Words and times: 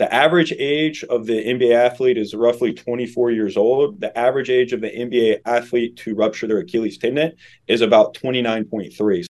The 0.00 0.14
average 0.14 0.52
age 0.52 1.04
of 1.04 1.26
the 1.26 1.44
NBA 1.44 1.74
athlete 1.74 2.16
is 2.16 2.32
roughly 2.32 2.72
24 2.72 3.32
years 3.32 3.58
old. 3.58 4.00
The 4.00 4.16
average 4.18 4.48
age 4.48 4.72
of 4.72 4.80
the 4.80 4.88
NBA 4.88 5.40
athlete 5.44 5.94
to 5.98 6.14
rupture 6.14 6.46
their 6.46 6.60
Achilles 6.60 6.96
tendon 6.96 7.32
is 7.68 7.82
about 7.82 8.14
29.3. 8.14 9.26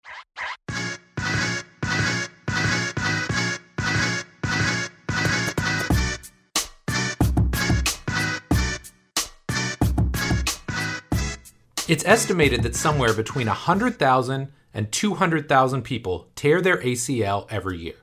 It's 11.87 12.05
estimated 12.05 12.61
that 12.61 12.75
somewhere 12.75 13.15
between 13.15 13.47
100,000 13.47 14.53
and 14.75 14.91
200,000 14.91 15.81
people 15.81 16.27
tear 16.35 16.61
their 16.61 16.77
ACL 16.77 17.47
every 17.49 17.79
year. 17.79 17.95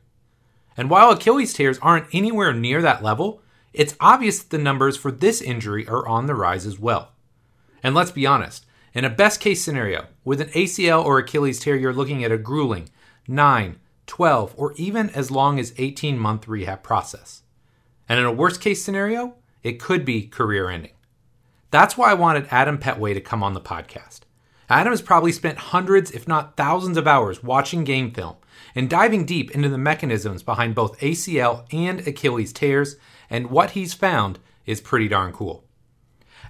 And 0.76 0.90
while 0.90 1.10
Achilles 1.10 1.54
tears 1.54 1.78
aren't 1.80 2.06
anywhere 2.12 2.52
near 2.52 2.82
that 2.82 3.02
level, 3.02 3.42
it's 3.72 3.96
obvious 4.00 4.38
that 4.38 4.50
the 4.50 4.62
numbers 4.62 4.96
for 4.96 5.10
this 5.10 5.40
injury 5.40 5.86
are 5.88 6.06
on 6.06 6.26
the 6.26 6.34
rise 6.34 6.66
as 6.66 6.78
well. 6.78 7.12
And 7.82 7.94
let's 7.94 8.10
be 8.10 8.26
honest, 8.26 8.66
in 8.94 9.04
a 9.04 9.10
best 9.10 9.40
case 9.40 9.62
scenario, 9.62 10.06
with 10.24 10.40
an 10.40 10.48
ACL 10.48 11.04
or 11.04 11.18
Achilles 11.18 11.60
tear, 11.60 11.76
you're 11.76 11.92
looking 11.92 12.24
at 12.24 12.32
a 12.32 12.38
grueling 12.38 12.88
9, 13.28 13.78
12, 14.06 14.54
or 14.56 14.72
even 14.76 15.10
as 15.10 15.30
long 15.30 15.58
as 15.58 15.74
18 15.76 16.18
month 16.18 16.48
rehab 16.48 16.82
process. 16.82 17.42
And 18.08 18.18
in 18.18 18.26
a 18.26 18.32
worst 18.32 18.60
case 18.60 18.82
scenario, 18.84 19.34
it 19.62 19.80
could 19.80 20.04
be 20.04 20.26
career 20.26 20.70
ending. 20.70 20.92
That's 21.70 21.98
why 21.98 22.10
I 22.10 22.14
wanted 22.14 22.48
Adam 22.50 22.78
Petway 22.78 23.12
to 23.14 23.20
come 23.20 23.42
on 23.42 23.52
the 23.52 23.60
podcast. 23.60 24.20
Adam 24.68 24.92
has 24.92 25.02
probably 25.02 25.32
spent 25.32 25.58
hundreds, 25.58 26.10
if 26.10 26.26
not 26.26 26.56
thousands, 26.56 26.96
of 26.96 27.06
hours 27.06 27.42
watching 27.42 27.84
game 27.84 28.10
film 28.10 28.36
and 28.76 28.90
diving 28.90 29.24
deep 29.24 29.50
into 29.50 29.68
the 29.68 29.78
mechanisms 29.78 30.44
behind 30.44 30.74
both 30.74 31.00
ACL 31.00 31.64
and 31.72 32.06
Achilles 32.06 32.52
tears, 32.52 32.96
and 33.28 33.50
what 33.50 33.70
he's 33.70 33.94
found 33.94 34.38
is 34.66 34.80
pretty 34.80 35.08
darn 35.08 35.32
cool. 35.32 35.64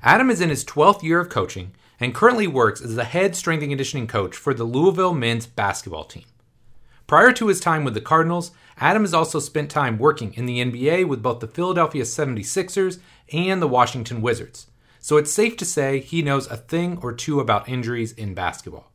Adam 0.02 0.28
is 0.28 0.40
in 0.40 0.50
his 0.50 0.64
12th 0.64 1.02
year 1.02 1.20
of 1.20 1.30
coaching 1.30 1.72
and 1.98 2.14
currently 2.14 2.46
works 2.46 2.82
as 2.82 2.96
the 2.96 3.04
head 3.04 3.34
strength 3.34 3.62
and 3.62 3.70
conditioning 3.70 4.06
coach 4.06 4.36
for 4.36 4.52
the 4.52 4.64
Louisville 4.64 5.14
men's 5.14 5.46
basketball 5.46 6.04
team. 6.04 6.24
Prior 7.06 7.32
to 7.32 7.46
his 7.46 7.60
time 7.60 7.84
with 7.84 7.94
the 7.94 8.00
Cardinals, 8.00 8.50
Adam 8.78 9.02
has 9.02 9.14
also 9.14 9.38
spent 9.38 9.70
time 9.70 9.96
working 9.96 10.34
in 10.34 10.44
the 10.44 10.62
NBA 10.62 11.06
with 11.06 11.22
both 11.22 11.38
the 11.38 11.46
Philadelphia 11.46 12.02
76ers 12.02 12.98
and 13.32 13.62
the 13.62 13.68
Washington 13.68 14.20
Wizards, 14.20 14.66
so 14.98 15.16
it's 15.16 15.32
safe 15.32 15.56
to 15.58 15.64
say 15.64 16.00
he 16.00 16.20
knows 16.20 16.48
a 16.48 16.56
thing 16.56 16.98
or 17.00 17.12
two 17.12 17.38
about 17.38 17.68
injuries 17.68 18.12
in 18.12 18.34
basketball. 18.34 18.90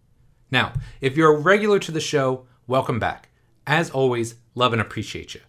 Now, 0.52 0.74
if 1.00 1.16
you're 1.16 1.34
a 1.34 1.40
regular 1.40 1.80
to 1.80 1.92
the 1.92 2.02
show, 2.02 2.46
welcome 2.72 3.00
back. 3.00 3.28
As 3.68 3.90
always, 3.90 4.36
love 4.56 4.72
and 4.72 4.82
appreciate 4.82 5.34
you. 5.34 5.42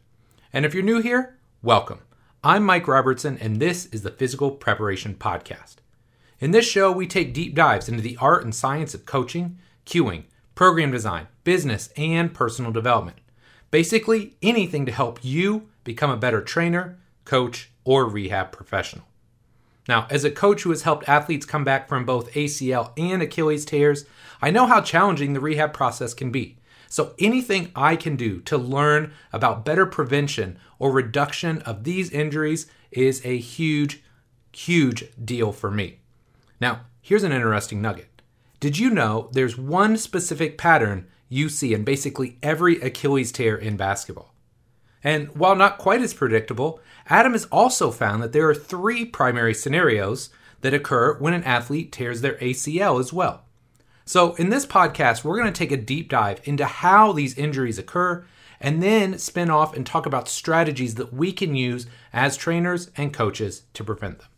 And 0.52 0.66
if 0.66 0.74
you're 0.74 0.82
new 0.82 1.00
here, 1.00 1.38
welcome. 1.62 2.00
I'm 2.42 2.64
Mike 2.64 2.88
Robertson, 2.88 3.38
and 3.38 3.60
this 3.60 3.86
is 3.86 4.02
the 4.02 4.10
Physical 4.10 4.50
Preparation 4.50 5.14
Podcast. 5.14 5.76
In 6.40 6.50
this 6.50 6.68
show, 6.68 6.90
we 6.90 7.06
take 7.06 7.32
deep 7.32 7.54
dives 7.54 7.88
into 7.88 8.02
the 8.02 8.18
art 8.20 8.42
and 8.42 8.52
science 8.52 8.92
of 8.92 9.06
coaching, 9.06 9.56
cueing, 9.86 10.24
program 10.56 10.90
design, 10.90 11.28
business, 11.44 11.90
and 11.96 12.34
personal 12.34 12.72
development. 12.72 13.18
Basically, 13.70 14.34
anything 14.42 14.84
to 14.86 14.90
help 14.90 15.20
you 15.22 15.68
become 15.84 16.10
a 16.10 16.16
better 16.16 16.40
trainer, 16.40 16.98
coach, 17.24 17.70
or 17.84 18.04
rehab 18.08 18.50
professional. 18.50 19.04
Now, 19.86 20.08
as 20.10 20.24
a 20.24 20.30
coach 20.32 20.62
who 20.62 20.70
has 20.70 20.82
helped 20.82 21.08
athletes 21.08 21.46
come 21.46 21.62
back 21.62 21.88
from 21.88 22.04
both 22.04 22.32
ACL 22.32 22.90
and 22.98 23.22
Achilles 23.22 23.64
tears, 23.64 24.06
I 24.40 24.50
know 24.50 24.66
how 24.66 24.80
challenging 24.80 25.34
the 25.34 25.40
rehab 25.40 25.72
process 25.72 26.14
can 26.14 26.32
be. 26.32 26.56
So, 26.92 27.14
anything 27.18 27.72
I 27.74 27.96
can 27.96 28.16
do 28.16 28.40
to 28.40 28.58
learn 28.58 29.14
about 29.32 29.64
better 29.64 29.86
prevention 29.86 30.58
or 30.78 30.92
reduction 30.92 31.62
of 31.62 31.84
these 31.84 32.10
injuries 32.10 32.66
is 32.90 33.24
a 33.24 33.38
huge, 33.38 34.02
huge 34.52 35.04
deal 35.24 35.52
for 35.52 35.70
me. 35.70 36.00
Now, 36.60 36.82
here's 37.00 37.22
an 37.22 37.32
interesting 37.32 37.80
nugget. 37.80 38.20
Did 38.60 38.78
you 38.78 38.90
know 38.90 39.30
there's 39.32 39.56
one 39.56 39.96
specific 39.96 40.58
pattern 40.58 41.06
you 41.30 41.48
see 41.48 41.72
in 41.72 41.82
basically 41.82 42.36
every 42.42 42.78
Achilles 42.82 43.32
tear 43.32 43.56
in 43.56 43.78
basketball? 43.78 44.34
And 45.02 45.28
while 45.28 45.56
not 45.56 45.78
quite 45.78 46.02
as 46.02 46.12
predictable, 46.12 46.78
Adam 47.06 47.32
has 47.32 47.46
also 47.46 47.90
found 47.90 48.22
that 48.22 48.32
there 48.32 48.50
are 48.50 48.54
three 48.54 49.06
primary 49.06 49.54
scenarios 49.54 50.28
that 50.60 50.74
occur 50.74 51.16
when 51.16 51.32
an 51.32 51.44
athlete 51.44 51.90
tears 51.90 52.20
their 52.20 52.34
ACL 52.34 53.00
as 53.00 53.14
well. 53.14 53.46
So, 54.04 54.34
in 54.34 54.50
this 54.50 54.66
podcast, 54.66 55.22
we're 55.22 55.38
going 55.38 55.52
to 55.52 55.58
take 55.58 55.72
a 55.72 55.76
deep 55.76 56.08
dive 56.08 56.40
into 56.44 56.64
how 56.64 57.12
these 57.12 57.38
injuries 57.38 57.78
occur 57.78 58.24
and 58.60 58.82
then 58.82 59.18
spin 59.18 59.50
off 59.50 59.76
and 59.76 59.86
talk 59.86 60.06
about 60.06 60.28
strategies 60.28 60.94
that 60.96 61.12
we 61.12 61.32
can 61.32 61.54
use 61.54 61.86
as 62.12 62.36
trainers 62.36 62.90
and 62.96 63.12
coaches 63.12 63.62
to 63.74 63.84
prevent 63.84 64.18
them. 64.18 64.28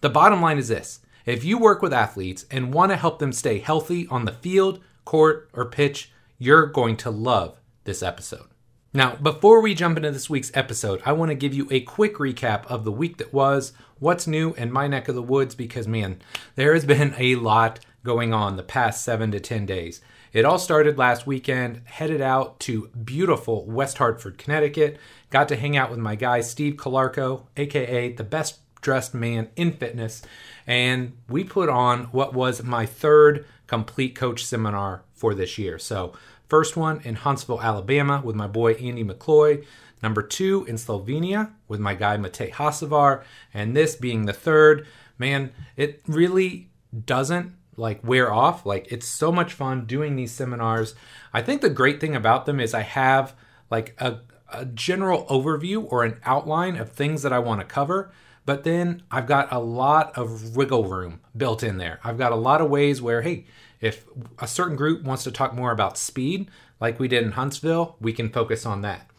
The 0.00 0.10
bottom 0.10 0.40
line 0.40 0.58
is 0.58 0.68
this 0.68 1.00
if 1.24 1.44
you 1.44 1.58
work 1.58 1.80
with 1.82 1.92
athletes 1.92 2.46
and 2.50 2.74
want 2.74 2.92
to 2.92 2.96
help 2.96 3.18
them 3.18 3.32
stay 3.32 3.58
healthy 3.58 4.06
on 4.08 4.26
the 4.26 4.32
field, 4.32 4.80
court, 5.04 5.48
or 5.54 5.64
pitch, 5.64 6.12
you're 6.38 6.66
going 6.66 6.96
to 6.98 7.10
love 7.10 7.60
this 7.84 8.02
episode. 8.02 8.46
Now, 8.92 9.16
before 9.16 9.60
we 9.60 9.74
jump 9.74 9.96
into 9.96 10.12
this 10.12 10.30
week's 10.30 10.52
episode, 10.54 11.02
I 11.04 11.12
want 11.12 11.30
to 11.30 11.34
give 11.34 11.52
you 11.52 11.66
a 11.70 11.80
quick 11.80 12.16
recap 12.16 12.64
of 12.66 12.84
the 12.84 12.92
week 12.92 13.16
that 13.16 13.32
was, 13.32 13.72
what's 13.98 14.28
new 14.28 14.54
in 14.54 14.70
my 14.70 14.86
neck 14.86 15.08
of 15.08 15.16
the 15.16 15.22
woods, 15.22 15.56
because 15.56 15.88
man, 15.88 16.20
there 16.54 16.74
has 16.74 16.84
been 16.84 17.14
a 17.18 17.34
lot 17.34 17.80
going 18.04 18.32
on 18.32 18.56
the 18.56 18.62
past 18.62 19.02
seven 19.02 19.32
to 19.32 19.40
10 19.40 19.66
days. 19.66 20.00
It 20.32 20.44
all 20.44 20.58
started 20.58 20.98
last 20.98 21.26
weekend, 21.26 21.82
headed 21.84 22.20
out 22.20 22.60
to 22.60 22.88
beautiful 22.88 23.64
West 23.66 23.98
Hartford, 23.98 24.36
Connecticut. 24.36 24.98
Got 25.30 25.48
to 25.48 25.56
hang 25.56 25.76
out 25.76 25.90
with 25.90 25.98
my 25.98 26.14
guy, 26.14 26.40
Steve 26.40 26.74
Calarco, 26.74 27.46
aka 27.56 28.12
the 28.12 28.24
best 28.24 28.58
dressed 28.80 29.14
man 29.14 29.48
in 29.56 29.72
fitness. 29.72 30.22
And 30.66 31.16
we 31.28 31.44
put 31.44 31.68
on 31.68 32.04
what 32.06 32.34
was 32.34 32.62
my 32.62 32.84
third 32.84 33.46
complete 33.66 34.14
coach 34.14 34.44
seminar 34.44 35.02
for 35.14 35.34
this 35.34 35.56
year. 35.56 35.78
So, 35.78 36.12
first 36.48 36.76
one 36.76 37.00
in 37.04 37.14
Huntsville, 37.14 37.62
Alabama, 37.62 38.20
with 38.22 38.36
my 38.36 38.46
boy 38.46 38.74
Andy 38.74 39.04
McCloy. 39.04 39.64
Number 40.02 40.20
two 40.20 40.66
in 40.66 40.76
Slovenia 40.76 41.52
with 41.66 41.80
my 41.80 41.94
guy 41.94 42.18
Matej 42.18 42.50
Hocevar. 42.50 43.22
And 43.54 43.74
this 43.74 43.96
being 43.96 44.26
the 44.26 44.32
third, 44.34 44.86
man, 45.16 45.50
it 45.76 46.02
really 46.06 46.68
doesn't 47.06 47.54
like 47.76 48.02
wear 48.04 48.32
off. 48.32 48.64
Like 48.64 48.90
it's 48.90 49.06
so 49.06 49.30
much 49.32 49.52
fun 49.52 49.86
doing 49.86 50.16
these 50.16 50.32
seminars. 50.32 50.94
I 51.32 51.42
think 51.42 51.60
the 51.60 51.70
great 51.70 52.00
thing 52.00 52.14
about 52.14 52.46
them 52.46 52.60
is 52.60 52.74
I 52.74 52.82
have 52.82 53.34
like 53.70 53.94
a, 53.98 54.20
a 54.52 54.64
general 54.66 55.26
overview 55.26 55.90
or 55.90 56.04
an 56.04 56.20
outline 56.24 56.76
of 56.76 56.92
things 56.92 57.22
that 57.22 57.32
I 57.32 57.38
want 57.38 57.60
to 57.60 57.66
cover. 57.66 58.12
But 58.46 58.64
then 58.64 59.02
I've 59.10 59.26
got 59.26 59.50
a 59.52 59.58
lot 59.58 60.16
of 60.18 60.54
wiggle 60.56 60.84
room 60.84 61.20
built 61.36 61.62
in 61.62 61.78
there. 61.78 61.98
I've 62.04 62.18
got 62.18 62.32
a 62.32 62.36
lot 62.36 62.60
of 62.60 62.68
ways 62.68 63.00
where, 63.00 63.22
hey, 63.22 63.46
if 63.80 64.04
a 64.38 64.46
certain 64.46 64.76
group 64.76 65.02
wants 65.02 65.24
to 65.24 65.32
talk 65.32 65.54
more 65.54 65.72
about 65.72 65.96
speed, 65.96 66.50
like 66.80 67.00
we 67.00 67.08
did 67.08 67.24
in 67.24 67.32
Huntsville, 67.32 67.96
we 68.00 68.12
can 68.12 68.28
focus 68.28 68.66
on 68.66 68.82
that. 68.82 69.10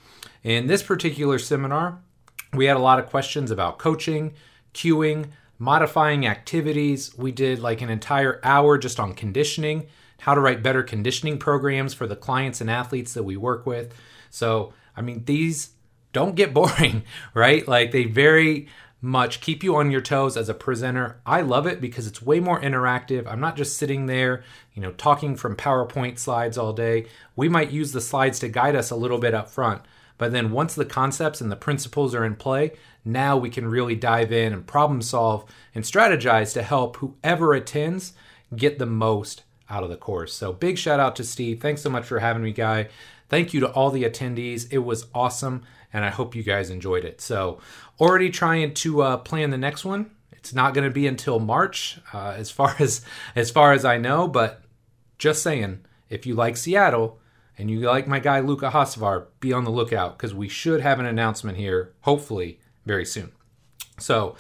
In 0.44 0.68
this 0.68 0.84
particular 0.84 1.40
seminar, 1.40 2.00
we 2.54 2.66
had 2.66 2.78
a 2.78 2.82
lot 2.82 3.00
of 3.00 3.08
questions 3.08 3.50
about 3.50 3.80
coaching, 3.80 4.34
cueing, 4.74 5.30
modifying 5.58 6.26
activities. 6.26 7.18
We 7.18 7.32
did 7.32 7.60
like 7.60 7.82
an 7.82 7.90
entire 7.90 8.40
hour 8.44 8.78
just 8.78 9.00
on 9.00 9.14
conditioning, 9.14 9.88
how 10.20 10.34
to 10.34 10.42
write 10.42 10.64
better 10.64 10.84
conditioning 10.84 11.38
programs 11.38 11.94
for 11.94 12.08
the 12.08 12.16
clients 12.16 12.62
and 12.62 12.70
athletes 12.70 13.14
that 13.14 13.24
we 13.24 13.38
work 13.38 13.66
with. 13.66 13.94
So, 14.30 14.74
I 14.96 15.02
mean, 15.02 15.24
these 15.26 15.72
don't 16.14 16.36
get 16.36 16.54
boring, 16.56 17.04
right? 17.34 17.68
Like 17.68 17.92
they 17.92 18.06
very 18.06 18.68
much 19.02 19.40
keep 19.40 19.64
you 19.64 19.76
on 19.76 19.92
your 19.92 20.02
toes 20.02 20.36
as 20.36 20.50
a 20.50 20.54
presenter. 20.54 21.22
I 21.26 21.42
love 21.42 21.68
it 21.68 21.80
because 21.80 22.08
it's 22.08 22.22
way 22.22 22.40
more 22.40 22.60
interactive. 22.60 23.28
I'm 23.28 23.40
not 23.40 23.56
just 23.56 23.78
sitting 23.78 24.08
there, 24.08 24.44
you 24.74 24.82
know, 24.82 24.92
talking 24.94 25.36
from 25.36 25.56
PowerPoint 25.56 26.18
slides 26.18 26.58
all 26.58 26.74
day. 26.74 27.06
We 27.36 27.48
might 27.48 27.72
use 27.72 27.92
the 27.92 28.02
slides 28.02 28.40
to 28.40 28.50
guide 28.50 28.76
us 28.76 28.90
a 28.90 28.96
little 28.96 29.20
bit 29.20 29.36
up 29.36 29.50
front. 29.50 29.84
But 30.18 30.32
then 30.32 30.52
once 30.52 30.74
the 30.74 30.86
concepts 30.86 31.40
and 31.40 31.52
the 31.52 31.56
principles 31.56 32.16
are 32.16 32.26
in 32.26 32.36
play, 32.36 32.72
now 33.06 33.38
we 33.38 33.52
can 33.52 33.68
really 33.68 33.96
dive 33.96 34.32
in 34.32 34.52
and 34.52 34.66
problem 34.66 35.02
solve 35.02 35.46
and 35.76 35.84
strategize 35.84 36.54
to 36.54 36.64
help 36.64 36.98
whoever 36.98 37.54
attends 37.54 38.14
get 38.56 38.80
the 38.80 38.86
most 38.88 39.44
out 39.70 39.84
of 39.84 39.90
the 39.90 39.96
course. 39.96 40.34
So 40.34 40.52
big 40.52 40.78
shout 40.78 41.00
out 41.00 41.16
to 41.18 41.24
Steve. 41.24 41.62
Thanks 41.62 41.82
so 41.82 41.90
much 41.90 42.06
for 42.06 42.20
having 42.20 42.44
me, 42.44 42.52
guy. 42.52 42.90
Thank 43.30 43.54
you 43.54 43.60
to 43.62 43.72
all 43.72 43.92
the 43.92 44.04
attendees. 44.04 44.68
It 44.72 44.80
was 44.80 45.08
awesome, 45.14 45.64
and 45.94 46.04
I 46.04 46.10
hope 46.10 46.36
you 46.36 46.44
guys 46.44 46.70
enjoyed 46.70 47.06
it. 47.06 47.22
So 47.22 47.60
already 48.00 48.30
trying 48.30 48.74
to 48.76 49.02
uh, 49.02 49.18
plan 49.18 49.50
the 49.52 49.58
next 49.58 49.86
one. 49.86 50.12
It's 50.32 50.54
not 50.54 50.74
going 50.74 50.88
to 50.88 50.94
be 50.94 51.08
until 51.08 51.40
March, 51.40 52.00
uh, 52.14 52.34
as 52.38 52.52
far 52.52 52.76
as 52.80 53.04
as 53.36 53.52
far 53.52 53.74
as 53.74 53.86
I 53.86 53.98
know. 53.98 54.28
But 54.28 54.62
just 55.18 55.42
saying, 55.42 55.86
if 56.10 56.26
you 56.26 56.36
like 56.36 56.58
Seattle 56.58 57.20
and 57.58 57.72
you 57.72 57.80
like 57.80 58.08
my 58.08 58.20
guy 58.20 58.40
Luka 58.42 58.70
Hocevar, 58.70 59.28
be 59.40 59.54
on 59.54 59.64
the 59.64 59.72
lookout 59.72 60.18
because 60.18 60.34
we 60.34 60.48
should 60.48 60.82
have 60.82 61.00
an 61.00 61.06
announcement 61.06 61.58
here, 61.58 61.94
hopefully 62.02 62.60
very 62.86 63.06
soon. 63.06 63.32
So, 64.00 64.36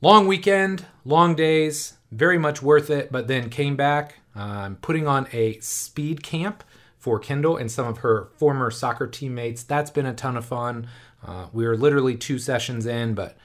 long 0.00 0.26
weekend, 0.26 0.86
long 1.04 1.34
days, 1.34 1.94
very 2.10 2.38
much 2.38 2.62
worth 2.62 2.90
it, 2.90 3.10
but 3.10 3.28
then 3.28 3.48
came 3.48 3.76
back. 3.76 4.16
I'm 4.34 4.76
putting 4.76 5.06
on 5.06 5.28
a 5.32 5.58
speed 5.60 6.22
camp 6.22 6.64
for 6.98 7.18
Kendall 7.18 7.56
and 7.56 7.70
some 7.70 7.86
of 7.86 7.98
her 7.98 8.28
former 8.36 8.70
soccer 8.70 9.06
teammates. 9.06 9.62
That's 9.62 9.90
been 9.90 10.06
a 10.06 10.14
ton 10.14 10.36
of 10.36 10.44
fun. 10.44 10.88
Uh, 11.26 11.48
we 11.52 11.66
are 11.66 11.76
literally 11.76 12.16
two 12.16 12.38
sessions 12.38 12.86
in, 12.86 13.14
but 13.14 13.36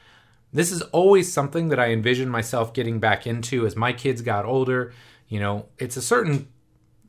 this 0.54 0.72
is 0.72 0.82
always 0.84 1.32
something 1.32 1.70
that 1.70 1.80
I 1.80 1.92
envision 1.92 2.30
myself 2.30 2.74
getting 2.74 3.00
back 3.00 3.28
into 3.28 3.66
as 3.66 3.76
my 3.76 3.94
kids 3.94 4.22
got 4.22 4.46
older. 4.46 4.94
You 5.28 5.40
know, 5.40 5.66
it's 5.78 5.98
a 5.98 6.02
certain 6.02 6.48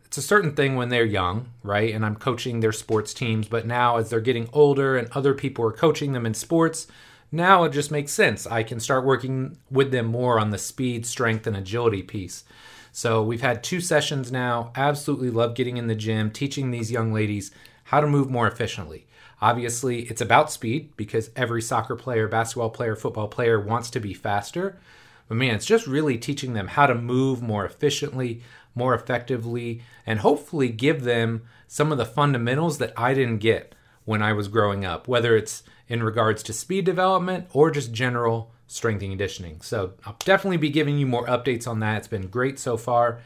it's 0.08 0.16
a 0.16 0.22
certain 0.22 0.54
thing 0.54 0.74
when 0.74 0.88
they're 0.88 1.04
young, 1.04 1.50
right? 1.62 1.94
And 1.94 2.02
I'm 2.02 2.16
coaching 2.16 2.60
their 2.60 2.72
sports 2.72 3.12
teams, 3.12 3.46
but 3.46 3.66
now 3.66 3.98
as 3.98 4.08
they're 4.08 4.20
getting 4.20 4.48
older 4.54 4.96
and 4.96 5.06
other 5.12 5.34
people 5.34 5.66
are 5.66 5.72
coaching 5.72 6.14
them 6.14 6.24
in 6.24 6.32
sports, 6.32 6.86
now 7.30 7.64
it 7.64 7.72
just 7.72 7.90
makes 7.90 8.10
sense. 8.10 8.46
I 8.46 8.62
can 8.62 8.80
start 8.80 9.04
working 9.04 9.58
with 9.70 9.90
them 9.90 10.06
more 10.06 10.40
on 10.40 10.50
the 10.50 10.56
speed, 10.56 11.04
strength, 11.04 11.46
and 11.46 11.54
agility 11.54 12.02
piece. 12.02 12.44
So 12.90 13.22
we've 13.22 13.42
had 13.42 13.62
two 13.62 13.82
sessions 13.82 14.32
now. 14.32 14.72
Absolutely 14.74 15.28
love 15.28 15.54
getting 15.54 15.76
in 15.76 15.88
the 15.88 15.94
gym, 15.94 16.30
teaching 16.30 16.70
these 16.70 16.90
young 16.90 17.12
ladies 17.12 17.50
how 17.84 18.00
to 18.00 18.06
move 18.06 18.30
more 18.30 18.48
efficiently. 18.48 19.06
Obviously, 19.42 20.04
it's 20.04 20.22
about 20.22 20.50
speed 20.50 20.96
because 20.96 21.30
every 21.36 21.60
soccer 21.60 21.96
player, 21.96 22.28
basketball 22.28 22.70
player, 22.70 22.96
football 22.96 23.28
player 23.28 23.60
wants 23.60 23.90
to 23.90 24.00
be 24.00 24.14
faster. 24.14 24.80
But 25.28 25.36
man, 25.36 25.54
it's 25.54 25.66
just 25.66 25.86
really 25.86 26.16
teaching 26.16 26.54
them 26.54 26.68
how 26.68 26.86
to 26.86 26.94
move 26.94 27.42
more 27.42 27.66
efficiently, 27.66 28.40
more 28.78 28.94
effectively, 28.94 29.82
and 30.06 30.20
hopefully 30.20 30.70
give 30.70 31.02
them 31.02 31.42
some 31.66 31.92
of 31.92 31.98
the 31.98 32.06
fundamentals 32.06 32.78
that 32.78 32.92
I 32.96 33.12
didn't 33.12 33.38
get 33.38 33.74
when 34.04 34.22
I 34.22 34.32
was 34.32 34.48
growing 34.48 34.84
up, 34.86 35.06
whether 35.06 35.36
it's 35.36 35.64
in 35.88 36.02
regards 36.02 36.42
to 36.44 36.52
speed 36.52 36.86
development 36.86 37.48
or 37.52 37.70
just 37.70 37.92
general 37.92 38.52
strength 38.66 39.02
and 39.02 39.10
conditioning. 39.10 39.60
So 39.60 39.94
I'll 40.06 40.16
definitely 40.20 40.56
be 40.58 40.70
giving 40.70 40.98
you 40.98 41.06
more 41.06 41.26
updates 41.26 41.66
on 41.66 41.80
that. 41.80 41.98
It's 41.98 42.08
been 42.08 42.28
great 42.28 42.58
so 42.58 42.76
far. 42.76 43.20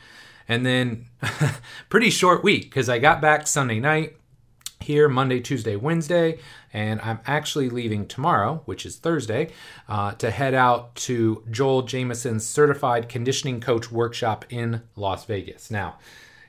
And 0.48 0.66
then 0.66 1.06
pretty 1.88 2.10
short 2.10 2.42
week 2.42 2.64
because 2.64 2.88
I 2.88 2.98
got 2.98 3.20
back 3.20 3.46
Sunday 3.46 3.78
night 3.78 4.16
here 4.80 5.08
Monday, 5.08 5.40
Tuesday, 5.40 5.76
Wednesday, 5.76 6.38
and 6.72 7.00
I'm 7.00 7.20
actually 7.26 7.68
leaving 7.68 8.06
tomorrow, 8.06 8.62
which 8.64 8.86
is 8.86 8.96
Thursday, 8.96 9.50
uh, 9.88 10.12
to 10.12 10.30
head 10.30 10.54
out 10.54 10.94
to 10.96 11.44
Joel 11.50 11.82
Jamieson's 11.82 12.46
Certified 12.46 13.08
Conditioning 13.08 13.60
Coach 13.60 13.92
Workshop 13.92 14.44
in 14.48 14.82
Las 14.96 15.24
Vegas. 15.26 15.70
Now, 15.70 15.98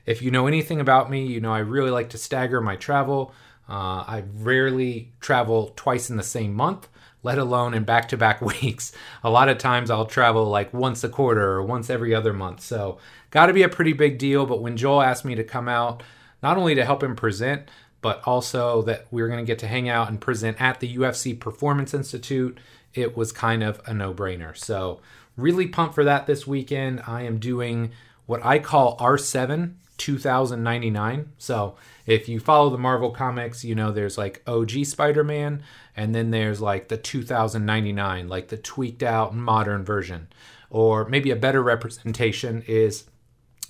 if 0.06 0.22
you 0.22 0.30
know 0.30 0.46
anything 0.46 0.80
about 0.80 1.10
me, 1.10 1.26
you 1.26 1.40
know 1.40 1.52
I 1.52 1.58
really 1.58 1.90
like 1.90 2.10
to 2.10 2.18
stagger 2.18 2.60
my 2.60 2.76
travel. 2.76 3.32
Uh, 3.68 4.04
I 4.06 4.24
rarely 4.36 5.12
travel 5.20 5.72
twice 5.76 6.10
in 6.10 6.16
the 6.16 6.22
same 6.22 6.54
month, 6.54 6.88
let 7.22 7.38
alone 7.38 7.72
in 7.72 7.84
back 7.84 8.08
to 8.08 8.16
back 8.16 8.40
weeks. 8.40 8.92
A 9.22 9.30
lot 9.30 9.48
of 9.48 9.58
times 9.58 9.90
I'll 9.90 10.06
travel 10.06 10.46
like 10.46 10.72
once 10.72 11.04
a 11.04 11.08
quarter 11.08 11.52
or 11.52 11.62
once 11.62 11.90
every 11.90 12.14
other 12.14 12.32
month. 12.32 12.60
So, 12.60 12.98
got 13.30 13.46
to 13.46 13.52
be 13.52 13.62
a 13.62 13.68
pretty 13.68 13.92
big 13.92 14.18
deal. 14.18 14.46
But 14.46 14.62
when 14.62 14.76
Joel 14.76 15.02
asked 15.02 15.24
me 15.24 15.34
to 15.34 15.44
come 15.44 15.68
out, 15.68 16.02
not 16.42 16.58
only 16.58 16.74
to 16.74 16.84
help 16.84 17.02
him 17.02 17.16
present, 17.16 17.70
but 18.04 18.20
also 18.26 18.82
that 18.82 19.06
we 19.10 19.22
are 19.22 19.28
going 19.28 19.42
to 19.42 19.50
get 19.50 19.58
to 19.58 19.66
hang 19.66 19.88
out 19.88 20.10
and 20.10 20.20
present 20.20 20.60
at 20.60 20.78
the 20.78 20.96
UFC 20.98 21.40
Performance 21.40 21.94
Institute, 21.94 22.58
it 22.92 23.16
was 23.16 23.32
kind 23.32 23.62
of 23.62 23.80
a 23.86 23.94
no 23.94 24.12
brainer. 24.12 24.54
So, 24.54 25.00
really 25.38 25.66
pumped 25.66 25.94
for 25.94 26.04
that 26.04 26.26
this 26.26 26.46
weekend. 26.46 27.00
I 27.06 27.22
am 27.22 27.38
doing 27.38 27.92
what 28.26 28.44
I 28.44 28.58
call 28.58 28.98
R7 28.98 29.76
2099. 29.96 31.32
So, 31.38 31.76
if 32.04 32.28
you 32.28 32.40
follow 32.40 32.68
the 32.68 32.76
Marvel 32.76 33.10
comics, 33.10 33.64
you 33.64 33.74
know 33.74 33.90
there's 33.90 34.18
like 34.18 34.42
OG 34.46 34.84
Spider 34.84 35.24
Man, 35.24 35.62
and 35.96 36.14
then 36.14 36.30
there's 36.30 36.60
like 36.60 36.88
the 36.88 36.98
2099, 36.98 38.28
like 38.28 38.48
the 38.48 38.58
tweaked 38.58 39.02
out 39.02 39.34
modern 39.34 39.82
version. 39.82 40.28
Or 40.68 41.08
maybe 41.08 41.30
a 41.30 41.36
better 41.36 41.62
representation 41.62 42.64
is 42.66 43.04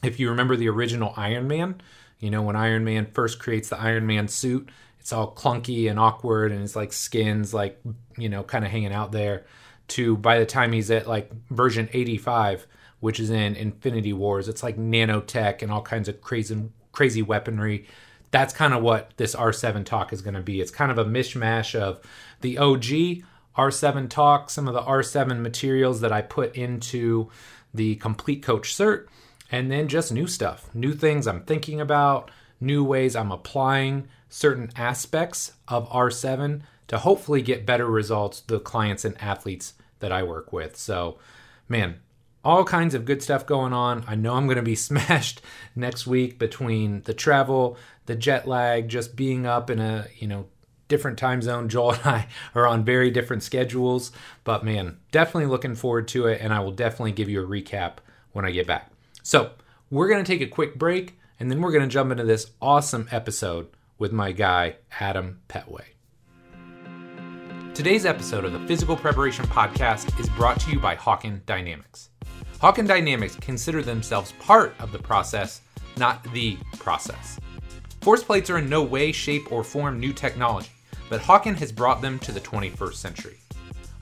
if 0.03 0.19
you 0.19 0.29
remember 0.29 0.57
the 0.57 0.69
original 0.71 1.15
Iron 1.17 1.47
Man 1.47 1.81
you 2.25 2.31
know, 2.31 2.41
when 2.41 2.57
Iron 2.57 2.85
Man 2.85 3.05
first 3.13 3.39
creates 3.39 3.69
the 3.69 3.79
Iron 3.79 4.07
Man 4.07 4.29
suit, 4.29 4.71
it's 4.99 5.13
all 5.13 5.35
clunky 5.35 5.91
and 5.91 5.99
awkward 5.99 6.53
and 6.53 6.63
it's 6.63 6.75
like 6.75 6.91
skins 6.95 7.53
like, 7.53 7.79
you 8.17 8.31
know, 8.31 8.43
kind 8.43 8.65
of 8.65 8.71
hanging 8.71 8.95
out 8.95 9.13
there 9.13 9.45
to 9.89 10.17
by 10.17 10.39
the 10.39 10.47
time 10.47 10.73
he's 10.73 10.91
at 10.91 11.07
like 11.07 11.31
version 11.51 11.87
85, 11.93 12.67
which 13.01 13.21
is 13.21 13.29
in 13.29 13.57
Infinity 13.57 14.15
Wars, 14.15 14.49
it's 14.49 14.63
like 14.63 14.79
nanotech 14.79 15.61
and 15.61 15.71
all 15.71 15.83
kinds 15.83 16.09
of 16.09 16.23
crazy 16.23 16.71
crazy 16.93 17.21
weaponry. 17.21 17.87
That's 18.31 18.55
kind 18.55 18.73
of 18.73 18.83
what 18.83 19.13
this 19.19 19.35
R7 19.35 19.85
talk 19.85 20.11
is 20.15 20.23
going 20.23 20.33
to 20.33 20.41
be. 20.41 20.63
It's 20.63 20.71
kind 20.71 20.91
of 20.91 20.97
a 20.97 21.05
mishmash 21.05 21.79
of 21.79 22.01
the 22.41 22.57
OG 22.57 23.23
R7 23.59 24.09
talk, 24.09 24.49
some 24.49 24.67
of 24.67 24.73
the 24.73 24.81
R7 24.81 25.41
materials 25.41 26.01
that 26.01 26.11
I 26.11 26.23
put 26.23 26.57
into 26.57 27.31
the 27.75 27.97
complete 27.97 28.43
coach 28.43 28.75
cert 28.75 29.09
and 29.51 29.71
then 29.71 29.89
just 29.89 30.13
new 30.13 30.27
stuff, 30.27 30.69
new 30.75 30.93
things 30.93 31.27
I'm 31.27 31.43
thinking 31.43 31.81
about, 31.81 32.31
new 32.61 32.83
ways 32.85 33.15
I'm 33.15 33.33
applying 33.33 34.09
certain 34.29 34.71
aspects 34.77 35.53
of 35.69 35.89
R7 35.91 36.63
to 36.89 36.99
hopefully 36.99 37.43
get 37.43 37.67
better 37.67 37.87
results 37.87 38.41
the 38.41 38.61
clients 38.61 39.05
and 39.05 39.21
athletes 39.21 39.75
that 40.01 40.13
I 40.13 40.23
work 40.23 40.53
with. 40.53 40.77
So, 40.77 41.19
man, 41.69 42.01
all 42.45 42.65
kinds 42.65 42.95
of 42.95 43.05
good 43.05 43.23
stuff 43.23 43.47
going 43.47 43.73
on. 43.73 44.05
I 44.07 44.15
know 44.15 44.35
I'm 44.35 44.47
going 44.47 44.57
to 44.57 44.63
be 44.63 44.75
smashed 44.75 45.41
next 45.75 46.07
week 46.07 46.39
between 46.39 47.03
the 47.03 47.15
travel, 47.15 47.77
the 48.07 48.15
jet 48.15 48.47
lag, 48.47 48.89
just 48.89 49.17
being 49.17 49.47
up 49.47 49.71
in 49.71 49.81
a, 49.81 50.07
you 50.19 50.29
know, 50.29 50.47
different 50.89 51.19
time 51.19 51.41
zone. 51.41 51.69
Joel 51.75 51.93
and 51.93 52.07
I 52.07 52.29
are 52.55 52.67
on 52.67 52.85
very 52.85 53.11
different 53.11 53.43
schedules, 53.43 54.13
but 54.45 54.65
man, 54.65 54.99
definitely 55.11 55.47
looking 55.47 55.75
forward 55.75 56.09
to 56.09 56.27
it 56.27 56.41
and 56.41 56.53
I 56.53 56.61
will 56.61 56.73
definitely 56.73 57.13
give 57.13 57.29
you 57.29 57.43
a 57.43 57.47
recap 57.47 57.99
when 58.33 58.45
I 58.45 58.51
get 58.51 58.67
back. 58.67 58.94
So, 59.27 59.53
we're 59.89 60.09
going 60.09 60.23
to 60.23 60.31
take 60.31 60.43
a 60.43 60.47
quick 60.47 60.79
break 60.79 61.19
and 61.41 61.51
then 61.51 61.63
we're 61.63 61.73
going 61.73 61.89
to 61.89 61.89
jump 61.89 62.13
into 62.13 62.25
this 62.25 62.51
awesome 62.61 63.09
episode 63.11 63.69
with 63.97 64.13
my 64.13 64.33
guy, 64.33 64.77
Adam 65.01 65.41
Petway. 65.49 65.85
Today's 67.73 68.05
episode 68.05 68.45
of 68.45 68.53
the 68.53 68.61
Physical 68.67 68.99
Preparation 68.99 69.47
Podcast 69.47 70.21
is 70.21 70.29
brought 70.29 70.61
to 70.61 70.71
you 70.71 70.79
by 70.79 70.95
Hawkin 70.95 71.41
Dynamics. 71.47 72.11
Hawkin 72.61 72.87
Dynamics 72.87 73.39
consider 73.41 73.81
themselves 73.81 74.33
part 74.41 74.75
of 74.79 74.93
the 74.93 74.99
process, 74.99 75.63
not 75.97 76.23
the 76.35 76.59
process. 76.79 77.41
Force 78.03 78.23
plates 78.23 78.51
are 78.51 78.59
in 78.59 78.69
no 78.69 78.83
way, 78.83 79.11
shape, 79.11 79.51
or 79.51 79.65
form 79.65 79.99
new 79.99 80.13
technology, 80.13 80.69
but 81.09 81.23
Hawkin 81.23 81.57
has 81.57 81.73
brought 81.73 82.03
them 82.03 82.19
to 82.19 82.31
the 82.31 82.41
21st 82.41 82.95
century. 82.95 83.39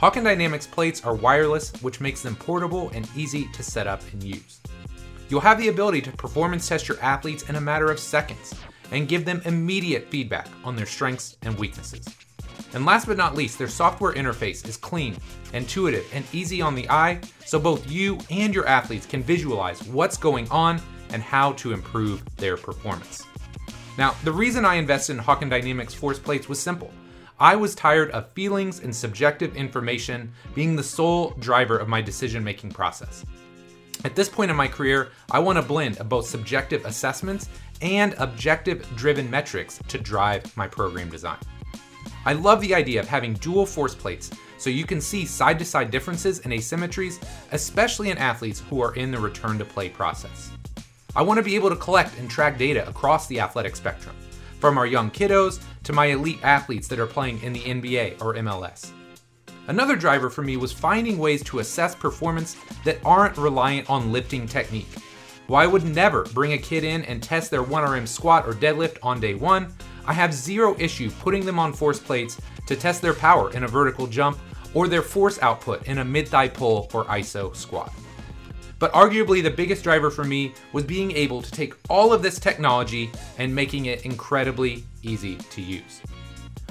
Hawkin 0.00 0.24
Dynamics 0.24 0.66
plates 0.66 1.04
are 1.04 1.14
wireless, 1.14 1.70
which 1.80 2.00
makes 2.00 2.22
them 2.22 2.34
portable 2.34 2.90
and 2.90 3.08
easy 3.14 3.46
to 3.52 3.62
set 3.62 3.86
up 3.86 4.02
and 4.12 4.20
use. 4.24 4.58
You'll 5.32 5.40
have 5.40 5.56
the 5.56 5.69
ability 5.69 6.02
to 6.02 6.12
performance 6.12 6.69
test 6.69 6.88
your 6.88 7.00
athletes 7.00 7.49
in 7.49 7.56
a 7.56 7.61
matter 7.61 7.90
of 7.90 7.99
seconds 7.99 8.52
and 8.90 9.08
give 9.08 9.25
them 9.25 9.40
immediate 9.46 10.11
feedback 10.11 10.46
on 10.62 10.76
their 10.76 10.84
strengths 10.84 11.38
and 11.40 11.58
weaknesses. 11.58 12.05
And 12.75 12.84
last 12.84 13.06
but 13.06 13.17
not 13.17 13.34
least, 13.34 13.56
their 13.56 13.67
software 13.67 14.12
interface 14.12 14.69
is 14.69 14.76
clean, 14.76 15.17
intuitive, 15.55 16.06
and 16.12 16.27
easy 16.34 16.60
on 16.60 16.74
the 16.74 16.86
eye, 16.91 17.19
so 17.46 17.58
both 17.58 17.91
you 17.91 18.19
and 18.29 18.55
your 18.55 18.67
athletes 18.67 19.06
can 19.06 19.22
visualize 19.22 19.82
what's 19.84 20.19
going 20.19 20.51
on 20.51 20.82
and 21.15 21.22
how 21.22 21.53
to 21.53 21.72
improve 21.72 22.22
their 22.36 22.58
performance. 22.58 23.24
Now, 23.96 24.15
the 24.24 24.32
reason 24.32 24.67
I 24.67 24.74
invested 24.74 25.17
in 25.17 25.24
Hawkin 25.24 25.48
Dynamics 25.48 25.94
force 25.94 26.19
plates 26.19 26.51
was 26.51 26.60
simple. 26.60 26.91
I 27.41 27.56
was 27.56 27.74
tired 27.74 28.10
of 28.10 28.31
feelings 28.32 28.81
and 28.81 28.94
subjective 28.94 29.56
information 29.56 30.31
being 30.55 30.77
the 30.77 30.82
sole 30.82 31.31
driver 31.39 31.79
of 31.79 31.89
my 31.89 32.03
decision 32.03 32.44
making 32.44 32.72
process. 32.72 33.24
At 34.04 34.16
this 34.16 34.28
point 34.28 34.50
in 34.50 34.56
my 34.56 34.66
career, 34.66 35.10
I 35.30 35.38
want 35.38 35.58
a 35.58 35.62
blend 35.62 35.98
of 35.98 36.08
both 36.08 36.26
subjective 36.26 36.84
assessments 36.84 37.48
and 37.80 38.14
objective 38.18 38.84
driven 38.96 39.30
metrics 39.30 39.80
to 39.88 39.98
drive 39.98 40.56
my 40.56 40.66
program 40.66 41.08
design. 41.08 41.38
I 42.24 42.32
love 42.32 42.60
the 42.60 42.74
idea 42.74 43.00
of 43.00 43.08
having 43.08 43.34
dual 43.34 43.66
force 43.66 43.94
plates 43.94 44.30
so 44.58 44.70
you 44.70 44.84
can 44.84 45.00
see 45.00 45.24
side 45.24 45.58
to 45.58 45.64
side 45.64 45.90
differences 45.90 46.40
and 46.40 46.52
asymmetries, 46.52 47.22
especially 47.52 48.10
in 48.10 48.18
athletes 48.18 48.62
who 48.70 48.80
are 48.80 48.94
in 48.94 49.10
the 49.10 49.18
return 49.18 49.58
to 49.58 49.64
play 49.64 49.88
process. 49.88 50.50
I 51.14 51.22
want 51.22 51.38
to 51.38 51.44
be 51.44 51.56
able 51.56 51.70
to 51.70 51.76
collect 51.76 52.18
and 52.18 52.30
track 52.30 52.58
data 52.58 52.88
across 52.88 53.26
the 53.26 53.40
athletic 53.40 53.76
spectrum, 53.76 54.16
from 54.60 54.78
our 54.78 54.86
young 54.86 55.10
kiddos 55.10 55.60
to 55.84 55.92
my 55.92 56.06
elite 56.06 56.38
athletes 56.42 56.88
that 56.88 57.00
are 57.00 57.06
playing 57.06 57.42
in 57.42 57.52
the 57.52 57.60
NBA 57.60 58.22
or 58.22 58.34
MLS. 58.34 58.92
Another 59.69 59.94
driver 59.94 60.28
for 60.28 60.42
me 60.42 60.56
was 60.56 60.72
finding 60.72 61.19
ways 61.19 61.42
to 61.44 61.60
assess 61.60 61.94
performance 61.94 62.56
that 62.84 62.98
aren't 63.04 63.36
reliant 63.36 63.88
on 63.88 64.10
lifting 64.10 64.46
technique. 64.46 64.88
While 65.46 65.62
I 65.62 65.66
would 65.66 65.84
never 65.84 66.24
bring 66.34 66.54
a 66.54 66.58
kid 66.58 66.82
in 66.82 67.04
and 67.04 67.22
test 67.22 67.50
their 67.50 67.62
1RM 67.62 68.08
squat 68.08 68.46
or 68.46 68.54
deadlift 68.54 68.98
on 69.02 69.20
day 69.20 69.34
one, 69.34 69.72
I 70.04 70.12
have 70.12 70.34
zero 70.34 70.74
issue 70.78 71.10
putting 71.20 71.46
them 71.46 71.58
on 71.58 71.72
force 71.72 72.00
plates 72.00 72.40
to 72.66 72.74
test 72.74 73.02
their 73.02 73.14
power 73.14 73.52
in 73.52 73.62
a 73.62 73.69
vertical 73.69 74.06
jump 74.06 74.38
or 74.74 74.88
their 74.88 75.02
force 75.02 75.38
output 75.42 75.86
in 75.86 75.98
a 75.98 76.04
mid 76.04 76.26
thigh 76.26 76.48
pull 76.48 76.90
or 76.92 77.04
ISO 77.04 77.54
squat. 77.54 77.92
But 78.81 78.92
arguably, 78.94 79.44
the 79.44 79.50
biggest 79.50 79.84
driver 79.84 80.10
for 80.10 80.24
me 80.24 80.54
was 80.72 80.82
being 80.82 81.12
able 81.12 81.40
to 81.40 81.50
take 81.52 81.74
all 81.88 82.12
of 82.12 82.20
this 82.20 82.40
technology 82.40 83.12
and 83.38 83.54
making 83.54 83.86
it 83.86 84.04
incredibly 84.04 84.82
easy 85.02 85.36
to 85.36 85.62
use. 85.62 86.00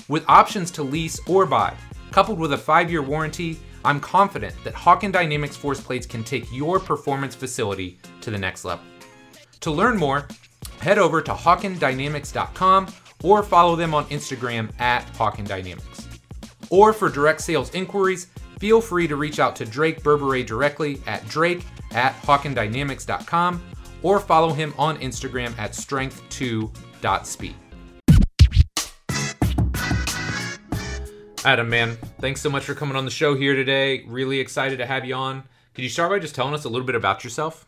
With 0.09 0.25
options 0.27 0.71
to 0.71 0.83
lease 0.83 1.21
or 1.25 1.45
buy, 1.45 1.73
Coupled 2.11 2.39
with 2.39 2.53
a 2.53 2.57
five 2.57 2.91
year 2.91 3.01
warranty, 3.01 3.59
I'm 3.83 3.99
confident 3.99 4.53
that 4.63 4.73
Hawkin 4.73 5.11
Dynamics 5.11 5.55
force 5.55 5.81
plates 5.81 6.05
can 6.05 6.23
take 6.23 6.51
your 6.51 6.79
performance 6.79 7.33
facility 7.33 7.97
to 8.21 8.29
the 8.29 8.37
next 8.37 8.65
level. 8.65 8.85
To 9.61 9.71
learn 9.71 9.97
more, 9.97 10.27
head 10.79 10.97
over 10.97 11.21
to 11.21 11.33
hawkindynamics.com 11.33 12.87
or 13.23 13.43
follow 13.43 13.75
them 13.75 13.93
on 13.93 14.05
Instagram 14.05 14.69
at 14.79 15.05
Hawkin 15.13 15.47
Dynamics. 15.47 16.07
Or 16.69 16.93
for 16.93 17.09
direct 17.09 17.41
sales 17.41 17.69
inquiries, 17.71 18.27
feel 18.59 18.81
free 18.81 19.07
to 19.07 19.15
reach 19.15 19.39
out 19.39 19.55
to 19.57 19.65
Drake 19.65 20.03
Berberet 20.03 20.45
directly 20.45 21.01
at 21.07 21.27
drake 21.27 21.65
at 21.91 22.13
hawkindynamics.com 22.21 23.61
or 24.03 24.19
follow 24.19 24.53
him 24.53 24.73
on 24.77 24.97
Instagram 24.97 25.57
at 25.57 25.71
strength2.speed. 25.71 27.55
Adam, 31.43 31.69
man, 31.69 31.97
thanks 32.19 32.39
so 32.39 32.51
much 32.51 32.63
for 32.63 32.75
coming 32.75 32.95
on 32.95 33.03
the 33.03 33.09
show 33.09 33.33
here 33.33 33.55
today. 33.55 34.03
Really 34.05 34.39
excited 34.39 34.77
to 34.77 34.85
have 34.85 35.05
you 35.05 35.15
on. 35.15 35.43
Could 35.73 35.83
you 35.83 35.89
start 35.89 36.11
by 36.11 36.19
just 36.19 36.35
telling 36.35 36.53
us 36.53 36.65
a 36.65 36.69
little 36.69 36.85
bit 36.85 36.93
about 36.93 37.23
yourself? 37.23 37.65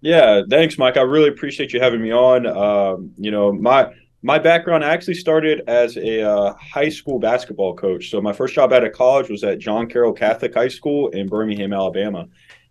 Yeah, 0.00 0.40
thanks, 0.48 0.78
Mike. 0.78 0.96
I 0.96 1.02
really 1.02 1.28
appreciate 1.28 1.74
you 1.74 1.80
having 1.80 2.00
me 2.00 2.10
on. 2.10 2.46
Um, 2.46 3.12
you 3.18 3.30
know, 3.30 3.52
my 3.52 3.92
my 4.22 4.38
background 4.38 4.84
I 4.84 4.92
actually 4.94 5.14
started 5.14 5.62
as 5.68 5.98
a 5.98 6.22
uh, 6.22 6.54
high 6.54 6.88
school 6.88 7.18
basketball 7.18 7.74
coach. 7.74 8.10
So 8.10 8.22
my 8.22 8.32
first 8.32 8.54
job 8.54 8.72
out 8.72 8.84
of 8.84 8.92
college 8.92 9.28
was 9.28 9.44
at 9.44 9.58
John 9.58 9.86
Carroll 9.86 10.14
Catholic 10.14 10.54
High 10.54 10.68
School 10.68 11.08
in 11.08 11.28
Birmingham, 11.28 11.74
Alabama, 11.74 12.26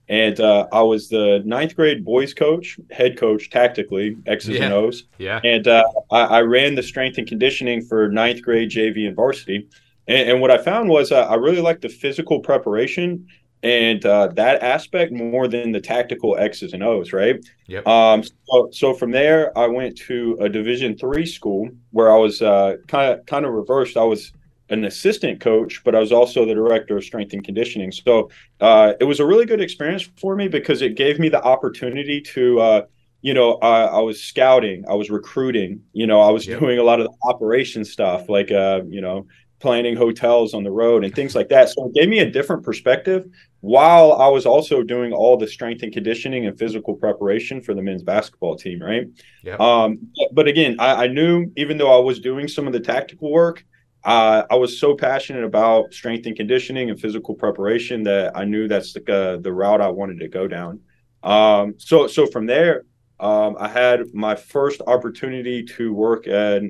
and 0.10 0.40
uh, 0.40 0.68
I 0.72 0.82
was 0.82 1.10
the 1.10 1.42
ninth 1.46 1.76
grade 1.76 2.06
boys 2.06 2.34
coach, 2.34 2.80
head 2.92 3.18
coach, 3.18 3.50
tactically 3.50 4.16
X's 4.26 4.50
Yeah. 4.58 4.66
and 4.66 4.74
O's. 4.74 5.04
Yeah. 5.18 5.40
And 5.44 5.68
uh, 5.68 5.84
I, 6.12 6.22
I 6.22 6.42
ran 6.42 6.76
the 6.76 6.84
strength 6.84 7.18
and 7.18 7.28
conditioning 7.28 7.82
for 7.82 8.10
ninth 8.10 8.42
grade 8.42 8.70
JV 8.70 9.08
and 9.08 9.16
varsity. 9.16 9.68
And, 10.08 10.30
and 10.30 10.42
what 10.42 10.52
I 10.52 10.58
found 10.58 10.90
was 10.90 11.12
uh, 11.12 11.26
I 11.26 11.36
really 11.36 11.62
liked 11.62 11.82
the 11.82 11.90
physical 11.90 12.40
preparation 12.40 13.28
and 13.64 14.06
uh, 14.06 14.28
that 14.36 14.62
aspect 14.62 15.12
more 15.12 15.48
than 15.48 15.72
the 15.72 15.82
tactical 15.82 16.38
X's 16.38 16.74
and 16.74 16.84
O's, 16.84 17.12
right? 17.12 17.44
Yep. 17.68 17.88
Um, 17.88 18.24
so, 18.24 18.70
so 18.72 18.94
from 18.94 19.12
there, 19.12 19.58
I 19.58 19.66
went 19.68 19.98
to 20.08 20.38
a 20.40 20.48
Division 20.48 20.96
three 20.96 21.26
school 21.26 21.68
where 21.92 22.12
I 22.14 22.18
was 22.18 22.40
kind 22.40 23.12
of 23.14 23.26
kind 23.26 23.46
of 23.46 23.54
reversed. 23.54 23.98
I 23.98 24.04
was 24.04 24.32
an 24.70 24.84
assistant 24.86 25.40
coach, 25.40 25.82
but 25.84 25.96
I 25.96 26.00
was 26.00 26.12
also 26.12 26.46
the 26.46 26.54
director 26.54 26.98
of 26.98 27.04
strength 27.04 27.34
and 27.34 27.44
conditioning. 27.44 27.92
So 27.92 28.30
uh, 28.60 28.94
it 29.00 29.06
was 29.06 29.20
a 29.20 29.26
really 29.26 29.46
good 29.46 29.62
experience 29.62 30.10
for 30.20 30.36
me 30.36 30.48
because 30.48 30.82
it 30.82 30.96
gave 30.96 31.20
me 31.20 31.30
the 31.30 31.44
opportunity 31.44 32.22
to, 32.22 32.60
uh, 32.60 32.82
you 33.22 33.34
know, 33.34 33.54
I, 33.56 33.84
I 33.84 34.00
was 34.00 34.22
scouting, 34.22 34.86
I 34.88 34.94
was 34.94 35.10
recruiting, 35.10 35.82
you 35.94 36.06
know, 36.06 36.22
I 36.22 36.32
was 36.32 36.46
Yep. 36.46 36.60
doing 36.60 36.80
a 36.80 36.84
lot 36.84 37.00
of 37.00 37.08
the 37.08 37.14
operation 37.24 37.86
stuff, 37.86 38.30
like, 38.30 38.52
uh, 38.52 38.82
you 38.88 39.02
know, 39.02 39.28
planning 39.60 39.96
hotels 39.96 40.54
on 40.54 40.64
the 40.64 40.70
road 40.70 41.04
and 41.04 41.16
things 41.16 41.34
like 41.34 41.50
that. 41.50 41.68
So 41.70 41.88
it 41.88 41.94
gave 41.96 42.10
me 42.10 42.20
a 42.20 42.30
different 42.30 42.64
perspective 42.64 43.26
while 43.62 44.14
I 44.14 44.28
was 44.28 44.46
also 44.46 44.84
doing 44.84 45.14
all 45.14 45.36
the 45.36 45.48
strength 45.48 45.82
and 45.82 45.92
conditioning 45.92 46.46
and 46.46 46.60
physical 46.60 46.94
preparation 46.94 47.62
for 47.62 47.74
the 47.74 47.82
men's 47.82 48.04
basketball 48.04 48.56
team, 48.56 48.80
right? 48.80 49.08
Yep. 49.44 49.60
Um, 49.60 50.10
but, 50.32 50.48
again, 50.48 50.76
I, 50.78 51.06
I 51.06 51.08
knew 51.08 51.52
even 51.56 51.78
though 51.80 51.92
I 51.98 52.04
was 52.04 52.20
doing 52.20 52.48
some 52.48 52.68
of 52.68 52.74
the 52.74 52.80
tactical 52.80 53.32
work, 53.32 53.66
uh, 54.04 54.44
I 54.50 54.56
was 54.56 54.80
so 54.80 54.96
passionate 54.96 55.44
about 55.44 55.94
strength 55.94 56.26
and 56.28 56.36
conditioning 56.36 56.90
and 56.90 57.00
physical 57.00 57.36
preparation 57.36 58.04
that 58.04 58.38
I 58.38 58.46
knew 58.46 58.68
that's 58.68 58.94
the 58.94 59.02
uh, 59.14 59.38
the 59.38 59.52
route 59.52 59.82
I 59.82 59.90
wanted 59.90 60.20
to 60.20 60.28
go 60.28 60.48
down. 60.48 60.80
Um, 61.24 61.76
so 61.78 62.08
so 62.08 62.26
from 62.28 62.46
there, 62.46 62.84
um, 63.20 63.58
I 63.60 63.68
had 63.68 64.14
my 64.14 64.36
first 64.36 64.82
opportunity 64.88 65.64
to 65.64 65.94
work 65.94 66.28
at 66.28 66.62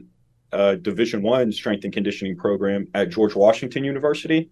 a 0.53 0.77
Division 0.77 1.21
One 1.21 1.51
strength 1.51 1.83
and 1.83 1.93
conditioning 1.93 2.37
program 2.37 2.87
at 2.93 3.09
George 3.09 3.35
Washington 3.35 3.83
University. 3.83 4.49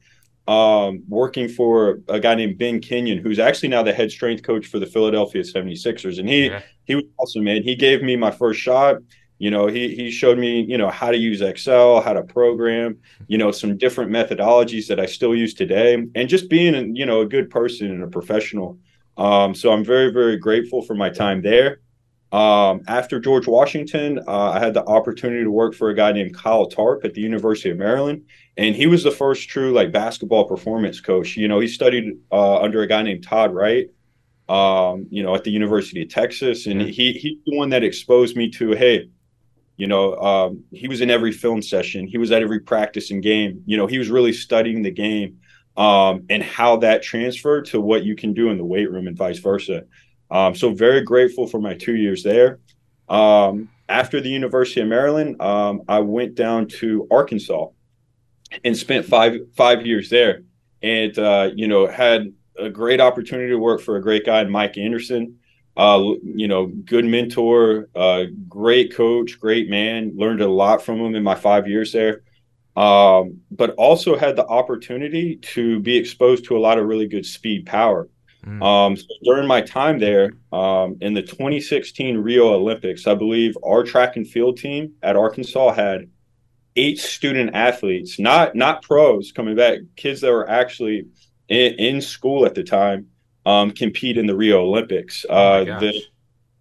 Um, 0.48 1.02
working 1.08 1.48
for 1.48 2.02
a 2.08 2.20
guy 2.20 2.36
named 2.36 2.60
Ben 2.60 2.80
Kenyon, 2.80 3.18
who's 3.18 3.40
actually 3.40 3.70
now 3.70 3.82
the 3.82 3.92
head 3.94 4.12
strength 4.12 4.44
coach 4.44 4.68
for 4.68 4.78
the 4.78 4.86
Philadelphia 4.86 5.42
76ers. 5.42 6.20
And 6.20 6.30
he 6.30 6.48
Yeah. 6.48 6.62
he 6.84 6.94
was 6.94 7.06
awesome, 7.18 7.46
man. 7.46 7.64
He 7.64 7.76
gave 7.76 8.04
me 8.04 8.16
my 8.16 8.30
first 8.30 8.60
shot. 8.60 8.98
You 9.38 9.52
know, 9.52 9.68
he 9.68 9.94
he 9.96 10.12
showed 10.12 10.38
me, 10.40 10.62
you 10.62 10.78
know, 10.78 10.90
how 10.90 11.12
to 11.12 11.18
use 11.18 11.42
Excel, 11.42 12.02
how 12.02 12.14
to 12.14 12.24
program, 12.24 12.98
you 13.28 13.38
know, 13.38 13.52
some 13.52 13.78
different 13.78 14.12
methodologies 14.12 14.88
that 14.88 15.00
I 15.00 15.06
still 15.08 15.36
use 15.36 15.54
today, 15.54 15.94
and 16.16 16.30
just 16.30 16.50
being, 16.50 16.96
you 16.96 17.06
know, 17.06 17.22
a 17.22 17.26
good 17.26 17.50
person 17.50 17.92
and 17.92 18.04
a 18.04 18.08
professional. 18.08 18.78
Um, 19.18 19.54
so 19.54 19.72
I'm 19.72 19.84
very, 19.84 20.12
very 20.12 20.38
grateful 20.38 20.82
for 20.82 20.96
my 20.96 21.10
time 21.10 21.42
there. 21.42 21.80
Um, 22.32 22.82
after 22.88 23.20
George 23.20 23.48
Washington, 23.48 24.20
uh, 24.28 24.52
I 24.52 24.60
had 24.60 24.74
the 24.74 24.86
opportunity 24.86 25.44
to 25.44 25.52
work 25.52 25.74
for 25.74 25.90
a 25.90 25.96
guy 25.96 26.12
named 26.12 26.36
Kyle 26.36 26.66
Tarp 26.66 27.06
at 27.06 27.14
the 27.14 27.22
University 27.22 27.70
of 27.70 27.78
Maryland, 27.78 28.24
and 28.58 28.76
he 28.76 28.88
was 28.88 29.04
the 29.04 29.12
first 29.12 29.48
true 29.48 29.72
like 29.72 29.92
basketball 29.92 30.46
performance 30.46 31.00
coach. 31.02 31.38
You 31.38 31.48
know, 31.48 31.60
he 31.60 31.68
studied 31.68 32.18
uh, 32.32 32.58
under 32.62 32.82
a 32.82 32.88
guy 32.88 33.04
named 33.04 33.24
Todd 33.24 33.54
Wright, 33.54 33.88
um, 34.50 35.08
you 35.10 35.24
know, 35.24 35.34
at 35.36 35.44
the 35.44 35.52
University 35.52 36.02
of 36.04 36.10
Texas, 36.10 36.66
and 36.68 36.82
Mhm. 36.82 36.90
he 36.90 37.14
he's 37.14 37.38
the 37.46 37.56
one 37.58 37.70
that 37.70 37.84
exposed 37.84 38.36
me 38.36 38.50
to 38.52 38.72
hey, 38.72 39.08
you 39.78 39.88
know, 39.88 40.16
um, 40.18 40.64
he 40.72 40.88
was 40.88 41.02
in 41.02 41.10
every 41.10 41.32
film 41.32 41.62
session, 41.62 42.08
he 42.08 42.18
was 42.18 42.32
at 42.32 42.42
every 42.42 42.60
practice 42.60 43.12
and 43.12 43.22
game. 43.22 43.62
You 43.66 43.78
know, 43.78 43.88
he 43.88 43.98
was 43.98 44.10
really 44.10 44.34
studying 44.34 44.82
the 44.82 44.92
game 44.92 45.40
um, 45.78 46.26
and 46.30 46.42
how 46.42 46.78
that 46.78 47.04
transferred 47.04 47.66
to 47.66 47.82
what 47.82 48.04
you 48.04 48.16
can 48.16 48.34
do 48.34 48.50
in 48.50 48.58
the 48.58 48.66
weight 48.66 48.90
room 48.90 49.08
and 49.08 49.18
vice 49.18 49.40
versa. 49.40 49.84
Um, 50.32 50.56
so 50.56 50.74
very 50.74 51.02
grateful 51.02 51.48
for 51.48 51.60
my 51.60 51.74
two 51.74 51.96
years 51.96 52.24
there. 52.24 52.60
Um, 53.10 53.70
after 53.88 54.20
the 54.20 54.30
University 54.30 54.82
of 54.82 54.88
Maryland, 54.88 55.40
um, 55.42 55.84
I 55.88 56.00
went 56.00 56.36
down 56.36 56.68
to 56.80 57.08
Arkansas 57.12 57.68
and 58.64 58.76
spent 58.76 59.06
five 59.06 59.38
five 59.56 59.86
years 59.86 60.10
there, 60.10 60.42
and 60.82 61.18
uh, 61.20 61.52
you 61.54 61.68
know 61.68 61.86
had 61.86 62.34
a 62.58 62.70
great 62.70 63.02
opportunity 63.02 63.50
to 63.50 63.58
work 63.58 63.82
for 63.82 63.98
a 63.98 64.02
great 64.02 64.26
guy, 64.26 64.44
Mike 64.46 64.78
Anderson. 64.78 65.38
Uh, 65.78 66.14
you 66.24 66.48
know, 66.48 66.68
good 66.68 67.06
mentor, 67.06 67.90
uh, 67.96 68.24
great 68.48 68.96
coach, 68.96 69.40
great 69.40 69.70
man. 69.70 70.14
Learned 70.16 70.42
a 70.42 70.48
lot 70.48 70.82
from 70.82 71.00
him 71.00 71.16
in 71.16 71.24
my 71.24 71.36
five 71.36 71.68
years 71.68 71.92
there. 71.92 72.22
Um, 72.78 73.42
but 73.52 73.72
also 73.72 74.18
had 74.18 74.36
the 74.36 74.46
opportunity 74.46 75.38
to 75.38 75.80
be 75.80 75.96
exposed 75.96 76.46
to 76.46 76.58
a 76.58 76.60
lot 76.60 76.78
of 76.78 76.86
really 76.86 77.08
good 77.08 77.26
speed 77.26 77.66
power. 77.66 78.10
Mm. 78.46 78.64
Um, 78.64 78.96
so 78.96 79.06
during 79.24 79.48
my 79.48 79.62
time 79.62 80.00
there, 80.00 80.34
um, 80.52 80.98
in 81.02 81.14
the 81.14 81.22
2016 81.22 82.18
Rio 82.18 82.54
Olympics, 82.54 83.08
I 83.08 83.16
believe 83.16 83.58
our 83.64 83.84
track 83.84 84.18
and 84.18 84.28
field 84.28 84.58
team 84.58 84.94
at 85.02 85.16
Arkansas 85.16 85.74
had 85.74 86.10
eight 86.76 87.00
student 87.00 87.56
athletes, 87.56 88.20
not 88.20 88.56
not 88.56 88.82
pros 88.82 89.32
coming 89.32 89.56
back, 89.56 89.80
kids 89.96 90.22
that 90.22 90.32
were 90.32 90.50
actually 90.50 91.08
in, 91.48 91.74
in 91.74 92.02
school 92.02 92.46
at 92.46 92.54
the 92.56 92.64
time, 92.64 93.08
um, 93.46 93.72
compete 93.72 94.18
in 94.18 94.26
the 94.26 94.36
Rio 94.36 94.62
Olympics. 94.62 95.26
Oh 95.30 95.36
Uh, 95.36 95.80
the 95.80 96.02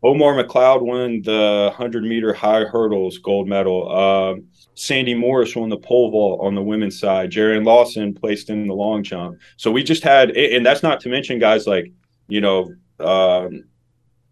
Omar 0.03 0.35
McLeod 0.35 0.83
won 0.83 1.23
the 1.23 1.71
100 1.71 2.05
meter 2.05 2.35
high 2.35 2.64
hurdles 2.64 3.19
gold 3.19 3.49
medal. 3.49 3.91
Um, 3.91 4.45
Sandi 4.75 5.14
Morris 5.14 5.57
won 5.57 5.71
the 5.71 5.79
pole 5.79 6.11
vault 6.11 6.41
on 6.43 6.55
the 6.55 6.62
women's 6.62 6.99
side. 6.99 7.31
Jarrion 7.31 7.64
Lawson 7.64 8.12
placed 8.12 8.50
in 8.50 8.67
the 8.67 8.75
long 8.75 9.03
jump. 9.03 9.38
So 9.57 9.71
we 9.71 9.83
just 9.83 10.03
had, 10.03 10.33
and 10.33 10.67
that's 10.67 10.83
not 10.83 11.00
to 11.00 11.09
mention 11.09 11.38
guys 11.38 11.67
like, 11.67 11.91
you 12.29 12.43
know, 12.43 12.71
um, 13.00 13.64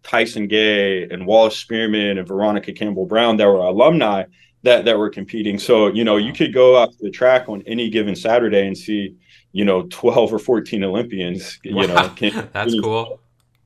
Tyson 0.03 0.49
Gay 0.49 1.05
and 1.05 1.27
Wallace 1.27 1.63
Spearmon 1.65 2.19
and 2.19 2.27
Veronica 2.27 2.73
Campbell 2.73 3.07
Brown 3.07 3.37
that 3.39 3.47
were 3.47 3.57
alumni 3.57 4.25
that 4.63 4.85
that 4.85 4.99
were 4.99 5.11
competing. 5.11 5.59
So 5.59 5.89
you 5.89 6.05
know, 6.05 6.17
you 6.17 6.33
could 6.33 6.53
go 6.53 6.77
out 6.77 6.93
to 6.93 6.99
the 7.01 7.11
track 7.11 7.49
on 7.49 7.63
any 7.67 7.91
given 7.91 8.15
Saturday 8.15 8.67
and 8.67 8.77
see, 8.77 9.17
you 9.53 9.65
know, 9.65 9.83
12 9.91 10.33
or 10.33 10.39
14 10.39 10.83
Olympians. 10.85 11.59
You 11.65 11.87
know, 11.87 11.95
Wow. 11.95 12.09
can- 12.09 12.49
That's 12.53 12.79
cool. 12.81 13.21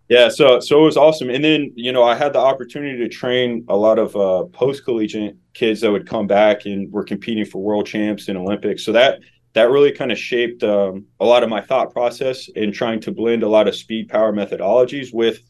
yeah, 0.09 0.28
so 0.28 0.61
so 0.61 0.81
it 0.83 0.85
was 0.85 0.97
awesome. 0.97 1.31
And 1.31 1.45
then, 1.45 1.73
you 1.75 1.93
know, 1.93 2.02
I 2.05 2.14
had 2.14 2.33
the 2.33 2.38
opportunity 2.38 2.99
to 2.99 3.09
train 3.09 3.64
a 3.69 3.76
lot 3.76 3.99
of 3.99 4.14
uh, 4.16 4.45
post 4.52 4.85
collegiate 4.85 5.37
kids 5.55 5.81
that 5.81 5.90
would 5.90 6.07
come 6.09 6.26
back 6.26 6.66
and 6.66 6.93
were 6.93 7.05
competing 7.05 7.45
for 7.45 7.61
world 7.62 7.87
champs 7.87 8.28
and 8.28 8.37
Olympics. 8.38 8.85
So 8.85 8.93
that 8.93 9.21
that 9.55 9.71
really 9.71 9.90
kind 9.90 10.12
of 10.12 10.19
shaped 10.19 10.62
um, 10.62 11.07
a 11.19 11.25
lot 11.25 11.43
of 11.43 11.49
my 11.49 11.61
thought 11.62 11.90
process 11.93 12.49
in 12.49 12.73
trying 12.73 13.00
to 13.00 13.11
blend 13.11 13.43
a 13.43 13.49
lot 13.49 13.66
of 13.66 13.75
speed 13.75 14.07
power 14.09 14.31
methodologies 14.33 15.14
with, 15.14 15.40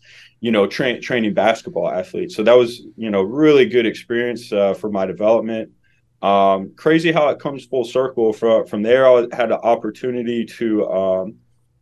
you 0.41 0.53
know, 0.53 0.65
tra- 0.67 1.01
training 1.01 1.35
basketball 1.35 1.91
athletes. 1.91 2.37
So 2.37 2.45
that 2.45 2.53
was, 2.57 2.83
you 2.97 3.11
know, 3.11 3.23
really 3.23 3.67
good 3.67 3.85
experience 3.85 4.53
uh, 4.53 4.75
for 4.75 4.91
my 4.91 5.07
development. 5.07 5.73
Um, 6.23 6.73
crazy 6.77 7.13
how 7.13 7.29
it 7.29 7.39
comes 7.39 7.65
full 7.67 7.85
circle. 7.85 8.33
From 8.33 8.67
from 8.67 8.83
there, 8.83 9.07
I 9.07 9.27
had 9.33 9.51
the 9.51 9.61
opportunity 9.61 10.45
to 10.45 10.89
um, 10.89 11.35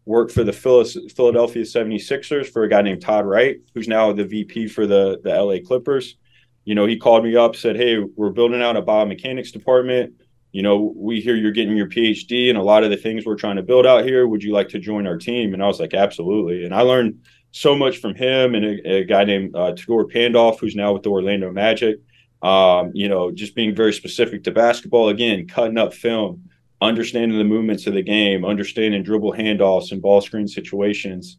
work 0.07 0.31
for 0.31 0.45
the 0.45 0.53
Philadelphia 0.53 1.63
76ers 1.63 2.47
for 2.47 2.65
a 2.65 2.69
guy 2.69 2.83
named 2.83 3.01
Todd 3.01 3.27
Wright, 3.27 3.57
who's 3.75 3.89
now 3.89 4.13
the 4.13 4.25
VP 4.25 4.69
for 4.69 4.87
the, 4.87 5.21
the 5.23 5.31
LA 5.31 5.57
Clippers. 5.65 6.17
You 6.65 6.75
know, 6.75 6.87
he 6.87 6.97
called 6.97 7.25
me 7.25 7.37
up, 7.37 7.57
said, 7.57 7.77
Hey, 7.77 7.99
we're 7.99 8.31
building 8.31 8.63
out 8.63 8.77
a 8.77 8.83
biomechanics 8.83 9.53
department. 9.53 10.15
You 10.53 10.63
know, 10.63 10.93
we 10.95 11.21
hear 11.21 11.35
you're 11.35 11.53
getting 11.53 11.77
your 11.77 11.89
PhD 11.89 12.49
and 12.49 12.59
a 12.59 12.63
lot 12.63 12.85
of 12.85 12.91
the 12.91 12.97
things 12.97 13.27
we're 13.27 13.35
trying 13.35 13.57
to 13.57 13.63
build 13.63 13.87
out 13.87 14.05
here. 14.05 14.27
Would 14.27 14.43
you 14.43 14.53
like 14.53 14.69
to 14.71 14.79
join 14.79 15.07
our 15.07 15.19
team? 15.19 15.53
And 15.53 15.63
I 15.63 15.67
was 15.67 15.81
like, 15.81 15.95
Absolutely. 15.95 16.65
And 16.65 16.75
I 16.75 16.83
learned 16.83 17.21
so 17.51 17.77
much 17.77 17.99
from 17.99 18.15
him 18.15 18.55
and 18.55 18.65
a, 18.65 18.97
a 18.97 19.05
guy 19.05 19.25
named 19.25 19.55
uh, 19.55 19.73
Tagore 19.73 20.09
Pandolf, 20.09 20.59
who's 20.59 20.77
now 20.77 20.93
with 20.93 21.03
the 21.03 21.11
Orlando 21.11 21.51
Magic. 21.51 21.99
Um, 22.45 22.91
you 22.93 23.09
know, 23.09 23.31
just 23.31 23.55
being 23.55 23.75
very 23.75 23.95
specific 23.95 24.45
to 24.45 24.51
basketball, 24.51 25.09
again, 25.09 25.49
cutting 25.49 25.79
up 25.79 25.95
film, 25.95 26.51
understanding 26.83 27.39
the 27.39 27.45
movements 27.45 27.87
of 27.87 27.95
the 27.95 28.03
game, 28.03 28.45
understanding 28.45 29.03
dribble 29.03 29.33
handoffs 29.33 29.93
and 29.93 30.03
ball 30.03 30.21
screen 30.21 30.47
situations, 30.47 31.39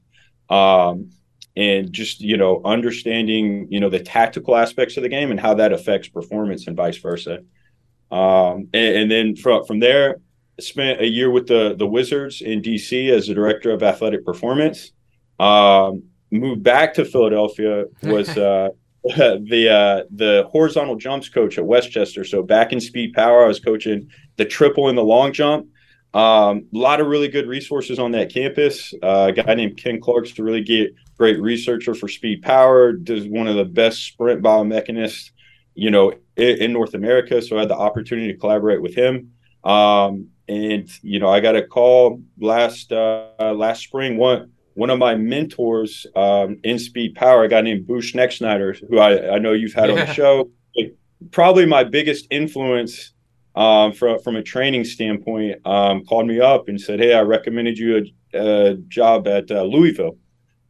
um, 0.50 1.12
and 1.56 1.94
just 1.94 2.22
you 2.22 2.38
know 2.38 2.60
understanding 2.66 3.68
you 3.70 3.80
know 3.80 3.90
the 3.90 4.00
tactical 4.00 4.56
aspects 4.56 4.98
of 4.98 5.04
the 5.04 5.10
game 5.10 5.30
and 5.30 5.40
how 5.40 5.54
that 5.54 5.72
affects 5.72 6.08
performance 6.08 6.66
and 6.66 6.76
vice 6.76 6.98
versa. 6.98 7.44
Um, 8.12 8.70
and, 8.74 8.96
and, 8.96 9.12
then 9.12 9.36
from 9.36 9.64
from 9.66 9.80
there, 9.80 10.18
spent 10.60 11.02
a 11.02 11.08
year 11.08 11.30
with 11.30 11.48
the 11.48 11.76
the 11.78 11.86
Wizards 11.86 12.42
in 12.42 12.64
DC 12.64 13.12
as 13.12 13.28
the 13.28 13.36
director 13.36 13.70
of 13.70 13.84
athletic 13.84 14.26
performance. 14.26 14.92
Um, 15.40 16.06
moved 16.32 16.64
back 16.64 16.96
to 16.96 17.06
Philadelphia. 17.06 17.86
Was 18.02 18.30
uh, 18.38 18.70
the 19.16 19.70
uh, 19.70 20.04
the 20.10 20.50
horizontal 20.52 20.96
jumps 20.96 21.30
coach 21.30 21.60
at 21.60 21.66
West 21.66 21.92
Chester. 21.92 22.24
So 22.24 22.42
back 22.42 22.74
in 22.74 22.80
speed 22.80 23.14
power, 23.14 23.44
I 23.44 23.48
was 23.48 23.60
coaching 23.60 24.10
the 24.38 24.46
triple 24.46 24.90
and 24.90 24.98
the 24.98 25.04
long 25.04 25.32
jump. 25.32 25.68
Um, 26.16 26.66
a 26.74 26.78
lot 26.78 27.00
of 27.00 27.08
really 27.08 27.28
good 27.28 27.46
resources 27.46 28.00
on 28.00 28.14
that 28.14 28.34
campus. 28.34 28.96
Uh, 29.04 29.28
a 29.30 29.32
guy 29.32 29.54
named 29.54 29.78
Ken 29.78 30.02
Clark's 30.02 30.32
to 30.34 30.44
really 30.44 30.64
get 30.64 30.96
great 31.20 31.40
researcher 31.40 31.94
for 31.94 32.08
speed 32.08 32.42
power. 32.42 32.94
Does 32.94 33.28
one 33.28 33.48
of 33.48 33.58
the 33.58 33.66
best 33.66 34.02
sprint 34.02 34.42
biomechanists, 34.42 35.30
you 35.76 35.92
know, 35.92 36.12
in, 36.36 36.58
in 36.58 36.74
North 36.74 36.96
America. 36.96 37.44
So 37.44 37.58
I 37.58 37.60
had 37.60 37.70
the 37.70 37.78
opportunity 37.78 38.32
to 38.32 38.40
collaborate 38.40 38.82
with 38.82 38.96
him. 38.96 39.34
Um, 39.64 40.30
and 40.48 40.90
you 41.04 41.20
know, 41.20 41.30
I 41.30 41.42
got 41.42 41.56
a 41.56 41.62
call 41.62 42.24
last 42.40 42.92
uh, 42.92 43.54
last 43.54 43.84
spring. 43.84 44.18
One 44.18 44.52
one 44.76 44.90
of 44.90 45.00
my 45.00 45.16
mentors 45.16 46.06
um, 46.16 46.60
in 46.64 46.78
speed 46.78 47.16
power, 47.16 47.44
a 47.44 47.50
guy 47.50 47.62
named 47.62 47.88
Boo 47.88 48.02
Schexnayder, 48.02 48.88
who 48.88 49.00
I, 49.00 49.36
I 49.36 49.40
know 49.40 49.54
you've 49.54 49.74
had 49.74 49.90
yeah. 49.90 49.94
on 49.94 50.00
the 50.00 50.14
show. 50.14 50.50
Probably 51.32 51.66
my 51.66 51.84
biggest 51.84 52.28
influence 52.30 53.14
um, 53.56 53.94
from 53.94 54.20
from 54.20 54.36
a 54.36 54.44
training 54.44 54.84
standpoint, 54.84 55.66
um, 55.66 56.04
called 56.06 56.28
me 56.28 56.40
up 56.40 56.68
and 56.68 56.80
said, 56.80 57.00
"Hey, 57.00 57.14
I 57.14 57.22
recommended 57.22 57.78
you 57.78 58.06
a, 58.34 58.72
a 58.72 58.74
job 58.76 59.28
at 59.28 59.50
uh, 59.50 59.64
Louisville," 59.64 60.18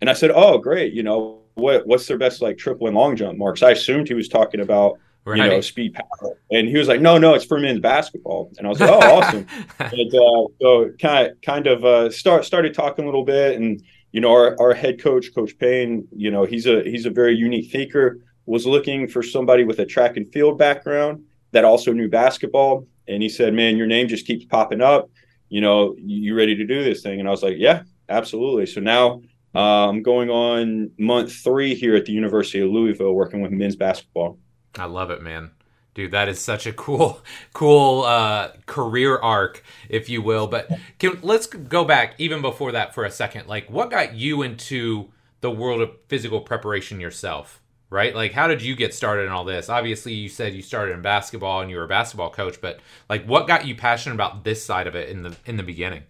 and 0.01 0.09
I 0.09 0.13
said, 0.13 0.31
"Oh, 0.33 0.59
great! 0.59 0.93
You 0.93 1.03
know 1.03 1.41
what? 1.55 1.88
What's 1.88 2.07
their 2.07 2.17
best 2.17 2.41
like 2.41 2.57
triple 2.57 2.88
and 2.88 2.95
long 2.95 3.15
jump 3.15 3.38
marks?" 3.38 3.63
I 3.63 3.71
assumed 3.71 4.07
he 4.07 4.13
was 4.13 4.29
talking 4.29 4.59
about 4.62 5.00
right. 5.25 5.43
you 5.43 5.50
know 5.50 5.62
speed 5.62 5.95
power, 5.95 6.38
and 6.51 6.67
he 6.67 6.77
was 6.77 6.88
like, 6.88 7.01
"No, 7.01 7.17
no, 7.17 7.33
it's 7.33 7.45
for 7.45 7.59
men's 7.59 7.79
basketball," 7.79 8.51
and 8.57 8.67
I 8.67 8.69
was 8.69 8.79
like, 8.79 8.91
"Oh, 8.91 9.00
awesome!" 9.17 9.47
and 9.79 10.15
uh, 10.15 10.47
so 10.62 10.91
kind 11.01 11.31
of 11.31 11.41
kind 11.41 11.67
of 11.67 11.83
uh, 11.83 12.12
start 12.12 12.45
started 12.45 12.75
talking 12.75 13.05
a 13.05 13.07
little 13.07 13.25
bit, 13.25 13.59
and 13.59 13.81
you 14.15 14.22
know 14.22 14.31
our, 14.31 14.55
our 14.62 14.74
head 14.74 15.03
coach, 15.03 15.36
Coach 15.36 15.60
Payne, 15.60 16.07
you 16.15 16.31
know 16.31 16.45
he's 16.45 16.65
a 16.65 16.84
he's 16.84 17.05
a 17.05 17.10
very 17.10 17.36
unique 17.36 17.69
thinker. 17.69 18.22
Was 18.45 18.65
looking 18.65 19.10
for 19.10 19.22
somebody 19.22 19.65
with 19.65 19.79
a 19.79 19.86
track 19.86 20.15
and 20.15 20.31
field 20.31 20.57
background 20.57 21.25
that 21.51 21.65
also 21.65 21.91
knew 21.91 22.07
basketball. 22.07 22.88
And 23.10 23.22
he 23.22 23.27
said, 23.27 23.53
Man, 23.53 23.75
your 23.75 23.88
name 23.88 24.07
just 24.07 24.25
keeps 24.25 24.45
popping 24.45 24.79
up. 24.79 25.10
You 25.50 25.60
know, 25.60 25.95
you 25.98 26.34
ready 26.34 26.55
to 26.55 26.65
do 26.65 26.81
this 26.81 27.01
thing? 27.01 27.19
And 27.19 27.27
I 27.27 27.31
was 27.31 27.43
like, 27.43 27.55
Yeah, 27.57 27.84
absolutely. 28.07 28.67
So 28.67 28.79
now 28.79 29.22
uh, 29.53 29.89
I'm 29.89 30.01
going 30.01 30.29
on 30.29 30.91
month 30.98 31.34
three 31.34 31.75
here 31.75 31.98
at 31.98 32.05
the 32.05 32.13
University 32.13 32.62
of 32.62 32.69
Louisville 32.69 33.13
working 33.13 33.41
with 33.41 33.51
men's 33.51 33.75
basketball. 33.75 34.39
I 34.77 34.86
love 34.86 35.12
it, 35.12 35.24
man. 35.24 35.51
Dude, 35.96 36.12
that 36.12 36.28
is 36.28 36.40
such 36.40 36.68
a 36.68 36.74
cool, 36.74 37.22
cool 37.54 38.04
uh, 38.04 38.50
career 38.68 39.18
arc, 39.18 39.64
if 39.90 40.10
you 40.10 40.22
will. 40.22 40.46
But 40.46 40.70
can, 41.00 41.20
let's 41.24 41.48
go 41.48 41.84
back 41.84 42.16
even 42.20 42.42
before 42.42 42.74
that 42.74 42.94
for 42.94 43.06
a 43.06 43.12
second. 43.12 43.48
Like, 43.48 43.70
what 43.70 43.90
got 43.90 44.14
you 44.14 44.44
into 44.44 45.12
the 45.42 45.50
world 45.50 45.82
of 45.82 45.92
physical 46.08 46.42
preparation 46.42 47.00
yourself? 47.00 47.62
right? 47.90 48.14
Like, 48.14 48.34
how 48.34 48.48
did 48.48 48.62
you 48.62 48.75
get 48.75 48.94
started 48.94 49.24
in 49.24 49.30
all 49.30 49.46
this? 49.46 49.70
Obviously, 49.70 50.14
you 50.14 50.28
said 50.28 50.54
you 50.54 50.62
started 50.62 50.94
in 50.94 51.02
basketball 51.02 51.62
and 51.62 51.72
you 51.72 51.78
were 51.78 51.84
a 51.84 51.88
basketball 51.88 52.30
coach, 52.30 52.60
but 52.60 52.80
like, 53.10 53.25
what 53.25 53.48
got 53.48 53.66
you 53.66 53.75
passionate 53.75 54.16
about 54.16 54.44
this 54.44 54.64
side 54.66 54.88
of 54.88 54.96
it 54.96 55.10
in 55.10 55.24
the 55.24 55.36
in 55.46 55.58
the 55.58 55.64
beginning? 55.64 56.04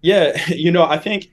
Yeah, 0.00 0.40
you 0.48 0.70
know, 0.70 0.84
I 0.84 0.98
think 0.98 1.30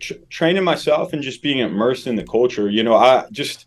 tr- 0.00 0.14
training 0.30 0.64
myself 0.64 1.12
and 1.12 1.22
just 1.22 1.42
being 1.42 1.58
immersed 1.58 2.06
in 2.06 2.16
the 2.16 2.24
culture. 2.24 2.70
You 2.70 2.82
know, 2.82 2.94
I 2.94 3.26
just 3.30 3.66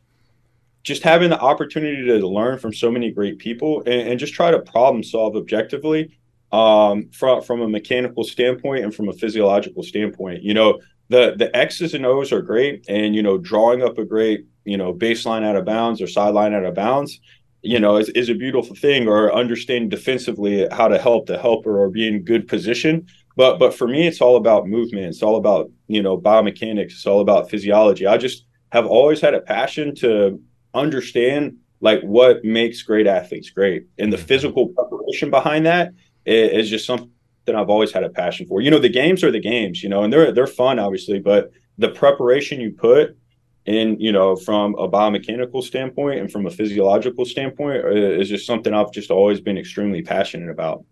just 0.83 1.03
having 1.03 1.29
the 1.29 1.39
opportunity 1.39 2.05
to 2.05 2.27
learn 2.27 2.57
from 2.57 2.73
so 2.73 2.89
many 2.89 3.11
great 3.11 3.37
people 3.37 3.81
and, 3.85 4.09
and 4.09 4.19
just 4.19 4.33
try 4.33 4.51
to 4.51 4.59
problem 4.59 5.03
solve 5.03 5.35
objectively 5.35 6.17
um, 6.51 7.09
from 7.11 7.41
from 7.41 7.61
a 7.61 7.67
mechanical 7.67 8.23
standpoint 8.23 8.83
and 8.83 8.93
from 8.93 9.09
a 9.09 9.13
physiological 9.13 9.83
standpoint. 9.83 10.43
You 10.43 10.53
know, 10.53 10.79
the 11.09 11.35
the 11.37 11.55
X's 11.55 11.93
and 11.93 12.05
O's 12.05 12.31
are 12.31 12.41
great, 12.41 12.85
and 12.89 13.15
you 13.15 13.23
know, 13.23 13.37
drawing 13.37 13.81
up 13.83 13.97
a 13.97 14.05
great 14.05 14.45
you 14.65 14.77
know 14.77 14.93
baseline 14.93 15.43
out 15.43 15.55
of 15.55 15.65
bounds 15.65 16.01
or 16.01 16.07
sideline 16.07 16.53
out 16.53 16.65
of 16.65 16.75
bounds 16.75 17.19
you 17.61 17.79
know 17.79 17.97
is, 17.97 18.09
is 18.09 18.29
a 18.29 18.35
beautiful 18.35 18.75
thing 18.75 19.07
or 19.07 19.33
understanding 19.33 19.89
defensively 19.89 20.67
how 20.71 20.87
to 20.87 20.97
help 20.97 21.27
the 21.27 21.37
helper 21.37 21.79
or 21.79 21.89
be 21.89 22.07
in 22.07 22.23
good 22.23 22.47
position. 22.47 23.05
But 23.35 23.59
but 23.59 23.73
for 23.73 23.87
me 23.87 24.07
it's 24.07 24.21
all 24.21 24.35
about 24.35 24.67
movement. 24.67 25.07
It's 25.07 25.23
all 25.23 25.37
about 25.37 25.69
you 25.87 26.01
know 26.01 26.17
biomechanics. 26.17 26.91
It's 26.91 27.05
all 27.05 27.21
about 27.21 27.49
physiology. 27.49 28.05
I 28.07 28.17
just 28.17 28.45
have 28.71 28.85
always 28.85 29.21
had 29.21 29.33
a 29.33 29.41
passion 29.41 29.95
to 29.95 30.39
understand 30.73 31.57
like 31.79 32.01
what 32.01 32.43
makes 32.43 32.81
great 32.83 33.07
athletes 33.07 33.49
great 33.49 33.87
and 33.97 34.13
the 34.13 34.17
mm-hmm. 34.17 34.25
physical 34.25 34.67
preparation 34.69 35.29
behind 35.29 35.65
that 35.65 35.93
is 36.25 36.69
just 36.69 36.85
something 36.85 37.09
that 37.45 37.55
I've 37.55 37.69
always 37.69 37.91
had 37.91 38.03
a 38.03 38.09
passion 38.09 38.45
for. 38.45 38.61
You 38.61 38.69
know, 38.69 38.77
the 38.77 38.87
games 38.87 39.23
are 39.23 39.31
the 39.31 39.39
games, 39.39 39.81
you 39.81 39.89
know, 39.89 40.03
and 40.03 40.13
they're 40.13 40.31
they're 40.31 40.47
fun 40.47 40.79
obviously, 40.79 41.19
but 41.19 41.51
the 41.77 41.89
preparation 41.89 42.61
you 42.61 42.71
put 42.71 43.17
in, 43.65 43.99
you 43.99 44.11
know 44.11 44.35
from 44.35 44.75
a 44.75 44.89
biomechanical 44.89 45.63
standpoint 45.63 46.19
and 46.19 46.31
from 46.31 46.45
a 46.45 46.49
physiological 46.49 47.25
standpoint 47.25 47.83
uh, 47.85 47.89
is 47.89 48.27
just 48.27 48.45
something 48.45 48.73
i've 48.73 48.91
just 48.91 49.11
always 49.11 49.39
been 49.39 49.57
extremely 49.57 50.01
passionate 50.01 50.49
about 50.49 50.83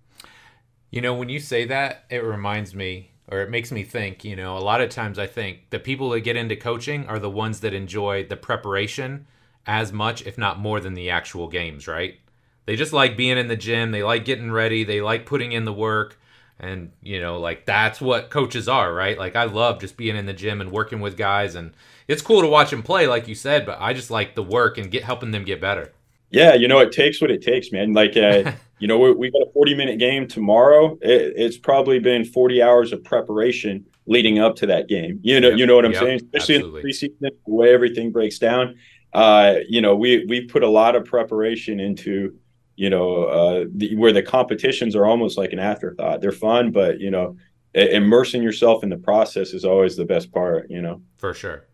you 0.92 1.02
know 1.02 1.16
when 1.16 1.30
you 1.30 1.40
say 1.40 1.66
that 1.66 2.06
it 2.10 2.24
reminds 2.24 2.76
me 2.76 3.12
or 3.28 3.42
it 3.42 3.50
makes 3.50 3.72
me 3.72 3.84
think 3.84 4.24
you 4.24 4.36
know 4.36 4.56
a 4.56 4.60
lot 4.60 4.82
of 4.82 4.90
times 4.90 5.18
i 5.18 5.26
think 5.26 5.70
the 5.72 5.80
people 5.80 6.12
that 6.12 6.22
get 6.22 6.36
into 6.36 6.56
coaching 6.56 7.08
are 7.08 7.18
the 7.18 7.30
ones 7.30 7.62
that 7.62 7.74
enjoy 7.74 8.24
the 8.24 8.38
preparation 8.38 9.26
as 9.70 9.94
much 9.94 10.26
if 10.26 10.38
not 10.38 10.60
more 10.60 10.80
than 10.80 10.96
the 10.96 11.10
actual 11.10 11.48
games 11.48 11.88
right 11.88 12.20
they 12.66 12.76
just 12.76 12.94
like 12.94 13.16
being 13.16 13.38
in 13.38 13.48
the 13.48 13.56
gym 13.56 13.92
they 13.92 14.04
like 14.04 14.26
getting 14.26 14.52
ready 14.52 14.84
they 14.84 15.02
like 15.02 15.26
putting 15.26 15.52
in 15.52 15.66
the 15.66 15.74
work 15.74 16.20
and 16.60 16.92
you 17.02 17.22
know 17.22 17.40
like 17.40 17.66
that's 17.66 18.02
what 18.02 18.30
coaches 18.30 18.68
are 18.68 18.94
right 18.94 19.18
like 19.18 19.36
i 19.36 19.44
love 19.44 19.80
just 19.80 19.96
being 19.96 20.16
in 20.16 20.26
the 20.26 20.34
gym 20.34 20.60
and 20.60 20.72
working 20.72 21.00
with 21.00 21.16
guys 21.16 21.56
and 21.56 21.72
it's 22.10 22.24
cool 22.24 22.42
to 22.42 22.48
watch 22.48 22.72
them 22.72 22.82
play, 22.82 23.06
like 23.08 23.28
you 23.28 23.36
said, 23.36 23.68
but 23.68 23.78
I 23.80 23.94
just 23.94 24.10
like 24.10 24.34
the 24.34 24.42
work 24.42 24.80
and 24.80 24.90
get 24.90 25.04
helping 25.04 25.30
them 25.30 25.46
get 25.46 25.62
better. 25.62 25.94
Yeah, 26.32 26.56
you 26.56 26.68
know, 26.68 26.80
it 26.80 26.92
takes 26.92 27.22
what 27.22 27.30
it 27.30 27.44
takes, 27.44 27.72
man. 27.72 27.94
Like, 27.94 28.18
uh, 28.18 28.52
you 28.80 28.88
know, 28.88 28.98
we, 28.98 29.14
we 29.14 29.32
got 29.32 29.44
a 29.44 29.52
40 29.54 29.76
minute 29.76 30.00
game 30.00 30.28
tomorrow. 30.28 30.98
It, 31.02 31.34
it's 31.36 31.58
probably 31.58 32.00
been 32.00 32.26
40 32.26 32.64
hours 32.64 32.92
of 32.94 33.04
preparation 33.04 33.86
leading 34.08 34.40
up 34.40 34.56
to 34.58 34.66
that 34.66 34.88
game. 34.88 35.20
You 35.22 35.40
know, 35.40 35.50
yep, 35.50 35.60
you 35.60 35.68
know 35.68 35.76
what 35.76 35.86
I'm 35.86 35.92
yep, 35.92 36.02
saying? 36.02 36.16
Especially 36.16 36.56
absolutely. 36.56 36.82
in 36.82 36.88
preseason, 36.88 37.20
the 37.20 37.54
way 37.54 37.74
everything 37.76 38.12
breaks 38.12 38.40
down. 38.40 38.76
Uh, 39.14 39.56
you 39.68 39.82
know, 39.82 39.96
we 39.96 40.26
we 40.26 40.42
put 40.42 40.64
a 40.64 40.70
lot 40.70 40.96
of 40.96 41.06
preparation 41.06 41.80
into, 41.80 42.38
you 42.76 42.90
know, 42.90 43.24
uh, 43.24 43.66
the, 43.74 43.96
where 43.96 44.14
the 44.14 44.22
competitions 44.22 44.96
are 44.96 45.06
almost 45.06 45.38
like 45.38 45.54
an 45.54 45.60
afterthought. 45.60 46.22
They're 46.22 46.32
fun, 46.32 46.72
but 46.72 47.00
you 47.00 47.10
know, 47.10 47.38
immersing 47.74 48.44
yourself 48.44 48.84
in 48.84 48.90
the 48.90 48.98
process 48.98 49.54
is 49.54 49.66
always 49.66 49.96
the 49.96 50.06
best 50.06 50.32
part. 50.32 50.70
You 50.70 50.82
know, 50.82 51.02
for 51.18 51.34
sure. 51.34 51.66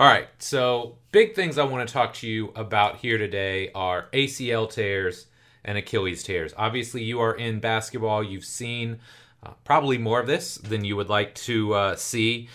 All 0.00 0.06
right, 0.06 0.28
so 0.38 0.96
big 1.12 1.34
things 1.34 1.58
I 1.58 1.64
want 1.64 1.86
to 1.86 1.92
talk 1.92 2.14
to 2.14 2.26
you 2.26 2.54
about 2.56 2.96
here 2.96 3.18
today 3.18 3.70
are 3.74 4.08
ACL 4.14 4.70
tears 4.72 5.26
and 5.62 5.76
Achilles 5.76 6.22
tears. 6.22 6.54
Obviously, 6.56 7.02
you 7.02 7.20
are 7.20 7.34
in 7.34 7.60
basketball. 7.60 8.24
You've 8.24 8.46
seen 8.46 8.98
uh, 9.42 9.50
probably 9.64 9.98
more 9.98 10.18
of 10.18 10.26
this 10.26 10.56
than 10.56 10.84
you 10.84 10.96
would 10.96 11.10
like 11.10 11.34
to 11.34 11.74
uh, 11.74 11.96
see. 11.96 12.48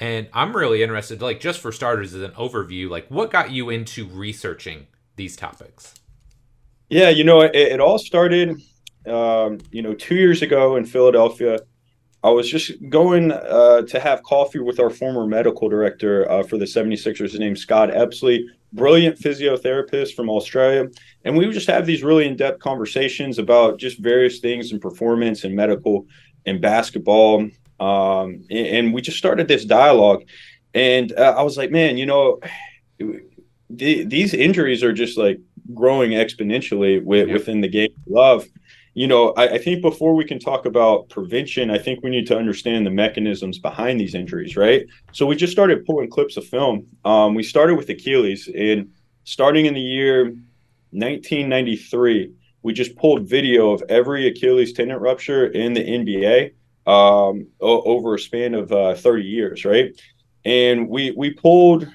And 0.00 0.28
I'm 0.32 0.56
really 0.56 0.82
interested, 0.82 1.22
like, 1.22 1.40
just 1.40 1.60
for 1.60 1.70
starters, 1.70 2.14
as 2.14 2.22
an 2.22 2.32
overview, 2.32 2.88
like, 2.88 3.08
what 3.08 3.30
got 3.30 3.50
you 3.50 3.70
into 3.70 4.06
researching 4.06 4.86
these 5.16 5.36
topics? 5.36 5.94
Yeah, 6.88 7.10
you 7.10 7.24
know, 7.24 7.42
it, 7.42 7.54
it 7.54 7.80
all 7.80 7.98
started, 7.98 8.60
um, 9.06 9.58
you 9.70 9.82
know, 9.82 9.94
two 9.94 10.16
years 10.16 10.42
ago 10.42 10.76
in 10.76 10.84
Philadelphia. 10.84 11.58
I 12.24 12.30
was 12.30 12.50
just 12.50 12.72
going 12.88 13.32
uh, 13.32 13.82
to 13.82 14.00
have 14.00 14.22
coffee 14.22 14.58
with 14.58 14.80
our 14.80 14.90
former 14.90 15.26
medical 15.26 15.68
director 15.68 16.30
uh, 16.30 16.42
for 16.42 16.56
the 16.56 16.64
76ers. 16.64 17.18
His 17.18 17.38
name's 17.38 17.60
Scott 17.60 17.90
Epsley, 17.90 18.44
brilliant 18.72 19.18
physiotherapist 19.18 20.14
from 20.14 20.30
Australia. 20.30 20.88
And 21.24 21.36
we 21.36 21.44
would 21.44 21.54
just 21.54 21.68
have 21.68 21.84
these 21.84 22.02
really 22.02 22.26
in 22.26 22.36
depth 22.36 22.60
conversations 22.60 23.38
about 23.38 23.78
just 23.78 23.98
various 23.98 24.38
things 24.40 24.72
in 24.72 24.80
performance 24.80 25.44
and 25.44 25.54
medical 25.54 26.06
and 26.46 26.62
basketball. 26.62 27.48
Um, 27.80 28.44
and, 28.50 28.66
and, 28.66 28.94
we 28.94 29.02
just 29.02 29.18
started 29.18 29.48
this 29.48 29.64
dialogue. 29.64 30.24
And 30.74 31.12
uh, 31.12 31.34
I 31.36 31.42
was 31.42 31.56
like, 31.56 31.70
man, 31.70 31.96
you 31.96 32.06
know, 32.06 32.40
the, 33.68 34.04
these 34.04 34.32
injuries 34.32 34.82
are 34.82 34.92
just 34.92 35.18
like 35.18 35.40
growing 35.74 36.12
exponentially 36.12 37.02
with, 37.02 37.30
within 37.30 37.60
the 37.60 37.68
game 37.68 37.90
of 38.06 38.12
love 38.12 38.46
you 38.94 39.08
know, 39.08 39.32
I, 39.36 39.48
I, 39.48 39.58
think 39.58 39.82
before 39.82 40.14
we 40.14 40.24
can 40.24 40.38
talk 40.38 40.66
about 40.66 41.08
prevention, 41.08 41.70
I 41.70 41.78
think 41.78 42.02
we 42.02 42.10
need 42.10 42.28
to 42.28 42.38
understand 42.38 42.86
the 42.86 42.90
mechanisms 42.90 43.58
behind 43.58 44.00
these 44.00 44.14
injuries, 44.14 44.56
right? 44.56 44.86
So 45.12 45.26
we 45.26 45.34
just 45.34 45.52
started 45.52 45.84
pulling 45.84 46.08
clips 46.08 46.36
of 46.36 46.46
film. 46.46 46.86
Um, 47.04 47.34
we 47.34 47.42
started 47.42 47.74
with 47.76 47.88
Achilles, 47.90 48.48
and 48.56 48.92
starting 49.24 49.66
in 49.66 49.74
the 49.74 49.80
year 49.80 50.26
1993, 50.92 52.32
we 52.62 52.72
just 52.72 52.96
pulled 52.96 53.28
video 53.28 53.72
of 53.72 53.82
every 53.88 54.28
Achilles 54.28 54.72
tendon 54.72 54.98
rupture 54.98 55.46
in 55.46 55.72
the 55.72 55.82
NBA 55.82 56.52
um, 56.86 57.46
o- 57.60 57.82
over 57.82 58.14
a 58.14 58.18
span 58.18 58.54
of 58.54 58.72
uh, 58.72 58.94
30 58.94 59.24
years, 59.24 59.64
right? 59.64 59.98
And 60.44 60.88
we 60.88 61.12
we 61.12 61.32
pulled, 61.32 61.88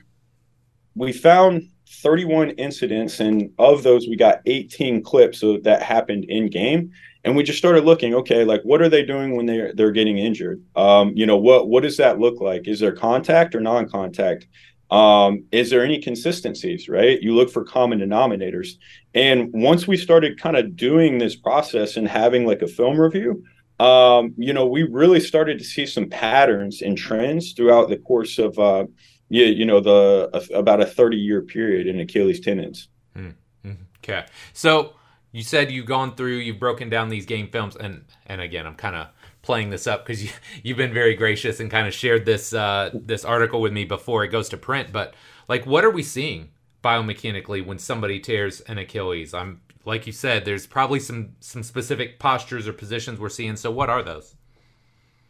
we 0.95 1.13
found 1.13 1.69
31 2.01 2.51
incidents, 2.51 3.19
and 3.19 3.51
of 3.59 3.83
those, 3.83 4.07
we 4.07 4.15
got 4.15 4.41
18 4.45 5.03
clips 5.03 5.43
of, 5.43 5.63
that 5.63 5.81
happened 5.81 6.25
in 6.25 6.49
game. 6.49 6.91
And 7.23 7.35
we 7.35 7.43
just 7.43 7.59
started 7.59 7.83
looking, 7.83 8.13
okay, 8.15 8.45
like 8.45 8.61
what 8.63 8.81
are 8.81 8.89
they 8.89 9.03
doing 9.03 9.35
when 9.35 9.45
they're 9.45 9.73
they're 9.73 9.91
getting 9.91 10.17
injured? 10.17 10.63
Um, 10.75 11.11
you 11.15 11.25
know, 11.25 11.37
what 11.37 11.67
what 11.67 11.83
does 11.83 11.97
that 11.97 12.19
look 12.19 12.39
like? 12.39 12.67
Is 12.67 12.79
there 12.79 12.93
contact 12.93 13.53
or 13.55 13.59
non-contact? 13.59 14.47
Um, 14.89 15.45
is 15.51 15.69
there 15.69 15.83
any 15.83 15.99
consistencies, 15.99 16.89
right? 16.89 17.21
You 17.21 17.35
look 17.35 17.51
for 17.51 17.63
common 17.63 17.99
denominators. 17.99 18.69
And 19.13 19.49
once 19.53 19.87
we 19.87 19.97
started 19.97 20.41
kind 20.41 20.57
of 20.57 20.75
doing 20.75 21.17
this 21.17 21.35
process 21.35 21.97
and 21.97 22.07
having 22.07 22.45
like 22.45 22.61
a 22.61 22.67
film 22.67 22.99
review, 22.99 23.43
um, 23.79 24.33
you 24.37 24.53
know, 24.53 24.67
we 24.67 24.83
really 24.83 25.19
started 25.19 25.57
to 25.59 25.63
see 25.63 25.85
some 25.85 26.09
patterns 26.09 26.81
and 26.81 26.97
trends 26.97 27.53
throughout 27.53 27.89
the 27.89 27.97
course 27.97 28.37
of, 28.37 28.59
uh, 28.59 28.85
you, 29.29 29.45
you 29.45 29.65
know, 29.65 29.79
the 29.79 30.29
uh, 30.33 30.57
about 30.57 30.81
a 30.81 30.85
30 30.85 31.17
year 31.17 31.41
period 31.41 31.87
in 31.87 31.99
Achilles 31.99 32.39
tendons. 32.39 32.89
Mm-hmm. 33.15 33.71
Okay. 34.03 34.25
So 34.53 34.93
you 35.31 35.43
said 35.43 35.71
you've 35.71 35.85
gone 35.85 36.15
through, 36.15 36.37
you've 36.37 36.59
broken 36.59 36.89
down 36.89 37.09
these 37.09 37.25
game 37.25 37.49
films, 37.49 37.75
and 37.75 38.05
and 38.25 38.41
again, 38.41 38.65
I'm 38.65 38.75
kind 38.75 38.95
of 38.95 39.07
playing 39.41 39.69
this 39.69 39.87
up 39.87 40.05
because 40.05 40.23
you, 40.25 40.31
you've 40.63 40.77
been 40.77 40.93
very 40.93 41.15
gracious 41.15 41.59
and 41.59 41.69
kind 41.69 41.87
of 41.87 41.93
shared 41.93 42.25
this 42.25 42.53
uh, 42.53 42.89
this 42.93 43.23
article 43.23 43.61
with 43.61 43.73
me 43.73 43.85
before 43.85 44.23
it 44.23 44.29
goes 44.29 44.49
to 44.49 44.57
print. 44.57 44.91
But 44.91 45.13
like, 45.47 45.65
what 45.65 45.85
are 45.85 45.91
we 45.91 46.03
seeing 46.03 46.49
biomechanically 46.83 47.65
when 47.65 47.79
somebody 47.79 48.19
tears 48.19 48.61
an 48.61 48.77
Achilles? 48.77 49.33
I'm 49.33 49.61
like 49.85 50.05
you 50.07 50.13
said, 50.13 50.45
there's 50.45 50.67
probably 50.67 50.99
some 50.99 51.35
some 51.39 51.63
specific 51.63 52.19
postures 52.19 52.67
or 52.67 52.73
positions 52.73 53.19
we're 53.19 53.29
seeing. 53.29 53.55
So 53.55 53.71
what 53.71 53.89
are 53.89 54.03
those? 54.03 54.35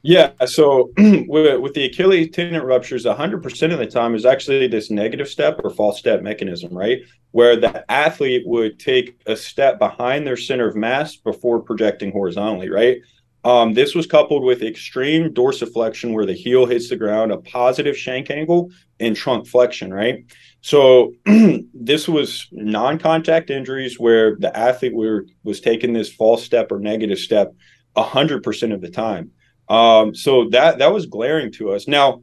Yeah, 0.01 0.31
so 0.45 0.93
with, 0.97 1.59
with, 1.59 1.73
the 1.73 1.85
Achilles 1.85 2.29
tendon 2.31 2.63
ruptures, 2.63 3.03
100% 3.03 3.73
of 3.73 3.79
the 3.79 3.85
time 3.85 4.15
is 4.15 4.25
actually 4.25 4.67
this 4.67 4.89
negative 4.89 5.27
step 5.27 5.59
or 5.61 5.69
false 5.69 5.99
step 5.99 6.21
mechanism, 6.21 6.73
right? 6.73 7.01
Where 7.31 7.57
the 7.57 7.89
athlete 7.91 8.43
would 8.45 8.79
take 8.79 9.21
a 9.25 9.35
step 9.35 9.77
behind 9.77 10.25
their 10.25 10.37
center 10.37 10.69
of 10.69 10.77
mass 10.77 11.17
before 11.17 11.59
projecting 11.61 12.13
horizontally, 12.13 12.69
right? 12.69 12.99
Um, 13.43 13.73
this 13.73 13.93
was 13.93 14.05
coupled 14.05 14.43
with 14.43 14.63
extreme 14.63 15.33
dorsiflexion, 15.33 16.13
where 16.13 16.25
the 16.25 16.33
heel 16.33 16.65
hits 16.65 16.89
the 16.89 16.95
ground, 16.95 17.31
a 17.31 17.37
positive 17.37 17.97
shank 17.97 18.29
angle, 18.29 18.71
and 19.01 19.15
trunk 19.15 19.47
flexion, 19.47 19.93
right? 19.93 20.25
So 20.61 21.13
this 21.73 22.07
was 22.07 22.47
non-contact 22.51 23.49
injuries 23.49 23.99
where 23.99 24.35
the 24.37 24.55
athlete 24.55 24.95
were, 24.95 25.25
was 25.43 25.61
taking 25.61 25.93
this 25.93 26.11
false 26.11 26.43
step 26.43 26.71
or 26.71 26.79
negative 26.79 27.19
step 27.19 27.53
100% 27.95 28.73
of 28.73 28.81
the 28.81 28.89
time. 28.89 29.31
Um, 29.69 30.15
so 30.15 30.49
that 30.49 30.79
that 30.79 30.91
was 30.91 31.05
glaring 31.05 31.51
to 31.53 31.71
us. 31.71 31.87
Now, 31.87 32.21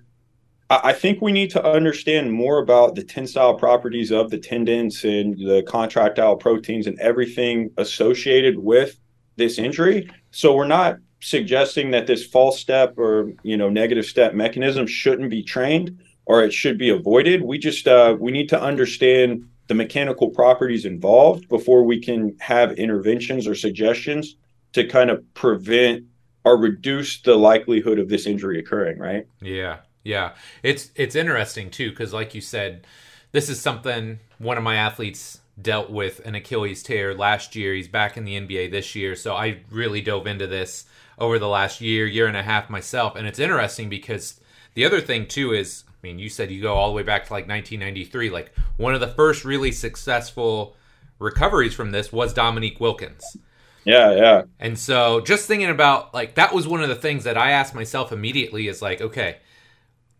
I, 0.68 0.80
I 0.84 0.92
think 0.92 1.22
we 1.22 1.32
need 1.32 1.50
to 1.50 1.64
understand 1.64 2.32
more 2.32 2.58
about 2.58 2.94
the 2.94 3.04
tensile 3.04 3.54
properties 3.54 4.10
of 4.10 4.30
the 4.30 4.38
tendons 4.38 5.04
and 5.04 5.38
the 5.38 5.62
contractile 5.66 6.36
proteins 6.36 6.86
and 6.86 6.98
everything 6.98 7.70
associated 7.76 8.58
with 8.58 8.98
this 9.36 9.58
injury. 9.58 10.10
So 10.32 10.54
we're 10.56 10.66
not 10.66 10.96
suggesting 11.20 11.90
that 11.92 12.06
this 12.06 12.26
false 12.26 12.60
step 12.60 12.98
or 12.98 13.32
you 13.42 13.56
know 13.56 13.68
negative 13.68 14.04
step 14.04 14.34
mechanism 14.34 14.86
shouldn't 14.86 15.30
be 15.30 15.42
trained 15.42 15.98
or 16.26 16.42
it 16.42 16.52
should 16.52 16.76
be 16.76 16.90
avoided. 16.90 17.42
We 17.42 17.58
just 17.58 17.88
uh, 17.88 18.16
we 18.18 18.32
need 18.32 18.48
to 18.50 18.60
understand 18.60 19.48
the 19.68 19.74
mechanical 19.74 20.30
properties 20.30 20.84
involved 20.84 21.48
before 21.48 21.84
we 21.84 22.00
can 22.00 22.36
have 22.40 22.72
interventions 22.72 23.46
or 23.46 23.54
suggestions 23.54 24.36
to 24.72 24.86
kind 24.86 25.10
of 25.10 25.22
prevent 25.34 26.04
or 26.44 26.56
reduce 26.56 27.20
the 27.22 27.34
likelihood 27.34 27.98
of 27.98 28.08
this 28.08 28.26
injury 28.26 28.58
occurring. 28.58 28.98
Right? 28.98 29.26
Yeah, 29.40 29.78
yeah. 30.04 30.32
It's 30.62 30.90
it's 30.96 31.14
interesting 31.14 31.70
too 31.70 31.90
because, 31.90 32.12
like 32.12 32.34
you 32.34 32.40
said, 32.40 32.86
this 33.32 33.48
is 33.48 33.60
something 33.60 34.18
one 34.38 34.58
of 34.58 34.64
my 34.64 34.76
athletes 34.76 35.40
dealt 35.60 35.90
with 35.90 36.20
an 36.26 36.34
Achilles 36.34 36.82
tear 36.82 37.14
last 37.14 37.56
year. 37.56 37.72
He's 37.72 37.88
back 37.88 38.16
in 38.16 38.24
the 38.24 38.38
NBA 38.38 38.70
this 38.70 38.94
year, 38.94 39.16
so 39.16 39.34
I 39.34 39.60
really 39.70 40.02
dove 40.02 40.26
into 40.26 40.46
this 40.46 40.84
over 41.18 41.38
the 41.38 41.48
last 41.48 41.80
year, 41.80 42.06
year 42.06 42.26
and 42.26 42.36
a 42.36 42.42
half 42.42 42.68
myself, 42.68 43.16
and 43.16 43.26
it's 43.26 43.38
interesting 43.38 43.88
because 43.88 44.38
the 44.74 44.84
other 44.84 45.00
thing 45.00 45.26
too 45.26 45.54
is 45.54 45.84
I 46.06 46.08
mean, 46.08 46.20
you 46.20 46.28
said 46.28 46.52
you 46.52 46.62
go 46.62 46.74
all 46.74 46.88
the 46.88 46.94
way 46.94 47.02
back 47.02 47.26
to 47.26 47.32
like 47.32 47.48
1993. 47.48 48.30
Like 48.30 48.52
one 48.76 48.94
of 48.94 49.00
the 49.00 49.08
first 49.08 49.44
really 49.44 49.72
successful 49.72 50.76
recoveries 51.18 51.74
from 51.74 51.90
this 51.90 52.12
was 52.12 52.32
Dominique 52.32 52.78
Wilkins. 52.78 53.36
Yeah, 53.84 54.12
yeah. 54.14 54.42
And 54.60 54.78
so 54.78 55.20
just 55.20 55.48
thinking 55.48 55.68
about 55.68 56.14
like 56.14 56.36
that 56.36 56.54
was 56.54 56.68
one 56.68 56.80
of 56.80 56.88
the 56.88 56.94
things 56.94 57.24
that 57.24 57.36
I 57.36 57.50
asked 57.50 57.74
myself 57.74 58.12
immediately 58.12 58.68
is 58.68 58.80
like, 58.80 59.00
okay, 59.00 59.38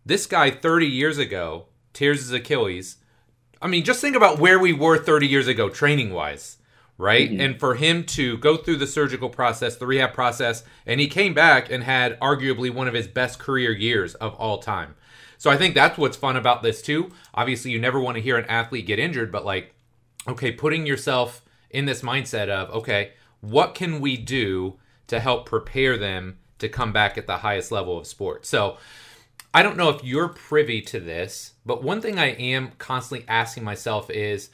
this 0.05 0.25
guy 0.25 0.51
30 0.51 0.87
years 0.87 1.17
ago 1.17 1.67
tears 1.93 2.19
his 2.19 2.33
Achilles. 2.33 2.97
I 3.61 3.67
mean, 3.67 3.85
just 3.85 4.01
think 4.01 4.17
about 4.17 4.39
where 4.39 4.59
we 4.59 4.73
were 4.73 4.97
30 4.97 5.25
years 5.25 5.47
ago 5.47 5.69
training 5.69 6.11
wise, 6.11 6.57
right? 6.97 7.31
Mm-hmm. 7.31 7.39
And 7.39 7.59
for 7.61 7.75
him 7.75 8.03
to 8.07 8.37
go 8.39 8.57
through 8.57 8.77
the 8.77 8.87
surgical 8.87 9.29
process, 9.29 9.77
the 9.77 9.87
rehab 9.87 10.13
process, 10.13 10.65
and 10.85 10.99
he 10.99 11.07
came 11.07 11.33
back 11.33 11.71
and 11.71 11.85
had 11.85 12.19
arguably 12.19 12.73
one 12.73 12.89
of 12.89 12.93
his 12.93 13.07
best 13.07 13.39
career 13.39 13.71
years 13.71 14.15
of 14.15 14.33
all 14.35 14.57
time. 14.57 14.95
So 15.37 15.49
I 15.49 15.57
think 15.57 15.75
that's 15.75 15.97
what's 15.97 16.17
fun 16.17 16.35
about 16.35 16.63
this 16.63 16.81
too. 16.81 17.11
Obviously, 17.33 17.71
you 17.71 17.79
never 17.79 17.99
want 17.99 18.15
to 18.15 18.23
hear 18.23 18.37
an 18.37 18.45
athlete 18.45 18.87
get 18.87 18.99
injured, 18.99 19.31
but 19.31 19.45
like, 19.45 19.73
okay, 20.27 20.51
putting 20.51 20.85
yourself 20.85 21.43
in 21.69 21.85
this 21.85 22.01
mindset 22.01 22.49
of, 22.49 22.69
okay, 22.71 23.11
what 23.41 23.75
can 23.75 24.01
we 24.01 24.17
do 24.17 24.75
to 25.07 25.19
help 25.19 25.45
prepare 25.45 25.97
them 25.97 26.39
to 26.59 26.67
come 26.67 26.91
back 26.91 27.17
at 27.17 27.27
the 27.27 27.37
highest 27.37 27.71
level 27.71 27.97
of 27.97 28.07
sport? 28.07 28.45
So 28.45 28.77
I 29.53 29.63
don't 29.63 29.77
know 29.77 29.89
if 29.89 30.03
you're 30.03 30.27
privy 30.27 30.81
to 30.81 30.99
this, 30.99 31.53
but 31.65 31.83
one 31.83 32.01
thing 32.01 32.19
I 32.19 32.33
am 32.33 32.71
constantly 32.77 33.27
asking 33.27 33.63
myself 33.63 34.09
is 34.09 34.49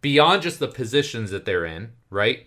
beyond 0.00 0.42
just 0.42 0.58
the 0.58 0.68
positions 0.68 1.30
that 1.30 1.44
they're 1.44 1.64
in, 1.64 1.92
right? 2.10 2.46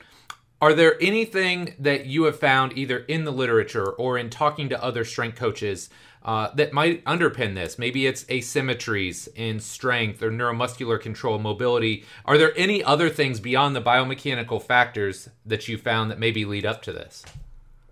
Are 0.62 0.74
there 0.74 1.02
anything 1.02 1.76
that 1.80 2.06
you 2.06 2.24
have 2.24 2.38
found 2.38 2.78
either 2.78 3.00
in 3.00 3.24
the 3.24 3.32
literature 3.32 3.92
or 3.92 4.18
in 4.18 4.30
talking 4.30 4.70
to 4.70 4.84
other 4.84 5.06
strength 5.06 5.38
coaches 5.38 5.90
uh, 6.24 6.50
that 6.56 6.74
might 6.74 7.04
underpin 7.06 7.56
this. 7.56 7.80
Maybe 7.80 8.06
it's 8.06 8.26
asymmetries 8.26 9.30
in 9.36 9.60
strength 9.60 10.22
or 10.22 10.30
neuromuscular 10.32 11.00
control, 11.00 11.40
mobility. 11.40 12.04
Are 12.26 12.38
there 12.38 12.54
any 12.58 12.84
other 12.84 13.10
things 13.10 13.40
beyond 13.40 13.76
the 13.76 13.82
biomechanical 13.82 14.62
factors 14.62 15.30
that 15.46 15.68
you 15.68 15.78
found 15.78 16.12
that 16.12 16.20
maybe 16.20 16.46
lead 16.46 16.66
up 16.66 16.82
to 16.84 16.92
this? 16.92 17.24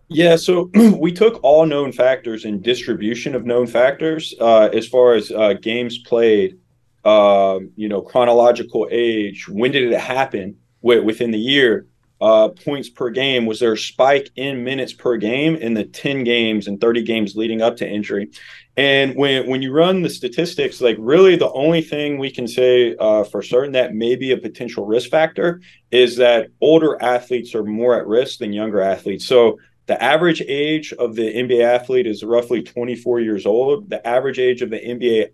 Yeah, 0.10 0.36
so 0.36 0.70
we 1.00 1.12
took 1.12 1.40
all 1.44 1.66
known 1.66 1.92
factors 1.92 2.46
and 2.46 2.62
distribution 2.62 3.36
of 3.36 3.46
known 3.46 3.68
factors 3.68 4.34
uh, 4.40 4.70
as 4.74 4.88
far 4.88 5.14
as 5.14 5.32
uh, 5.32 5.54
games 5.54 5.98
played, 6.00 6.58
uh, 7.06 7.60
you 7.76 7.90
know, 7.90 8.02
chronological 8.02 8.88
age, 8.92 9.48
when 9.48 9.72
did 9.72 9.92
it 9.92 10.00
happen 10.00 10.58
within 10.82 11.32
the 11.32 11.40
year, 11.40 11.86
uh, 12.22 12.50
points 12.50 12.90
per 12.90 13.10
game? 13.10 13.46
Was 13.46 13.60
there 13.60 13.74
a 13.74 13.78
spike 13.78 14.30
in 14.36 14.64
minutes 14.64 14.94
per 14.94 15.18
game 15.18 15.56
in 15.56 15.74
the 15.74 15.84
10 15.84 16.24
games 16.24 16.68
and 16.68 16.80
30 16.80 17.04
games 17.04 17.36
leading 17.36 17.62
up 17.62 17.78
to 17.78 17.88
injury? 17.88 18.30
And 18.76 19.16
when 19.16 19.48
when 19.48 19.64
you 19.64 19.72
run 19.72 20.04
the 20.04 20.10
statistics, 20.10 20.82
like 20.82 20.98
really 21.00 21.36
the 21.36 21.52
only 21.52 21.82
thing 21.82 22.20
we 22.20 22.30
can 22.30 22.48
say 22.48 22.96
uh, 23.00 23.24
for 23.24 23.42
certain 23.42 23.72
that 23.72 23.96
may 23.96 24.16
be 24.16 24.32
a 24.32 24.38
potential 24.38 24.86
risk 24.86 25.10
factor 25.10 25.62
is 25.90 26.16
that 26.18 26.50
older 26.62 27.02
athletes 27.02 27.56
are 27.56 27.64
more 27.64 27.96
at 27.96 28.06
risk 28.06 28.38
than 28.38 28.54
younger 28.54 28.80
athletes. 28.82 29.26
So 29.26 29.58
the 29.88 30.02
average 30.04 30.42
age 30.42 30.94
of 30.94 31.16
the 31.16 31.34
NBA 31.34 31.64
athlete 31.64 32.06
is 32.06 32.24
roughly 32.24 32.62
24 32.62 33.22
years 33.22 33.46
old. 33.46 33.90
The 33.90 34.06
average 34.06 34.38
age 34.38 34.62
of 34.62 34.70
the 34.70 34.80
NBA 34.80 35.30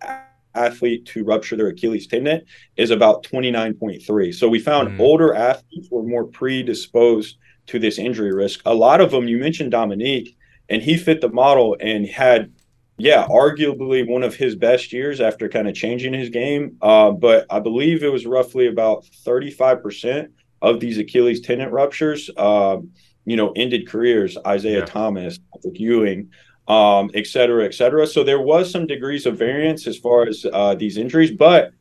athlete 0.55 1.05
to 1.07 1.23
rupture 1.23 1.55
their 1.55 1.67
Achilles 1.67 2.07
tendon 2.07 2.41
is 2.77 2.91
about 2.91 3.23
29.3. 3.23 4.33
So 4.33 4.47
we 4.47 4.59
found 4.59 4.89
mm. 4.89 4.99
older 4.99 5.33
athletes 5.33 5.89
were 5.91 6.03
more 6.03 6.25
predisposed 6.25 7.37
to 7.67 7.79
this 7.79 7.97
injury 7.97 8.33
risk. 8.33 8.61
A 8.65 8.73
lot 8.73 9.01
of 9.01 9.11
them, 9.11 9.27
you 9.27 9.37
mentioned 9.37 9.71
Dominique, 9.71 10.35
and 10.69 10.81
he 10.81 10.97
fit 10.97 11.21
the 11.21 11.29
model 11.29 11.77
and 11.79 12.05
had, 12.05 12.51
yeah, 12.97 13.27
arguably 13.27 14.07
one 14.07 14.23
of 14.23 14.35
his 14.35 14.55
best 14.55 14.91
years 14.93 15.21
after 15.21 15.49
kind 15.49 15.67
of 15.67 15.75
changing 15.75 16.13
his 16.13 16.29
game. 16.29 16.77
Uh, 16.81 17.11
but 17.11 17.45
I 17.49 17.59
believe 17.59 18.03
it 18.03 18.11
was 18.11 18.25
roughly 18.25 18.67
about 18.67 19.05
35% 19.25 20.29
of 20.61 20.79
these 20.79 20.97
Achilles 20.97 21.41
tendon 21.41 21.71
ruptures, 21.71 22.29
uh, 22.37 22.77
you 23.25 23.35
know, 23.35 23.51
ended 23.55 23.87
careers. 23.87 24.37
Isaiah 24.45 24.79
yeah. 24.79 24.85
Thomas, 24.85 25.39
Patrick 25.53 25.79
Ewing 25.79 26.29
um, 26.67 27.11
et 27.13 27.27
cetera, 27.27 27.65
et 27.65 27.73
cetera. 27.73 28.07
So 28.07 28.23
there 28.23 28.41
was 28.41 28.71
some 28.71 28.87
degrees 28.87 29.25
of 29.25 29.37
variance 29.37 29.87
as 29.87 29.97
far 29.97 30.27
as 30.27 30.45
uh, 30.51 30.75
these 30.75 30.97
injuries, 30.97 31.31
but 31.31 31.71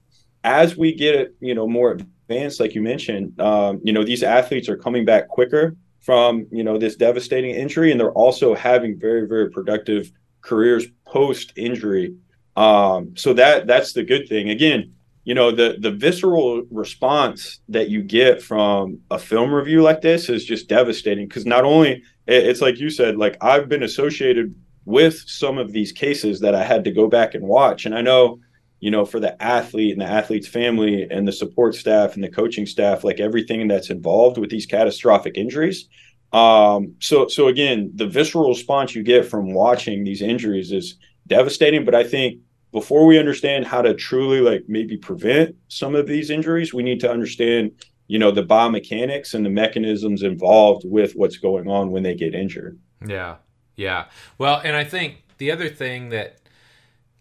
as 0.44 0.76
we 0.76 0.92
get 0.92 1.14
it, 1.14 1.34
you 1.40 1.54
know 1.54 1.68
more 1.68 1.92
advanced, 1.92 2.60
like 2.60 2.74
you 2.74 2.82
mentioned, 2.82 3.40
um, 3.40 3.80
you 3.84 3.92
know 3.92 4.04
these 4.04 4.22
athletes 4.22 4.68
are 4.68 4.76
coming 4.76 5.04
back 5.04 5.28
quicker 5.28 5.76
from 6.00 6.46
you 6.50 6.64
know 6.64 6.78
this 6.78 6.96
devastating 6.96 7.54
injury, 7.54 7.92
and 7.92 8.00
they're 8.00 8.12
also 8.12 8.54
having 8.54 8.98
very 8.98 9.26
very 9.26 9.50
productive 9.50 10.10
careers 10.40 10.86
post 11.06 11.52
injury. 11.56 12.14
Um, 12.56 13.16
so 13.16 13.32
that 13.34 13.66
that's 13.66 13.92
the 13.92 14.02
good 14.02 14.28
thing. 14.28 14.50
Again, 14.50 14.92
you 15.24 15.34
know 15.34 15.52
the 15.52 15.76
the 15.78 15.92
visceral 15.92 16.64
response 16.70 17.60
that 17.68 17.88
you 17.88 18.02
get 18.02 18.42
from 18.42 18.98
a 19.10 19.18
film 19.18 19.54
review 19.54 19.82
like 19.82 20.00
this 20.00 20.28
is 20.28 20.44
just 20.44 20.68
devastating 20.68 21.28
because 21.28 21.46
not 21.46 21.64
only 21.64 22.02
it's 22.26 22.60
like 22.60 22.78
you 22.78 22.90
said, 22.90 23.16
like 23.16 23.36
I've 23.40 23.68
been 23.68 23.82
associated 23.82 24.54
with 24.84 25.18
some 25.26 25.58
of 25.58 25.72
these 25.72 25.92
cases 25.92 26.40
that 26.40 26.54
I 26.54 26.64
had 26.64 26.84
to 26.84 26.90
go 26.90 27.08
back 27.08 27.34
and 27.34 27.46
watch. 27.46 27.86
And 27.86 27.94
I 27.94 28.00
know, 28.00 28.40
you 28.80 28.90
know, 28.90 29.04
for 29.04 29.20
the 29.20 29.40
athlete 29.42 29.92
and 29.92 30.00
the 30.00 30.10
athlete's 30.10 30.48
family 30.48 31.06
and 31.10 31.26
the 31.26 31.32
support 31.32 31.74
staff 31.74 32.14
and 32.14 32.24
the 32.24 32.28
coaching 32.28 32.66
staff, 32.66 33.04
like 33.04 33.20
everything 33.20 33.68
that's 33.68 33.90
involved 33.90 34.38
with 34.38 34.50
these 34.50 34.66
catastrophic 34.66 35.36
injuries. 35.36 35.88
Um, 36.32 36.94
so, 36.98 37.28
so 37.28 37.48
again, 37.48 37.92
the 37.94 38.06
visceral 38.06 38.48
response 38.48 38.94
you 38.94 39.02
get 39.02 39.26
from 39.26 39.52
watching 39.52 40.02
these 40.02 40.22
injuries 40.22 40.72
is 40.72 40.96
devastating. 41.26 41.84
But 41.84 41.94
I 41.94 42.04
think 42.04 42.40
before 42.72 43.06
we 43.06 43.18
understand 43.18 43.66
how 43.66 43.82
to 43.82 43.94
truly 43.94 44.40
like 44.40 44.64
maybe 44.66 44.96
prevent 44.96 45.54
some 45.68 45.94
of 45.94 46.06
these 46.06 46.30
injuries, 46.30 46.72
we 46.72 46.82
need 46.82 47.00
to 47.00 47.10
understand, 47.10 47.72
you 48.08 48.18
know, 48.18 48.30
the 48.30 48.42
biomechanics 48.42 49.34
and 49.34 49.44
the 49.44 49.50
mechanisms 49.50 50.22
involved 50.22 50.84
with 50.86 51.12
what's 51.12 51.36
going 51.36 51.68
on 51.68 51.90
when 51.90 52.02
they 52.02 52.14
get 52.14 52.34
injured. 52.34 52.80
Yeah. 53.06 53.36
Yeah. 53.76 54.06
Well, 54.38 54.60
and 54.62 54.76
I 54.76 54.84
think 54.84 55.22
the 55.38 55.50
other 55.50 55.68
thing 55.68 56.10
that 56.10 56.38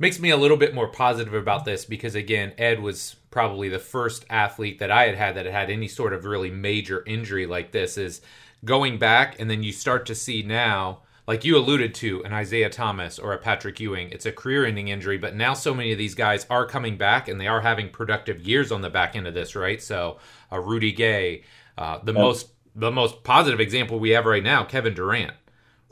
makes 0.02 0.20
me 0.20 0.32
a 0.32 0.38
little 0.38 0.58
bit 0.58 0.74
more 0.74 0.88
positive 0.88 1.36
about 1.36 1.64
this 1.64 1.86
because 1.86 2.16
again 2.16 2.52
ed 2.58 2.82
was 2.82 3.16
probably 3.30 3.70
the 3.70 3.80
first 3.80 4.26
athlete 4.32 4.80
that 4.80 4.90
i 4.90 5.06
had 5.06 5.16
had 5.16 5.36
that 5.36 5.46
had 5.46 5.70
any 5.70 5.88
sort 5.88 6.12
of 6.12 6.26
really 6.26 6.50
major 6.50 7.04
injury 7.06 7.46
like 7.46 7.72
this 7.72 8.00
is 8.00 8.20
going 8.66 8.98
back 8.98 9.40
and 9.40 9.50
then 9.50 9.62
you 9.62 9.72
start 9.72 10.06
to 10.06 10.16
see 10.16 10.42
now 10.42 11.00
like 11.28 11.46
you 11.46 11.56
alluded 11.56 11.94
to 11.94 12.24
an 12.24 12.34
isaiah 12.34 12.70
thomas 12.70 13.20
or 13.20 13.32
a 13.32 13.38
patrick 13.38 13.80
ewing 13.80 14.10
it's 14.10 14.26
a 14.26 14.32
career 14.32 14.66
ending 14.66 14.88
injury 14.88 15.20
but 15.20 15.36
now 15.36 15.54
so 15.54 15.72
many 15.72 15.92
of 15.92 16.00
these 16.00 16.16
guys 16.16 16.48
are 16.50 16.66
coming 16.66 16.98
back 16.98 17.28
and 17.28 17.40
they 17.40 17.48
are 17.48 17.62
having 17.62 17.88
productive 17.88 18.42
years 18.42 18.72
on 18.72 18.82
the 18.82 18.90
back 18.90 19.16
end 19.16 19.28
of 19.28 19.36
this 19.36 19.56
right? 19.56 19.82
So 19.82 20.18
a 20.50 20.60
rudy 20.60 20.92
gay 20.92 21.44
uh, 21.78 22.00
the 22.04 22.14
most 22.14 22.50
the 22.76 22.92
most 22.92 23.24
positive 23.24 23.60
example 23.60 24.00
we 24.00 24.12
have 24.12 24.26
right 24.26 24.44
now 24.44 24.64
kevin 24.64 24.96
durant 24.96 25.34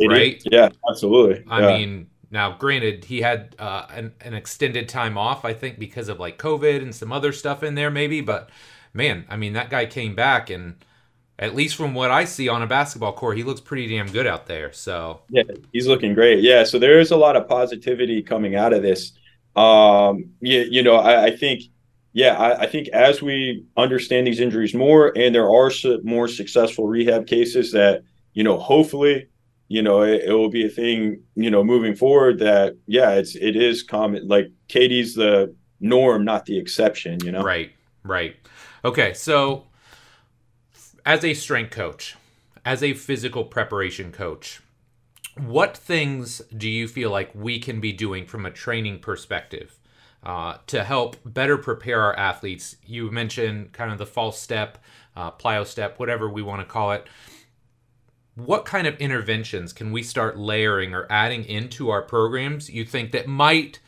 right 0.08 0.44
yeah 0.52 0.70
absolutely 0.90 1.44
i 1.50 1.62
yeah. 1.62 1.78
mean 1.78 2.08
now, 2.32 2.56
granted, 2.56 3.06
he 3.06 3.22
had 3.22 3.56
uh, 3.58 3.88
an, 3.90 4.14
an 4.22 4.34
extended 4.36 4.88
time 4.88 5.18
off, 5.18 5.46
I 5.46 5.54
think, 5.54 5.80
because 5.80 6.10
of 6.10 6.20
like 6.20 6.38
COVID 6.38 6.82
and 6.82 6.94
some 6.94 7.12
other 7.12 7.32
stuff 7.32 7.64
in 7.64 7.76
there, 7.76 7.90
maybe. 7.90 8.22
But 8.22 8.50
man, 8.94 9.26
I 9.30 9.36
mean, 9.36 9.54
that 9.54 9.70
guy 9.70 9.88
came 9.88 10.14
back, 10.14 10.52
and 10.52 10.76
at 11.40 11.56
least 11.56 11.76
from 11.76 11.96
what 11.96 12.12
I 12.12 12.26
see 12.26 12.48
on 12.48 12.62
a 12.62 12.68
basketball 12.68 13.14
court, 13.14 13.38
he 13.38 13.44
looks 13.44 13.62
pretty 13.62 13.88
damn 13.88 14.08
good 14.08 14.28
out 14.28 14.46
there. 14.46 14.72
So 14.74 15.22
yeah, 15.30 15.44
he's 15.74 15.88
looking 15.88 16.14
great. 16.14 16.44
Yeah, 16.44 16.64
so 16.64 16.78
there 16.78 17.00
is 17.00 17.12
a 17.12 17.18
lot 17.18 17.36
of 17.36 17.48
positivity 17.48 18.22
coming 18.22 18.56
out 18.56 18.74
of 18.74 18.84
this. 18.84 19.14
Um, 19.56 20.30
you, 20.40 20.60
you 20.70 20.84
know, 20.84 20.98
I, 20.98 21.26
I 21.26 21.36
think, 21.36 21.64
yeah, 22.14 22.38
I, 22.38 22.62
I, 22.62 22.68
think 22.68 22.88
as 22.90 23.22
we 23.22 23.66
understand 23.76 24.28
these 24.28 24.40
injuries 24.40 24.76
more, 24.76 25.12
and 25.18 25.34
there 25.34 25.50
are 25.50 25.72
more 26.04 26.28
successful 26.28 26.88
rehab 26.88 27.26
cases 27.26 27.72
that 27.72 28.04
you 28.34 28.44
know, 28.44 28.58
hopefully 28.58 29.28
you 29.70 29.84
know, 29.84 30.02
it, 30.02 30.24
it, 30.26 30.34
will 30.34 30.50
be 30.50 30.66
a 30.66 30.70
thing, 30.70 31.22
you 31.36 31.50
know, 31.50 31.64
moving 31.64 31.96
forward 31.96 32.40
that, 32.40 32.76
yeah, 32.88 33.12
it's, 33.12 33.36
it 33.36 33.56
is 33.56 33.84
common. 33.84 34.28
Like 34.28 34.52
Katie's 34.68 35.14
the 35.14 35.56
norm, 35.80 36.26
not 36.26 36.46
the 36.46 36.58
exception, 36.58 37.20
you 37.24 37.32
know? 37.32 37.44
Right, 37.44 37.72
right. 38.04 38.36
Okay. 38.84 39.14
So 39.14 39.68
as 41.06 41.24
a 41.24 41.36
strength 41.36 41.72
coach, 41.72 42.16
as 42.66 42.82
a 42.82 42.96
physical 42.96 43.46
preparation 43.46 44.12
coach, 44.12 44.60
what 45.38 45.78
things 45.78 46.42
do 46.58 46.68
you 46.68 46.88
feel 46.88 47.12
like 47.12 47.30
we 47.36 47.60
can 47.60 47.80
be 47.80 47.94
doing 47.94 48.26
from 48.26 48.48
a 48.48 48.52
training 48.52 49.00
perspective 49.00 49.80
uh, 50.24 50.58
to 50.66 50.84
help 50.84 51.16
better 51.24 51.60
prepare 51.60 52.02
our 52.02 52.18
athletes? 52.18 52.76
You 52.84 53.12
mentioned 53.12 53.72
kind 53.74 53.92
of 53.92 54.00
the 54.00 54.08
false 54.08 54.40
step, 54.40 54.80
uh, 55.16 55.30
plyo 55.30 55.66
step, 55.66 56.00
whatever 56.00 56.28
we 56.28 56.42
want 56.42 56.62
to 56.62 56.66
call 56.66 56.92
it 56.92 57.06
what 58.46 58.66
kind 58.66 58.88
of 58.88 58.96
interventions 58.98 59.74
can 59.74 59.92
we 59.92 60.04
start 60.04 60.38
layering 60.38 60.94
or 60.94 61.08
adding 61.10 61.46
into 61.46 61.90
our 61.90 62.02
programs 62.02 62.70
you 62.70 62.86
think 62.86 63.12
that 63.12 63.28
might 63.28 63.80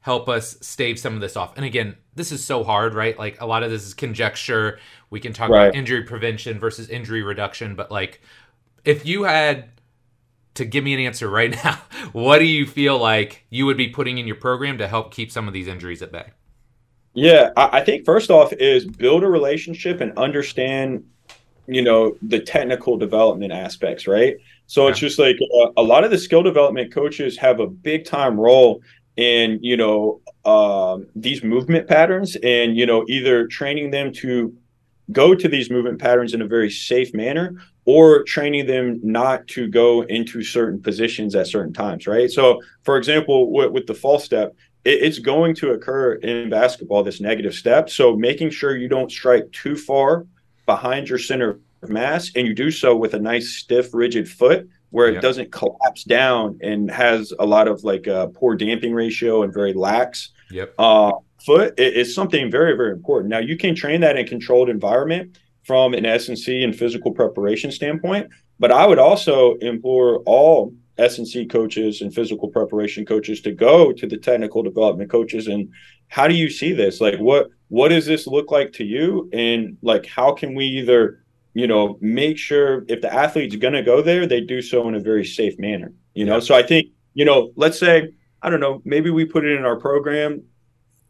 help 0.00 0.28
us 0.28 0.56
stave 0.60 0.98
some 0.98 1.14
of 1.14 1.20
this 1.20 1.36
off? 1.36 1.56
And 1.56 1.64
again, 1.64 1.96
this 2.14 2.32
is 2.32 2.44
so 2.44 2.64
hard, 2.64 2.94
right? 2.94 3.18
Like 3.18 3.40
a 3.40 3.46
lot 3.46 3.62
of 3.62 3.70
this 3.70 3.86
is 3.86 3.94
conjecture. 3.94 4.78
We 5.10 5.20
can 5.20 5.32
talk 5.32 5.50
right. 5.50 5.66
about 5.66 5.74
injury 5.74 6.02
prevention 6.02 6.58
versus 6.58 6.88
injury 6.88 7.22
reduction, 7.22 7.74
but 7.74 7.90
like 7.90 8.20
if 8.84 9.06
you 9.06 9.24
had 9.24 9.70
to 10.54 10.64
give 10.64 10.84
me 10.84 10.94
an 10.94 11.00
answer 11.00 11.28
right 11.28 11.50
now, 11.64 11.80
what 12.12 12.38
do 12.38 12.44
you 12.44 12.66
feel 12.66 12.98
like 12.98 13.44
you 13.50 13.66
would 13.66 13.76
be 13.76 13.88
putting 13.88 14.18
in 14.18 14.26
your 14.26 14.36
program 14.36 14.78
to 14.78 14.88
help 14.88 15.12
keep 15.12 15.30
some 15.30 15.46
of 15.48 15.54
these 15.54 15.66
injuries 15.66 16.02
at 16.02 16.12
bay? 16.12 16.30
Yeah, 17.12 17.50
I 17.56 17.80
think 17.80 18.04
first 18.04 18.30
off 18.30 18.52
is 18.52 18.86
build 18.86 19.24
a 19.24 19.28
relationship 19.28 20.00
and 20.00 20.16
understand 20.16 21.04
you 21.72 21.82
know 21.82 22.16
the 22.22 22.40
technical 22.40 22.96
development 22.96 23.52
aspects 23.52 24.06
right? 24.06 24.36
So 24.66 24.84
yeah. 24.84 24.90
it's 24.90 25.00
just 25.00 25.18
like 25.18 25.36
uh, 25.60 25.70
a 25.76 25.82
lot 25.82 26.04
of 26.04 26.10
the 26.10 26.18
skill 26.18 26.42
development 26.42 26.92
coaches 26.92 27.36
have 27.38 27.60
a 27.60 27.66
big 27.66 28.04
time 28.04 28.38
role 28.38 28.82
in 29.16 29.58
you 29.62 29.76
know 29.76 30.20
um, 30.44 31.06
these 31.14 31.42
movement 31.42 31.86
patterns 31.86 32.36
and 32.42 32.76
you 32.76 32.86
know 32.86 33.04
either 33.08 33.46
training 33.46 33.90
them 33.90 34.12
to 34.14 34.54
go 35.12 35.34
to 35.34 35.48
these 35.48 35.70
movement 35.70 36.00
patterns 36.00 36.34
in 36.34 36.42
a 36.42 36.46
very 36.46 36.70
safe 36.70 37.12
manner 37.14 37.60
or 37.84 38.22
training 38.22 38.66
them 38.66 39.00
not 39.02 39.44
to 39.48 39.66
go 39.66 40.02
into 40.02 40.42
certain 40.42 40.80
positions 40.80 41.34
at 41.34 41.46
certain 41.46 41.72
times 41.72 42.06
right? 42.06 42.30
So 42.30 42.60
for 42.84 42.96
example 42.96 43.52
with, 43.52 43.72
with 43.72 43.86
the 43.86 43.94
false 43.94 44.24
step 44.24 44.54
it, 44.84 45.02
it's 45.02 45.18
going 45.18 45.54
to 45.56 45.72
occur 45.72 46.14
in 46.14 46.48
basketball 46.48 47.02
this 47.02 47.20
negative 47.20 47.54
step. 47.54 47.90
So 47.90 48.16
making 48.16 48.50
sure 48.50 48.76
you 48.76 48.88
don't 48.88 49.10
strike 49.10 49.50
too 49.52 49.76
far 49.76 50.26
behind 50.70 51.08
your 51.08 51.18
center 51.18 51.58
of 51.82 51.88
mass 51.90 52.30
and 52.36 52.46
you 52.46 52.54
do 52.54 52.70
so 52.70 52.94
with 52.94 53.12
a 53.14 53.18
nice 53.18 53.48
stiff 53.56 53.92
rigid 53.92 54.28
foot 54.28 54.68
where 54.90 55.08
it 55.08 55.14
yeah. 55.14 55.20
doesn't 55.20 55.50
collapse 55.50 56.04
down 56.04 56.56
and 56.62 56.88
has 56.88 57.32
a 57.40 57.46
lot 57.54 57.66
of 57.66 57.82
like 57.82 58.06
a 58.06 58.28
poor 58.28 58.54
damping 58.54 58.94
ratio 58.94 59.42
and 59.42 59.52
very 59.52 59.72
lax 59.72 60.30
yep. 60.52 60.72
uh, 60.78 61.10
foot 61.44 61.74
is 61.76 62.14
something 62.14 62.48
very 62.52 62.76
very 62.76 62.92
important 62.92 63.28
now 63.28 63.40
you 63.40 63.56
can 63.56 63.74
train 63.74 64.00
that 64.00 64.16
in 64.16 64.24
controlled 64.24 64.68
environment 64.68 65.36
from 65.64 65.92
an 65.92 66.06
S&C 66.06 66.62
and 66.62 66.76
physical 66.76 67.10
preparation 67.10 67.72
standpoint 67.72 68.30
but 68.60 68.70
I 68.70 68.86
would 68.86 69.00
also 69.00 69.54
implore 69.56 70.18
all 70.24 70.72
S&C 70.98 71.46
coaches 71.46 72.00
and 72.00 72.14
physical 72.14 72.48
preparation 72.48 73.04
coaches 73.04 73.40
to 73.40 73.50
go 73.50 73.90
to 73.90 74.06
the 74.06 74.18
technical 74.18 74.62
development 74.62 75.10
coaches 75.10 75.48
and 75.48 75.68
how 76.10 76.28
do 76.28 76.34
you 76.34 76.50
see 76.50 76.72
this? 76.72 77.00
Like 77.00 77.18
what 77.18 77.48
what 77.68 77.88
does 77.88 78.04
this 78.04 78.26
look 78.26 78.50
like 78.50 78.72
to 78.74 78.84
you? 78.84 79.30
And 79.32 79.78
like 79.82 80.06
how 80.06 80.32
can 80.32 80.54
we 80.54 80.66
either 80.66 81.24
you 81.54 81.66
know 81.66 81.98
make 82.00 82.38
sure 82.38 82.84
if 82.88 83.00
the 83.00 83.12
athlete's 83.12 83.56
going 83.56 83.74
to 83.74 83.82
go 83.82 84.02
there 84.02 84.24
they 84.24 84.40
do 84.40 84.62
so 84.62 84.86
in 84.88 84.94
a 84.94 85.00
very 85.00 85.24
safe 85.24 85.58
manner 85.58 85.92
you 86.14 86.24
know? 86.24 86.34
Yeah. 86.34 86.40
so 86.40 86.54
i 86.54 86.62
think 86.62 86.90
you 87.14 87.24
know 87.24 87.50
let's 87.56 87.76
say 87.76 88.12
i 88.42 88.48
don't 88.48 88.60
know 88.60 88.80
maybe 88.84 89.10
we 89.10 89.24
put 89.24 89.44
it 89.44 89.58
in 89.58 89.64
our 89.64 89.76
program 89.76 90.42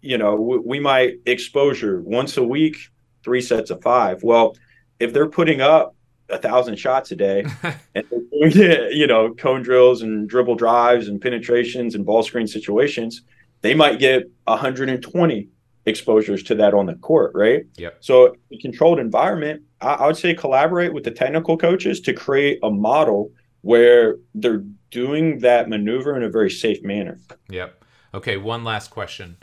you 0.00 0.18
know 0.18 0.34
we, 0.34 0.58
we 0.58 0.80
might 0.80 1.18
exposure 1.26 2.00
once 2.00 2.36
a 2.36 2.42
week 2.42 2.76
three 3.22 3.42
sets 3.42 3.70
of 3.70 3.82
five. 3.82 4.22
Well 4.22 4.56
if 4.98 5.12
they're 5.12 5.28
putting 5.28 5.60
up 5.60 5.94
a 6.28 6.38
thousand 6.38 6.76
shots 6.76 7.10
a 7.10 7.16
day 7.16 7.44
and 7.94 8.06
you 8.54 9.06
know 9.06 9.34
cone 9.34 9.62
drills 9.62 10.02
and 10.02 10.28
dribble 10.28 10.54
drives 10.54 11.08
and 11.08 11.20
penetrations 11.20 11.94
and 11.94 12.06
ball 12.06 12.22
screen 12.22 12.46
situations 12.46 13.22
they 13.62 13.74
might 13.74 13.98
get 13.98 14.30
120 14.44 15.48
exposures 15.86 16.42
to 16.44 16.54
that 16.56 16.74
on 16.74 16.86
the 16.86 16.94
court, 16.96 17.32
right? 17.34 17.64
Yeah. 17.76 17.90
So, 18.00 18.34
a 18.52 18.58
controlled 18.58 18.98
environment, 18.98 19.62
I, 19.80 19.94
I, 19.94 20.06
would 20.06 20.16
say 20.16 20.34
collaborate 20.34 20.92
with 20.92 21.04
the 21.04 21.10
technical 21.10 21.56
coaches 21.56 22.00
to 22.02 22.12
create 22.12 22.58
a 22.62 22.70
model 22.70 23.32
where 23.62 24.16
they're 24.34 24.64
doing 24.90 25.38
that 25.40 25.68
maneuver 25.68 26.16
in 26.16 26.22
a 26.22 26.28
very 26.28 26.50
safe 26.50 26.82
manner. 26.82 27.18
Yep. 27.48 27.84
Okay. 28.14 28.36
One 28.36 28.64
last 28.64 28.90
question 28.90 29.36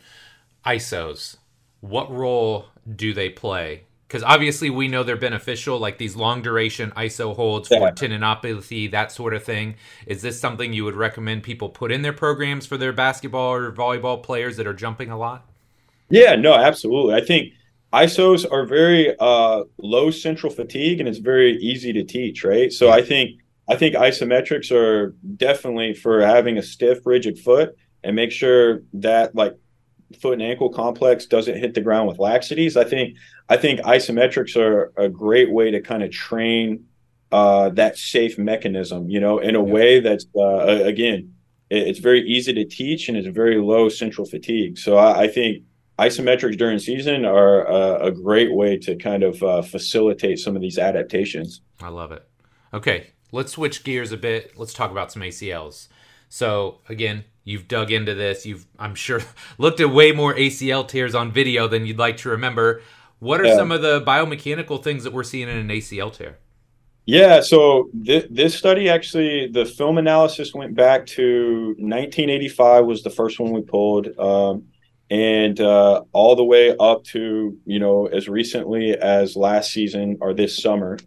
ISOs, 0.65 1.38
what 1.82 2.12
role 2.12 2.67
do 2.95 3.13
they 3.13 3.30
play? 3.30 3.84
Because 4.08 4.24
obviously 4.24 4.70
we 4.70 4.88
know 4.88 5.04
they're 5.04 5.17
beneficial, 5.17 5.80
like 5.80 5.98
these 5.98 6.15
long 6.15 6.41
duration 6.41 6.91
ISO 6.91 7.36
holds 7.36 7.67
for 7.67 7.76
yeah. 7.76 7.91
tendinopathy, 7.91 8.89
that 8.91 9.12
sort 9.12 9.34
of 9.34 9.43
thing. 9.43 9.76
Is 10.06 10.22
this 10.22 10.39
something 10.39 10.72
you 10.72 10.86
would 10.86 10.96
recommend 10.96 11.43
people 11.43 11.67
put 11.67 11.91
in 11.91 12.04
their 12.04 12.13
programs 12.13 12.65
for 12.65 12.78
their 12.78 12.93
basketball 12.93 13.54
or 13.54 13.72
volleyball 13.72 14.24
players 14.24 14.56
that 14.58 14.65
are 14.65 14.74
jumping 14.74 15.12
a 15.12 15.17
lot? 15.17 15.46
Yeah, 16.10 16.36
no, 16.36 16.54
absolutely. 16.54 17.15
I 17.15 17.22
think 17.22 17.52
ISOs 17.91 18.50
are 18.50 18.65
very 18.65 19.13
uh, 19.20 19.63
low 19.78 20.12
central 20.12 20.52
fatigue 20.52 21.00
and 21.00 21.10
it's 21.10 21.20
very 21.20 21.58
easy 21.58 21.91
to 21.93 22.04
teach, 22.04 22.43
right? 22.43 22.72
So 22.72 22.89
I 22.89 23.02
think 23.02 23.41
I 23.70 23.76
think 23.76 23.96
isometrics 23.96 24.72
are 24.72 25.15
definitely 25.36 25.93
for 25.93 26.22
having 26.22 26.58
a 26.58 26.63
stiff, 26.63 27.06
rigid 27.06 27.38
foot 27.38 27.76
and 28.04 28.15
make 28.15 28.32
sure 28.32 28.84
that 28.93 29.36
like 29.36 29.58
foot 30.20 30.34
and 30.34 30.41
ankle 30.41 30.70
complex 30.70 31.26
doesn't 31.26 31.58
hit 31.58 31.74
the 31.74 31.82
ground 31.82 32.08
with 32.08 32.17
laxities. 32.17 32.78
I 32.78 32.84
think 32.84 33.17
I 33.50 33.58
think 33.58 33.80
isometrics 33.82 34.56
are 34.56 34.91
a 34.98 35.10
great 35.10 35.52
way 35.52 35.72
to 35.72 35.82
kind 35.82 36.04
of 36.04 36.12
train 36.12 36.86
uh, 37.32 37.70
that 37.70 37.98
safe 37.98 38.38
mechanism, 38.38 39.10
you 39.10 39.20
know, 39.20 39.39
in 39.39 39.56
a 39.56 39.62
way 39.62 40.00
that's 40.00 40.26
uh, 40.36 40.84
again, 40.84 41.34
it's 41.70 42.00
very 42.00 42.22
easy 42.28 42.54
to 42.54 42.65
teach 42.65 43.10
and 43.10 43.17
it's 43.17 43.28
very 43.28 43.58
low 43.58 43.89
central 43.89 44.26
fatigue. 44.26 44.78
So 44.78 44.98
I, 44.98 45.24
I 45.24 45.28
think 45.28 45.63
isometrics 46.00 46.58
during 46.58 46.80
season 46.80 47.26
are 47.26 47.65
a, 47.65 48.08
a 48.08 48.12
great 48.12 48.54
way 48.54 48.78
to 48.78 48.96
kind 48.96 49.24
of 49.24 49.41
uh, 49.43 49.62
facilitate 49.62 50.39
some 50.39 50.56
of 50.56 50.62
these 50.62 50.78
adaptations. 50.78 51.62
I 51.82 51.89
love 51.89 52.12
it. 52.12 52.28
Okay, 52.74 53.08
let's 53.32 53.54
switch 53.54 53.84
gears 53.84 54.12
a 54.12 54.17
bit. 54.17 54.58
Let's 54.58 54.74
talk 54.74 54.91
about 54.91 55.12
some 55.12 55.22
ACLs. 55.22 55.88
So 56.30 56.80
again, 56.89 57.26
you've 57.47 57.67
dug 57.67 57.91
into 57.91 58.13
this. 58.13 58.45
You've, 58.45 58.67
I'm 58.77 58.93
sure, 58.93 59.21
looked 59.57 59.79
at 59.79 59.89
way 59.89 60.12
more 60.12 60.36
ACL 60.36 60.88
tears 60.88 61.15
on 61.15 61.31
video 61.31 61.67
than 61.67 61.86
you'd 61.86 61.97
like 61.97 62.17
to 62.17 62.29
remember. 62.29 62.81
What 63.19 63.39
are 63.41 63.45
yeah. 63.45 63.55
some 63.55 63.71
of 63.71 63.81
the 63.81 64.01
biomechanical 64.01 64.83
things 64.83 65.03
that 65.05 65.13
we're 65.13 65.23
seeing 65.23 65.47
in 65.47 65.57
an 65.57 65.69
ACL 65.69 66.13
tear? 66.13 66.38
Yeah, 67.05 67.39
so 67.39 67.89
th- 68.05 68.27
this 68.29 68.53
study 68.53 68.89
actually, 68.89 69.47
the 69.47 69.65
film 69.65 69.97
analysis 69.97 70.53
went 70.53 70.75
back 70.75 71.05
to 71.07 71.67
1985 71.79 72.86
was 72.86 73.01
the 73.01 73.10
first 73.10 73.39
one 73.39 73.53
we 73.53 73.62
pulled, 73.62 74.07
um, 74.19 74.65
and 75.10 75.57
uh, 75.62 76.03
all 76.12 76.36
the 76.36 76.43
way 76.43 76.75
up 76.77 77.05
to 77.05 77.57
you 77.65 77.79
know 77.79 78.07
as 78.07 78.27
recently 78.27 78.91
as 78.91 79.38
last 79.38 79.71
season 79.71 80.17
or 80.19 80.33
this 80.33 80.62
summer. 80.62 80.97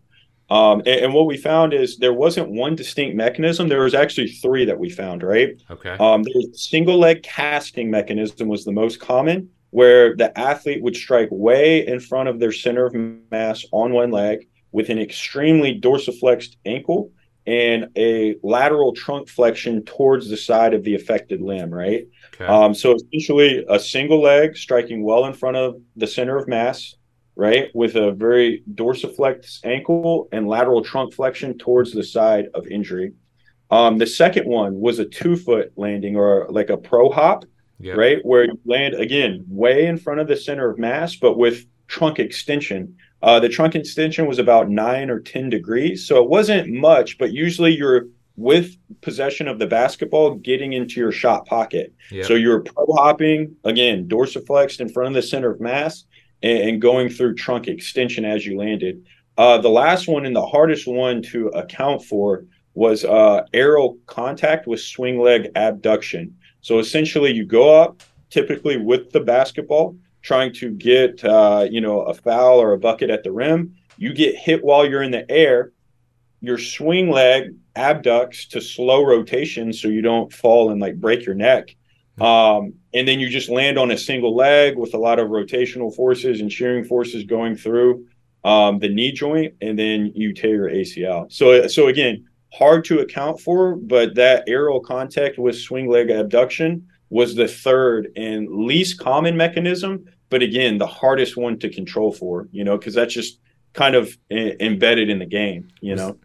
Um, 0.51 0.81
and, 0.81 1.01
and, 1.01 1.15
what 1.15 1.27
we 1.27 1.37
found 1.37 1.73
is 1.73 1.99
there 1.99 2.13
wasn't 2.13 2.51
one 2.51 2.75
distinct 2.75 3.17
mechanism. 3.17 3.69
There 3.69 3.85
was 3.85 3.95
actually 3.95 4.29
three 4.29 4.65
that 4.65 4.79
we 4.79 4.91
found. 4.91 5.23
Right. 5.23 5.61
Okay. 5.71 5.91
Um, 5.91 6.25
the 6.25 6.51
single 6.55 6.99
leg 6.99 7.23
casting 7.23 7.91
mechanism 7.91 8.49
was 8.49 8.65
the 8.65 8.73
most 8.73 8.99
common, 8.99 9.49
where 9.71 10.17
the 10.17 10.37
athlete 10.39 10.83
would 10.83 10.97
strike 10.97 11.29
way 11.31 11.87
in 11.87 12.01
front 12.01 12.29
of 12.29 12.41
their 12.41 12.51
center 12.51 12.87
of 12.87 12.95
mass 13.31 13.65
on 13.71 13.93
one 13.93 14.11
leg 14.11 14.49
with 14.73 14.89
an 14.89 14.99
extremely 14.99 15.81
dorsiflexed 15.81 16.57
ankle 16.67 17.13
and 17.47 17.89
a 17.97 18.37
lateral 18.43 18.93
trunk 18.93 19.29
flexion 19.29 19.85
towards 19.85 20.29
the 20.29 20.37
side 20.37 20.75
of 20.75 20.83
the 20.85 20.97
affected 20.97 21.41
limb. 21.41 21.73
Right. 21.73 22.09
Okay. 22.35 22.47
Um, 22.47 22.75
so 22.75 22.97
essentially, 22.97 23.65
a 23.69 23.79
single 23.79 24.21
leg 24.21 24.57
striking 24.57 25.05
well 25.05 25.27
in 25.27 25.33
front 25.33 25.57
of 25.57 25.81
the 25.95 26.09
center 26.09 26.37
of 26.37 26.49
mass 26.49 26.97
right, 27.41 27.71
with 27.75 27.97
a 27.97 28.13
very 28.13 28.63
dorsiflex 28.75 29.61
ankle 29.65 30.29
and 30.31 30.47
lateral 30.47 30.85
trunk 30.85 31.15
flexion 31.15 31.57
towards 31.57 31.91
the 31.91 32.05
side 32.05 32.49
of 32.53 32.67
injury. 32.67 33.15
Um, 33.71 33.97
the 33.97 34.07
second 34.07 34.47
one 34.47 34.79
was 34.79 34.99
a 34.99 35.07
two 35.07 35.37
foot 35.37 35.73
landing 35.75 36.17
or 36.17 36.47
like 36.51 36.69
a 36.69 36.77
pro 36.77 37.09
hop, 37.09 37.47
yep. 37.79 37.97
right, 37.97 38.19
where 38.27 38.45
you 38.45 38.61
land 38.67 38.93
again 38.93 39.47
way 39.49 39.87
in 39.87 39.97
front 39.97 40.21
of 40.21 40.29
the 40.29 40.37
center 40.37 40.69
of 40.69 40.79
mass, 40.79 41.17
but 41.17 41.39
with 41.39 41.65
trunk 41.87 42.19
extension. 42.19 42.95
Uh, 43.23 43.41
the 43.41 43.49
trunk 43.49 43.75
extension 43.75 44.27
was 44.27 44.39
about 44.39 44.69
nine 44.69 45.09
or 45.09 45.19
10 45.19 45.49
degrees. 45.49 46.07
So 46.07 46.23
it 46.23 46.29
wasn't 46.29 46.69
much, 46.69 47.17
but 47.17 47.33
usually 47.33 47.75
you're 47.75 48.07
with 48.37 48.77
possession 49.01 49.49
of 49.49 49.59
the 49.59 49.67
basketball 49.67 50.35
getting 50.35 50.75
into 50.75 51.01
your 51.01 51.13
shot 51.13 51.47
pocket. 51.47 51.95
Yep. 52.11 52.27
So 52.27 52.35
you're 52.35 52.61
pro 52.61 52.87
hopping, 52.95 53.57
again, 53.65 54.09
dorsiflexed 54.09 54.81
in 54.81 54.91
front 54.91 55.09
of 55.09 55.15
the 55.15 55.23
center 55.23 55.51
of 55.51 55.61
mass 55.61 56.05
and, 56.43 56.59
and 56.59 56.83
going 56.83 57.09
through 57.09 57.35
trunk 57.35 57.69
extension 57.69 58.25
as 58.25 58.47
you 58.47 58.57
landed. 58.57 59.05
Uh, 59.39 59.59
the 59.59 59.71
last 59.71 60.09
one 60.09 60.27
and 60.27 60.37
the 60.37 60.47
hardest 60.47 60.87
one 60.87 61.23
to 61.23 61.49
account 61.49 62.05
for 62.05 62.45
was 62.75 63.05
uh, 63.05 63.45
aerial 63.53 63.99
contact 64.07 64.67
with 64.67 64.81
swing 64.81 65.19
leg 65.19 65.51
abduction. 65.55 66.37
So 66.61 66.79
essentially, 66.79 67.33
you 67.33 67.45
go 67.45 67.81
up, 67.83 68.03
typically 68.29 68.77
with 68.77 69.11
the 69.11 69.21
basketball, 69.21 69.97
trying 70.23 70.53
to 70.55 70.71
get 70.71 71.25
uh, 71.25 71.67
you 71.71 71.81
know 71.81 72.03
a 72.03 72.15
foul 72.15 72.59
or 72.59 72.73
a 72.73 72.79
bucket 72.79 73.11
at 73.11 73.25
the 73.25 73.33
rim. 73.33 73.75
You 73.97 74.13
get 74.13 74.35
hit 74.37 74.65
while 74.65 74.89
you're 74.89 75.03
in 75.03 75.11
the 75.11 75.31
air. 75.31 75.73
Your 76.43 76.59
swing 76.59 77.11
leg 77.11 77.55
abducts 77.77 78.49
to 78.51 78.61
slow 78.61 79.05
rotation, 79.05 79.73
so 79.73 79.89
you 79.89 80.01
don't 80.01 80.33
fall 80.33 80.71
and 80.71 80.81
like 80.81 80.97
break 80.97 81.27
your 81.27 81.35
neck. 81.35 81.77
Um, 82.21 82.75
and 82.93 83.07
then 83.07 83.21
you 83.21 83.29
just 83.29 83.49
land 83.49 83.79
on 83.79 83.91
a 83.91 83.99
single 83.99 84.35
leg 84.35 84.77
with 84.77 84.95
a 84.95 84.99
lot 84.99 85.19
of 85.19 85.29
rotational 85.29 85.95
forces 85.95 86.41
and 86.41 86.53
shearing 86.53 86.85
forces 86.85 87.25
going 87.25 87.57
through 87.57 88.07
um, 88.45 88.79
the 88.79 88.89
knee 88.89 89.13
joint, 89.13 89.55
and 89.61 89.79
then 89.79 90.13
you 90.15 90.33
tear 90.33 90.55
your 90.55 90.71
ACL. 90.71 91.31
So, 91.31 91.67
so 91.67 91.89
again, 91.89 92.27
hard 92.53 92.85
to 92.87 93.01
account 93.01 93.41
for, 93.41 93.77
but 93.77 94.15
that 94.17 94.45
aerial 94.47 94.81
contact 94.81 95.39
with 95.39 95.57
swing 95.57 95.89
leg 95.91 96.11
abduction 96.11 96.87
was 97.11 97.35
the 97.35 97.49
third 97.49 98.09
and 98.17 98.49
least 98.49 98.99
common 98.99 99.37
mechanism, 99.37 100.05
but 100.31 100.43
again, 100.43 100.79
the 100.79 100.87
hardest 100.87 101.37
one 101.37 101.59
to 101.59 101.69
control 101.69 102.13
for, 102.13 102.49
you 102.51 102.65
know, 102.65 102.79
because 102.79 102.95
that's 102.95 103.15
just 103.15 103.39
kind 103.73 103.95
of 103.95 104.17
embedded 104.31 105.11
in 105.11 105.19
the 105.19 105.27
game, 105.27 105.69
you 105.81 105.95
know 105.95 106.17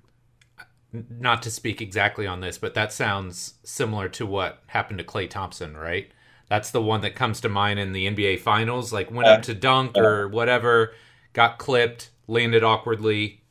not 1.10 1.42
to 1.44 1.52
speak 1.52 1.82
exactly 1.82 2.28
on 2.28 2.42
this, 2.42 2.58
but 2.58 2.74
that 2.74 2.94
sounds 2.94 3.56
similar 3.64 4.10
to 4.10 4.26
what 4.26 4.64
happened 4.68 5.00
to 5.00 5.06
Klay 5.06 5.30
Thompson, 5.30 5.76
right? 5.76 6.10
That's 6.50 6.72
the 6.72 6.82
one 6.82 7.02
that 7.02 7.16
comes 7.16 7.42
to 7.42 7.50
mind 7.50 7.80
in 7.80 7.92
the 7.92 8.08
NBA 8.08 8.40
Finals. 8.40 8.94
Like 8.94 9.12
went 9.12 9.28
up 9.28 9.42
to 9.44 9.54
dunk 9.54 9.98
or 9.98 10.28
whatever, 10.28 10.94
got 11.34 11.58
clipped, 11.58 12.12
landed 12.28 12.64
awkwardly. 12.64 13.42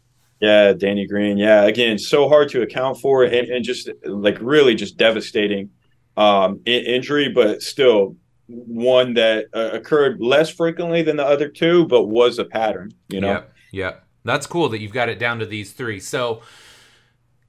Yeah, 0.41 0.73
Danny 0.75 1.07
Green. 1.07 1.39
Yeah, 1.39 1.65
again, 1.65 1.99
so 1.99 2.29
hard 2.29 2.51
to 2.51 2.63
account 2.63 2.99
for, 2.99 3.25
and, 3.25 3.49
and 3.49 3.65
just 3.65 3.91
like 4.05 4.39
really 4.41 4.75
just 4.75 4.97
devastating 4.97 5.71
um, 6.17 6.61
injury, 6.67 7.29
but 7.29 7.63
still 7.63 8.17
one 8.47 9.15
that 9.15 9.47
uh, 9.55 9.71
occurred 9.73 10.21
less 10.21 10.51
frequently 10.51 11.03
than 11.03 11.17
the 11.17 11.25
other 11.25 11.49
two, 11.49 11.87
but 11.87 12.05
was 12.05 12.39
a 12.39 12.45
pattern. 12.45 12.93
You 13.09 13.21
know. 13.21 13.29
Yep. 13.29 13.55
Yep. 13.73 14.07
That's 14.25 14.47
cool 14.47 14.69
that 14.71 14.81
you've 14.81 14.93
got 14.93 15.09
it 15.09 15.19
down 15.19 15.39
to 15.41 15.47
these 15.47 15.73
three. 15.73 16.01
So 16.01 16.43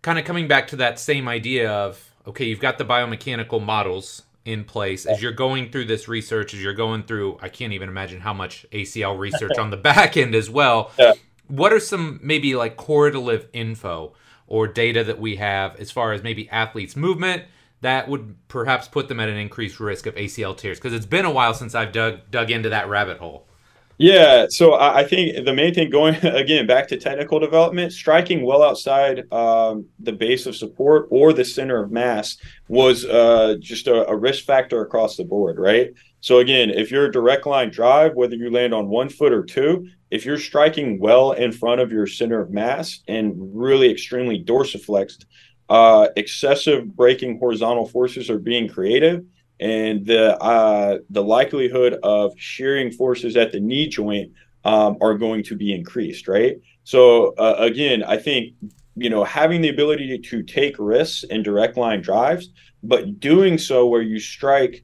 kind 0.06 0.20
of 0.20 0.24
coming 0.24 0.48
back 0.48 0.68
to 0.68 0.76
that 0.76 1.00
same 1.00 1.28
idea 1.28 1.72
of 1.72 2.14
okay, 2.28 2.46
you've 2.46 2.60
got 2.60 2.78
the 2.78 2.86
biomechanical 2.86 3.62
models 3.62 4.22
in 4.46 4.64
place 4.64 5.08
as 5.08 5.20
you're 5.20 5.32
going 5.32 5.72
through 5.72 5.86
this 5.86 6.08
research, 6.08 6.54
as 6.54 6.62
you're 6.62 6.76
going 6.76 7.02
through, 7.02 7.40
I 7.42 7.50
can't 7.50 7.74
even 7.74 7.90
imagine 7.90 8.22
how 8.22 8.34
much 8.34 8.68
ACL 8.72 9.18
research 9.28 9.58
on 9.58 9.72
the 9.72 9.78
back 9.78 10.16
end 10.16 10.36
as 10.36 10.48
well. 10.48 10.92
Yeah. 11.00 11.14
What 11.48 11.74
are 11.74 11.80
some 11.80 12.20
maybe 12.22 12.56
like 12.56 12.78
correlative 12.78 13.48
info 13.52 14.14
or 14.46 14.68
data 14.68 15.04
that 15.04 15.20
we 15.20 15.38
have 15.38 15.76
as 15.78 15.90
far 15.90 16.14
as 16.14 16.22
maybe 16.22 16.48
athletes' 16.50 16.96
movement 16.96 17.44
that 17.82 18.08
would 18.08 18.36
perhaps 18.48 18.88
put 18.88 19.08
them 19.08 19.20
at 19.20 19.30
an 19.30 19.38
increased 19.38 19.80
risk 19.80 20.06
of 20.06 20.14
ACL 20.14 20.56
tears? 20.56 20.78
Because 20.78 20.94
it's 20.94 21.08
been 21.08 21.26
a 21.26 21.32
while 21.32 21.56
since 21.56 21.74
I've 21.74 21.92
dug 21.92 22.20
dug 22.30 22.52
into 22.52 22.70
that 22.70 22.88
rabbit 22.88 23.18
hole. 23.18 23.48
Yeah, 23.98 24.48
so 24.50 24.74
I 24.74 25.06
think 25.06 25.46
the 25.46 25.54
main 25.54 25.74
thing 25.74 25.90
going 25.90 26.16
again 26.26 26.68
back 26.68 26.88
to 26.90 26.98
technical 26.98 27.40
development, 27.40 27.94
striking 27.94 28.46
well 28.46 28.62
outside 28.62 29.32
um, 29.32 29.86
the 30.00 30.12
base 30.12 30.46
of 30.46 30.56
support 30.56 31.08
or 31.12 31.32
the 31.32 31.46
center 31.46 31.82
of 31.82 31.92
mass 31.92 32.38
was 32.68 33.06
uh, 33.06 33.56
just 33.60 33.88
a, 33.88 34.06
a, 34.08 34.16
risk 34.16 34.44
factor 34.44 34.82
across 34.82 35.16
the 35.16 35.24
board, 35.24 35.60
right? 35.60 35.94
So 36.20 36.40
again, 36.40 36.72
if 36.72 36.92
you're 36.92 37.06
a 37.06 37.12
direct 37.12 37.46
line 37.46 37.70
drive, 37.70 38.16
whether 38.16 38.36
you 38.36 38.52
land 38.52 38.74
on 38.74 38.90
one 38.90 39.08
foot 39.08 39.32
or 39.32 39.44
two, 39.44 39.88
if 40.12 40.26
you're 40.26 40.40
striking 40.40 41.00
well 41.00 41.32
in 41.32 41.54
front 41.54 41.80
of 41.80 41.92
your 41.92 42.08
center 42.08 42.42
of 42.42 42.50
mass 42.50 43.00
and 43.08 43.34
really 43.54 43.90
extremely 43.90 44.44
dorsiflexed, 44.44 45.26
uh, 45.70 46.10
excessive 46.18 46.96
braking 46.96 47.40
horizontal 47.40 47.88
forces 47.88 48.30
are 48.30 48.40
being 48.40 48.68
creative 48.68 49.24
and 49.60 50.06
the 50.06 50.38
uh, 50.42 51.00
the 51.10 51.24
likelihood 51.24 51.98
of 52.04 52.34
shearing 52.38 52.92
forces 52.92 53.36
at 53.38 53.52
the 53.52 53.60
knee 53.60 53.88
joint 53.88 54.32
um, 54.64 54.98
are 55.02 55.18
going 55.18 55.44
to 55.44 55.56
be 55.56 55.74
increased, 55.74 56.28
right? 56.28 56.58
So 56.84 57.34
uh, 57.36 57.56
again, 57.60 58.04
I 58.04 58.18
think 58.18 58.54
you 58.96 59.10
know 59.10 59.24
having 59.24 59.62
the 59.62 59.70
ability 59.70 60.18
to, 60.18 60.44
take 60.44 60.76
risks 60.80 61.24
and 61.30 61.44
direct 61.44 61.78
line 61.78 62.02
drives, 62.02 62.50
but 62.84 63.20
doing 63.20 63.58
so 63.58 63.88
where 63.88 64.02
you 64.02 64.20
strike 64.20 64.84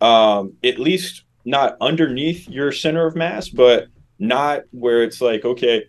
um, 0.00 0.54
at 0.64 0.78
least 0.78 1.24
not 1.44 1.76
underneath 1.80 2.48
your 2.48 2.72
center 2.72 3.06
of 3.06 3.16
mass, 3.16 3.48
but 3.48 3.88
not 4.18 4.62
where 4.70 5.02
it's 5.02 5.20
like 5.20 5.44
okay, 5.44 5.84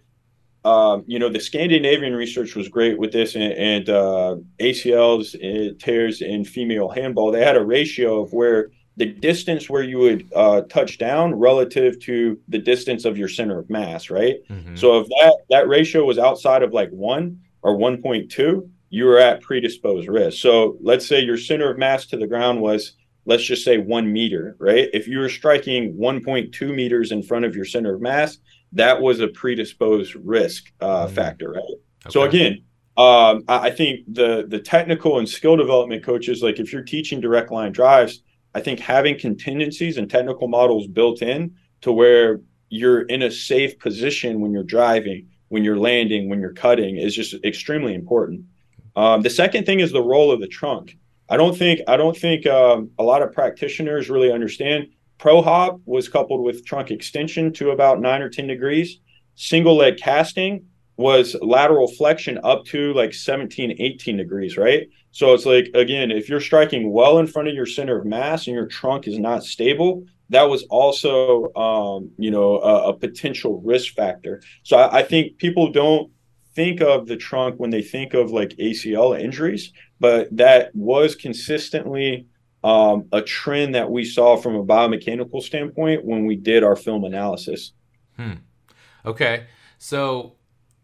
um, 0.63 1.03
you 1.07 1.17
know, 1.17 1.29
the 1.29 1.39
Scandinavian 1.39 2.13
research 2.13 2.55
was 2.55 2.67
great 2.67 2.99
with 2.99 3.11
this, 3.11 3.35
and, 3.35 3.53
and 3.53 3.89
uh, 3.89 4.35
ACLs 4.59 5.33
and 5.41 5.79
tears 5.79 6.21
in 6.21 6.45
female 6.45 6.89
handball. 6.89 7.31
They 7.31 7.43
had 7.43 7.57
a 7.57 7.65
ratio 7.65 8.21
of 8.21 8.31
where 8.33 8.69
the 8.97 9.05
distance 9.05 9.69
where 9.69 9.81
you 9.81 9.97
would 9.97 10.31
uh, 10.35 10.61
touch 10.63 10.97
down 10.97 11.33
relative 11.33 11.99
to 12.01 12.39
the 12.49 12.59
distance 12.59 13.05
of 13.05 13.17
your 13.17 13.29
center 13.29 13.57
of 13.57 13.69
mass, 13.69 14.09
right? 14.09 14.35
Mm-hmm. 14.49 14.75
So 14.75 14.99
if 14.99 15.07
that 15.07 15.37
that 15.49 15.67
ratio 15.67 16.05
was 16.05 16.19
outside 16.19 16.61
of 16.61 16.73
like 16.73 16.89
one 16.91 17.39
or 17.63 17.75
one 17.75 18.01
point 18.01 18.29
two, 18.31 18.69
you 18.89 19.05
were 19.05 19.17
at 19.17 19.41
predisposed 19.41 20.07
risk. 20.07 20.39
So 20.39 20.77
let's 20.81 21.07
say 21.07 21.21
your 21.21 21.37
center 21.37 21.71
of 21.71 21.79
mass 21.79 22.05
to 22.07 22.17
the 22.17 22.27
ground 22.27 22.61
was 22.61 22.93
let's 23.25 23.43
just 23.43 23.63
say 23.63 23.77
one 23.77 24.11
meter, 24.11 24.55
right? 24.59 24.89
If 24.93 25.07
you 25.07 25.19
were 25.19 25.29
striking 25.29 25.95
1.2 25.95 26.75
meters 26.75 27.11
in 27.11 27.21
front 27.21 27.45
of 27.45 27.55
your 27.55 27.65
center 27.65 27.93
of 27.95 28.01
mass, 28.01 28.39
that 28.73 29.01
was 29.01 29.19
a 29.19 29.27
predisposed 29.27 30.15
risk 30.15 30.71
uh, 30.81 31.05
mm-hmm. 31.05 31.15
factor, 31.15 31.51
right? 31.51 31.63
Okay. 31.63 32.09
So 32.09 32.23
again, 32.23 32.63
um, 32.97 33.43
I, 33.47 33.67
I 33.67 33.71
think 33.71 34.01
the 34.07 34.45
the 34.47 34.59
technical 34.59 35.19
and 35.19 35.27
skill 35.27 35.55
development 35.55 36.03
coaches, 36.03 36.41
like 36.41 36.59
if 36.59 36.71
you're 36.71 36.83
teaching 36.83 37.21
direct 37.21 37.51
line 37.51 37.71
drives, 37.71 38.21
I 38.53 38.61
think 38.61 38.79
having 38.79 39.17
contingencies 39.17 39.97
and 39.97 40.09
technical 40.09 40.47
models 40.47 40.87
built 40.87 41.21
in 41.21 41.55
to 41.81 41.91
where 41.91 42.41
you're 42.69 43.03
in 43.03 43.21
a 43.21 43.31
safe 43.31 43.77
position 43.79 44.39
when 44.39 44.51
you're 44.51 44.63
driving, 44.63 45.27
when 45.49 45.63
you're 45.63 45.77
landing, 45.77 46.29
when 46.29 46.39
you're 46.39 46.53
cutting 46.53 46.97
is 46.97 47.15
just 47.15 47.33
extremely 47.43 47.93
important. 47.93 48.45
Um, 48.95 49.21
the 49.21 49.29
second 49.29 49.65
thing 49.65 49.79
is 49.79 49.91
the 49.91 50.01
role 50.01 50.31
of 50.31 50.41
the 50.41 50.47
trunk. 50.47 50.97
I 51.29 51.37
don't 51.37 51.57
think 51.57 51.79
I 51.87 51.95
don't 51.95 52.15
think 52.15 52.45
um, 52.45 52.91
a 52.99 53.03
lot 53.03 53.21
of 53.21 53.31
practitioners 53.31 54.09
really 54.09 54.31
understand 54.31 54.87
Pro 55.21 55.43
hop 55.43 55.79
was 55.85 56.09
coupled 56.09 56.43
with 56.43 56.65
trunk 56.65 56.89
extension 56.89 57.53
to 57.53 57.69
about 57.69 58.01
nine 58.01 58.23
or 58.23 58.29
10 58.29 58.47
degrees. 58.47 58.97
Single 59.35 59.77
leg 59.77 59.97
casting 59.97 60.65
was 60.97 61.35
lateral 61.43 61.87
flexion 61.87 62.39
up 62.43 62.65
to 62.65 62.91
like 62.93 63.13
17, 63.13 63.75
18 63.77 64.17
degrees, 64.17 64.57
right? 64.57 64.89
So 65.11 65.35
it's 65.35 65.45
like 65.45 65.69
again, 65.75 66.09
if 66.09 66.27
you're 66.27 66.41
striking 66.41 66.91
well 66.91 67.19
in 67.19 67.27
front 67.27 67.47
of 67.47 67.53
your 67.53 67.67
center 67.67 67.99
of 67.99 68.05
mass 68.07 68.47
and 68.47 68.55
your 68.55 68.65
trunk 68.65 69.07
is 69.07 69.19
not 69.19 69.43
stable, 69.43 70.05
that 70.29 70.49
was 70.49 70.63
also 70.71 71.53
um, 71.53 72.09
you 72.17 72.31
know 72.31 72.59
a, 72.59 72.89
a, 72.89 72.93
potential 72.97 73.61
risk 73.63 73.93
factor. 73.93 74.41
So 74.63 74.77
I, 74.77 74.99
I 74.99 75.03
think 75.03 75.37
people 75.37 75.71
don't 75.71 76.11
think 76.55 76.81
of 76.81 77.05
the 77.05 77.17
trunk 77.17 77.59
when 77.59 77.69
they 77.69 77.83
think 77.83 78.15
of 78.15 78.31
like 78.31 78.55
ACL 78.59 79.19
injuries, 79.19 79.71
but 79.99 80.35
that 80.35 80.71
was 80.73 81.15
consistently 81.15 82.25
um, 82.63 83.07
a 83.11 83.21
trend 83.21 83.75
that 83.75 83.89
we 83.89 84.03
saw 84.03 84.37
from 84.37 84.55
a 84.55 84.63
biomechanical 84.63 85.41
standpoint 85.41 86.05
when 86.05 86.25
we 86.25 86.35
did 86.35 86.63
our 86.63 86.75
film 86.75 87.03
analysis. 87.03 87.73
Hmm. 88.17 88.33
Okay. 89.05 89.45
So 89.77 90.35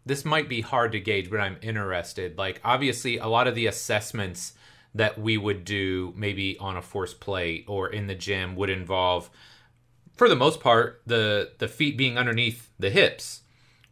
this 0.04 0.24
might 0.24 0.48
be 0.48 0.60
hard 0.60 0.92
to 0.92 1.00
gauge, 1.00 1.30
but 1.30 1.38
I'm 1.38 1.58
interested. 1.62 2.36
Like, 2.36 2.60
obviously, 2.64 3.18
a 3.18 3.26
lot 3.26 3.46
of 3.46 3.54
the 3.54 3.66
assessments 3.66 4.54
that 4.94 5.20
we 5.20 5.36
would 5.36 5.64
do 5.64 6.12
maybe 6.16 6.56
on 6.58 6.76
a 6.76 6.82
force 6.82 7.14
plate 7.14 7.64
or 7.68 7.88
in 7.88 8.06
the 8.06 8.14
gym 8.14 8.56
would 8.56 8.70
involve, 8.70 9.30
for 10.16 10.28
the 10.28 10.34
most 10.34 10.60
part, 10.60 11.02
the 11.06 11.52
the 11.58 11.68
feet 11.68 11.96
being 11.96 12.18
underneath 12.18 12.70
the 12.78 12.90
hips, 12.90 13.42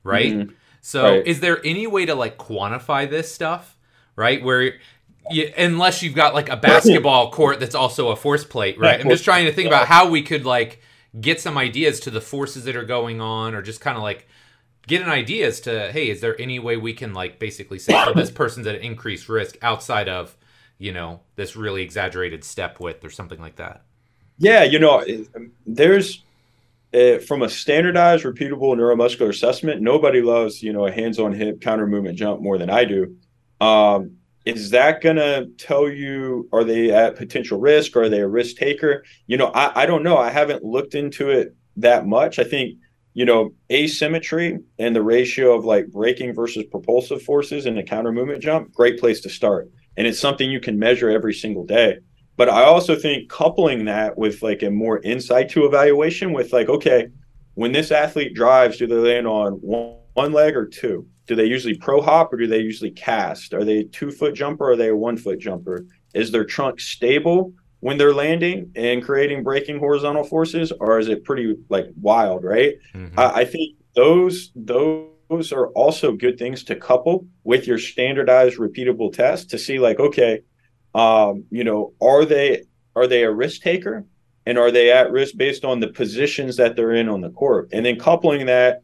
right? 0.02 0.32
Mm-hmm. 0.32 0.52
So, 0.80 1.16
right. 1.16 1.26
is 1.26 1.40
there 1.40 1.64
any 1.64 1.86
way 1.86 2.06
to 2.06 2.14
like 2.14 2.38
quantify 2.38 3.08
this 3.08 3.32
stuff, 3.32 3.76
right? 4.16 4.42
Where 4.42 4.74
you, 5.30 5.52
unless 5.56 6.02
you've 6.02 6.14
got 6.14 6.34
like 6.34 6.48
a 6.48 6.56
basketball 6.56 7.30
court 7.30 7.60
that's 7.60 7.74
also 7.74 8.10
a 8.10 8.16
force 8.16 8.44
plate, 8.44 8.78
right? 8.78 9.00
I'm 9.00 9.08
just 9.08 9.24
trying 9.24 9.46
to 9.46 9.52
think 9.52 9.66
about 9.66 9.86
how 9.86 10.08
we 10.08 10.22
could 10.22 10.44
like 10.44 10.80
get 11.20 11.40
some 11.40 11.56
ideas 11.56 12.00
to 12.00 12.10
the 12.10 12.20
forces 12.20 12.64
that 12.64 12.76
are 12.76 12.84
going 12.84 13.20
on, 13.20 13.54
or 13.54 13.62
just 13.62 13.80
kind 13.80 13.96
of 13.96 14.02
like 14.02 14.28
get 14.86 15.02
an 15.02 15.08
idea 15.08 15.46
as 15.46 15.60
to 15.62 15.92
hey, 15.92 16.10
is 16.10 16.20
there 16.20 16.40
any 16.40 16.58
way 16.58 16.76
we 16.76 16.92
can 16.92 17.14
like 17.14 17.38
basically 17.38 17.78
say 17.78 17.94
oh, 17.94 18.12
this 18.14 18.30
person's 18.30 18.66
at 18.66 18.76
increased 18.76 19.28
risk 19.28 19.56
outside 19.62 20.08
of 20.08 20.36
you 20.78 20.92
know 20.92 21.20
this 21.36 21.56
really 21.56 21.82
exaggerated 21.82 22.44
step 22.44 22.80
width 22.80 23.04
or 23.04 23.10
something 23.10 23.40
like 23.40 23.56
that? 23.56 23.82
Yeah, 24.38 24.64
you 24.64 24.78
know, 24.78 25.04
there's 25.66 26.22
uh, 26.94 27.18
from 27.18 27.42
a 27.42 27.48
standardized, 27.48 28.24
repeatable 28.24 28.74
neuromuscular 28.76 29.28
assessment, 29.28 29.82
nobody 29.82 30.22
loves 30.22 30.62
you 30.62 30.72
know 30.72 30.86
a 30.86 30.92
hands-on 30.92 31.32
hip 31.32 31.60
counter 31.60 31.86
movement 31.86 32.16
jump 32.16 32.40
more 32.40 32.58
than 32.58 32.70
I 32.70 32.84
do. 32.84 33.16
Um, 33.60 34.18
is 34.46 34.70
that 34.70 35.02
going 35.02 35.16
to 35.16 35.48
tell 35.58 35.88
you 35.88 36.48
are 36.52 36.64
they 36.64 36.92
at 36.92 37.16
potential 37.16 37.60
risk? 37.60 37.96
Are 37.96 38.08
they 38.08 38.20
a 38.20 38.28
risk 38.28 38.56
taker? 38.56 39.04
You 39.26 39.36
know, 39.36 39.48
I, 39.48 39.82
I 39.82 39.86
don't 39.86 40.04
know. 40.04 40.16
I 40.16 40.30
haven't 40.30 40.62
looked 40.62 40.94
into 40.94 41.30
it 41.30 41.54
that 41.76 42.06
much. 42.06 42.38
I 42.38 42.44
think 42.44 42.78
you 43.16 43.24
know 43.24 43.54
asymmetry 43.72 44.58
and 44.78 44.94
the 44.94 45.02
ratio 45.02 45.56
of 45.56 45.64
like 45.64 45.88
braking 45.88 46.34
versus 46.34 46.64
propulsive 46.70 47.22
forces 47.22 47.64
in 47.64 47.78
a 47.78 47.82
counter 47.82 48.12
movement 48.12 48.42
jump 48.42 48.70
great 48.74 49.00
place 49.00 49.20
to 49.22 49.30
start 49.30 49.70
and 49.96 50.06
it's 50.06 50.20
something 50.20 50.50
you 50.50 50.60
can 50.60 50.78
measure 50.78 51.08
every 51.08 51.32
single 51.32 51.64
day 51.64 51.96
but 52.36 52.50
i 52.50 52.62
also 52.62 52.94
think 52.94 53.30
coupling 53.30 53.86
that 53.86 54.18
with 54.18 54.42
like 54.42 54.62
a 54.62 54.70
more 54.70 55.00
insight 55.00 55.48
to 55.48 55.64
evaluation 55.64 56.34
with 56.34 56.52
like 56.52 56.68
okay 56.68 57.08
when 57.54 57.72
this 57.72 57.90
athlete 57.90 58.34
drives 58.34 58.76
do 58.76 58.86
they 58.86 58.96
land 58.96 59.26
on 59.26 59.54
one, 59.54 59.96
one 60.12 60.32
leg 60.32 60.54
or 60.54 60.66
two 60.66 61.06
do 61.26 61.34
they 61.34 61.44
usually 61.44 61.76
pro 61.76 62.00
hop 62.00 62.32
or 62.32 62.36
do 62.36 62.46
they 62.46 62.60
usually 62.60 62.90
cast? 62.90 63.52
Are 63.52 63.64
they 63.64 63.78
a 63.78 63.84
two 63.84 64.10
foot 64.10 64.34
jumper 64.34 64.64
or 64.64 64.70
are 64.72 64.76
they 64.76 64.88
a 64.88 64.96
one 64.96 65.16
foot 65.16 65.38
jumper? 65.38 65.86
Is 66.14 66.30
their 66.30 66.44
trunk 66.44 66.80
stable 66.80 67.52
when 67.80 67.98
they're 67.98 68.14
landing 68.14 68.72
and 68.74 69.04
creating 69.04 69.42
braking 69.42 69.78
horizontal 69.78 70.24
forces, 70.24 70.72
or 70.80 70.98
is 70.98 71.08
it 71.08 71.24
pretty 71.24 71.56
like 71.68 71.86
wild, 72.00 72.44
right? 72.44 72.74
Mm-hmm. 72.94 73.18
I, 73.18 73.24
I 73.40 73.44
think 73.44 73.76
those 73.94 74.50
those 74.54 75.52
are 75.52 75.68
also 75.68 76.12
good 76.12 76.38
things 76.38 76.64
to 76.64 76.76
couple 76.76 77.26
with 77.44 77.66
your 77.66 77.78
standardized 77.78 78.58
repeatable 78.58 79.12
test 79.12 79.50
to 79.50 79.58
see 79.58 79.78
like, 79.78 80.00
okay, 80.00 80.40
um, 80.94 81.44
you 81.50 81.64
know, 81.64 81.92
are 82.00 82.24
they 82.24 82.64
are 82.94 83.06
they 83.06 83.24
a 83.24 83.30
risk 83.30 83.62
taker? 83.62 84.04
And 84.48 84.58
are 84.58 84.70
they 84.70 84.92
at 84.92 85.10
risk 85.10 85.36
based 85.36 85.64
on 85.64 85.80
the 85.80 85.88
positions 85.88 86.56
that 86.56 86.76
they're 86.76 86.92
in 86.92 87.08
on 87.08 87.20
the 87.20 87.30
court? 87.30 87.68
And 87.72 87.84
then 87.84 87.98
coupling 87.98 88.46
that 88.46 88.82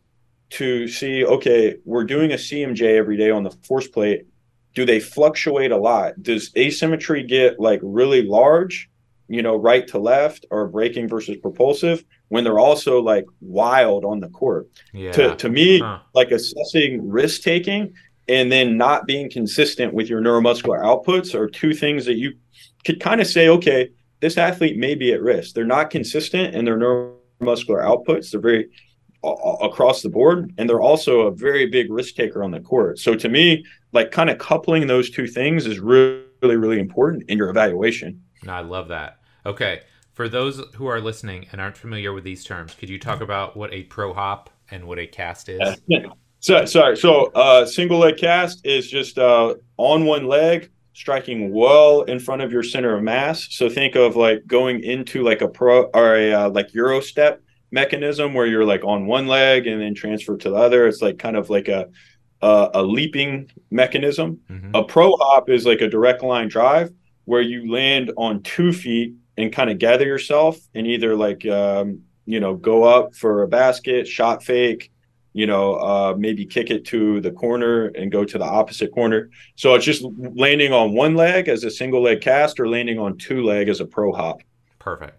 to 0.53 0.87
see, 0.87 1.25
okay, 1.25 1.77
we're 1.85 2.05
doing 2.05 2.33
a 2.33 2.37
CMJ 2.37 2.97
every 2.97 3.17
day 3.17 3.31
on 3.31 3.43
the 3.43 3.51
force 3.51 3.89
plate. 3.89 4.27
Do 4.75 4.85
they 4.85 5.01
fluctuate 5.01 5.73
a 5.73 5.77
lot? 5.77 6.23
Does 6.23 6.51
asymmetry 6.57 7.23
get 7.23 7.59
like 7.59 7.81
really 7.83 8.23
large, 8.23 8.91
you 9.29 9.41
know, 9.41 9.57
right 9.57 9.87
to 9.89 9.99
left 9.99 10.45
or 10.51 10.69
braking 10.69 11.09
versus 11.09 11.37
propulsive 11.39 12.05
when 12.29 12.45
they're 12.45 12.59
also 12.59 13.01
like 13.01 13.25
wild 13.41 14.05
on 14.05 14.21
the 14.21 14.29
court? 14.29 14.69
Yeah. 14.93 15.13
To, 15.13 15.37
to 15.37 15.49
me, 15.49 15.81
huh. 15.81 16.01
like 16.15 16.31
assessing 16.31 17.09
risk 17.09 17.43
taking 17.43 17.95
and 18.29 18.53
then 18.53 18.77
not 18.77 19.07
being 19.07 19.31
consistent 19.31 19.95
with 19.95 20.09
your 20.09 20.21
neuromuscular 20.21 20.83
outputs 20.83 21.35
are 21.35 21.49
two 21.49 21.73
things 21.73 22.05
that 22.05 22.17
you 22.17 22.35
could 22.85 23.01
kind 23.01 23.23
of 23.23 23.27
say, 23.27 23.49
okay, 23.49 23.89
this 24.21 24.37
athlete 24.37 24.77
may 24.77 24.95
be 24.95 25.13
at 25.13 25.23
risk. 25.23 25.55
They're 25.55 25.65
not 25.65 25.91
consistent 25.91 26.55
in 26.55 26.67
their 26.67 26.79
neuromuscular 26.79 27.83
outputs. 27.83 28.31
They're 28.31 28.41
very 28.41 28.69
across 29.25 30.03
the 30.03 30.09
board 30.09 30.53
and 30.59 30.69
they're 30.69 30.81
also 30.81 31.23
a 31.23 31.31
very 31.31 31.67
big 31.67 31.91
risk 31.91 32.15
taker 32.15 32.43
on 32.43 32.51
the 32.51 32.61
court. 32.61 32.99
So 32.99 33.15
to 33.15 33.29
me 33.29 33.65
like 33.93 34.11
kind 34.11 34.31
of 34.31 34.39
coupling 34.39 34.87
those 34.87 35.11
two 35.11 35.27
things 35.27 35.67
is 35.67 35.79
really 35.79 36.25
really 36.43 36.81
important 36.81 37.25
in 37.29 37.39
your 37.39 37.49
evaluation. 37.49 38.21
I 38.49 38.61
love 38.61 38.89
that. 38.89 39.19
Okay 39.47 39.83
for 40.13 40.29
those 40.29 40.63
who 40.75 40.87
are 40.87 41.01
listening 41.01 41.47
and 41.53 41.61
aren't 41.61 41.77
familiar 41.77 42.13
with 42.13 42.25
these 42.25 42.45
terms 42.45 42.75
could 42.75 42.91
you 42.91 42.99
talk 42.99 43.21
about 43.21 43.57
what 43.57 43.73
a 43.73 43.85
pro 43.85 44.13
hop 44.13 44.51
and 44.71 44.87
what 44.87 44.99
a 44.99 45.07
cast 45.07 45.49
is? 45.49 45.81
Yeah. 45.87 46.07
so 46.41 46.65
sorry 46.65 46.97
so 46.97 47.27
uh 47.35 47.65
single 47.65 47.99
leg 47.99 48.17
cast 48.17 48.67
is 48.67 48.91
just 48.91 49.19
uh 49.19 49.55
on 49.77 50.05
one 50.05 50.27
leg 50.27 50.71
striking 50.95 51.53
well 51.53 52.03
in 52.03 52.19
front 52.19 52.43
of 52.43 52.53
your 52.53 52.63
center 52.63 52.97
of 52.97 53.03
mass. 53.03 53.49
So 53.51 53.69
think 53.69 53.95
of 53.95 54.17
like 54.17 54.47
going 54.47 54.83
into 54.83 55.23
like 55.23 55.41
a 55.41 55.49
pro 55.49 55.85
or 55.95 56.17
a 56.17 56.33
uh, 56.33 56.51
like 56.51 56.75
euro 56.75 57.01
step 57.01 57.43
mechanism 57.73 58.35
where 58.35 58.47
you're 58.47 58.65
like 58.65 58.85
on 58.85 59.07
one 59.07 59.27
leg 59.27 59.67
and 59.67 59.81
then 59.81 59.95
transfer 59.95 60.37
to 60.37 60.51
the 60.51 60.57
other. 60.57 60.87
It's 60.87 61.03
like 61.03 61.19
kind 61.19 61.37
of 61.37 61.51
like 61.51 61.69
a 61.69 61.89
a, 62.43 62.71
a 62.75 62.83
leaping 62.83 63.51
mechanism. 63.71 64.41
Mm-hmm. 64.51 64.75
A 64.75 64.85
pro 64.85 65.17
hop 65.17 65.49
is 65.49 65.65
like 65.65 65.81
a 65.81 65.89
direct 65.89 66.23
line 66.23 66.49
drive 66.49 66.93
where 67.25 67.41
you 67.41 67.71
land 67.71 68.13
on 68.17 68.43
two 68.43 68.73
feet 68.73 69.15
and 69.37 69.53
kind 69.53 69.71
of 69.71 69.79
gather 69.79 70.05
yourself 70.05 70.59
and 70.75 70.87
either 70.87 71.17
like 71.17 71.47
um, 71.47 72.01
you 72.27 72.39
know 72.39 72.55
go 72.55 72.85
up 72.85 73.15
for 73.15 73.43
a 73.43 73.49
basket, 73.49 74.07
shot 74.07 74.43
fake, 74.43 74.93
you 75.33 75.47
know, 75.47 75.75
uh, 75.75 76.15
maybe 76.19 76.45
kick 76.45 76.71
it 76.71 76.85
to 76.87 77.21
the 77.21 77.31
corner 77.31 77.87
and 77.87 78.13
go 78.13 78.25
to 78.25 78.39
the 78.39 78.45
opposite 78.45 78.93
corner. 78.93 79.31
So 79.55 79.75
it's 79.75 79.85
just 79.85 80.05
landing 80.19 80.73
on 80.73 80.93
one 80.93 81.15
leg 81.15 81.49
as 81.49 81.65
a 81.65 81.71
single 81.71 82.03
leg 82.03 82.21
cast 82.21 82.61
or 82.61 82.69
landing 82.69 82.99
on 82.99 83.17
two 83.17 83.43
leg 83.43 83.69
as 83.69 83.81
a 83.81 83.87
pro 83.87 84.13
hop. 84.13 84.43
Perfect. 84.79 85.17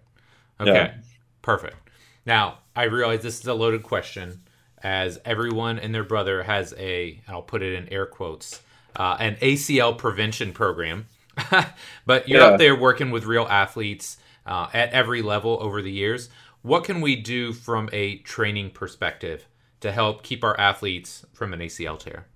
Okay. 0.60 0.72
Yeah. 0.72 0.94
Perfect. 1.42 1.83
Now, 2.26 2.58
I 2.74 2.84
realize 2.84 3.22
this 3.22 3.40
is 3.40 3.46
a 3.46 3.54
loaded 3.54 3.82
question, 3.82 4.42
as 4.82 5.20
everyone 5.24 5.78
and 5.78 5.94
their 5.94 6.04
brother 6.04 6.42
has 6.42 6.74
a, 6.78 7.20
I'll 7.28 7.42
put 7.42 7.62
it 7.62 7.74
in 7.74 7.92
air 7.92 8.06
quotes, 8.06 8.60
uh, 8.96 9.16
an 9.18 9.36
ACL 9.36 9.96
prevention 9.96 10.52
program. 10.52 11.06
but 12.06 12.28
you're 12.28 12.40
yeah. 12.40 12.46
out 12.46 12.58
there 12.58 12.76
working 12.76 13.10
with 13.10 13.24
real 13.24 13.46
athletes 13.50 14.18
uh, 14.46 14.68
at 14.72 14.90
every 14.90 15.22
level 15.22 15.58
over 15.60 15.82
the 15.82 15.90
years. 15.90 16.28
What 16.62 16.84
can 16.84 17.00
we 17.00 17.16
do 17.16 17.52
from 17.52 17.90
a 17.92 18.18
training 18.18 18.70
perspective 18.70 19.46
to 19.80 19.92
help 19.92 20.22
keep 20.22 20.42
our 20.44 20.58
athletes 20.58 21.26
from 21.32 21.52
an 21.52 21.60
ACL 21.60 21.98
tear? 21.98 22.26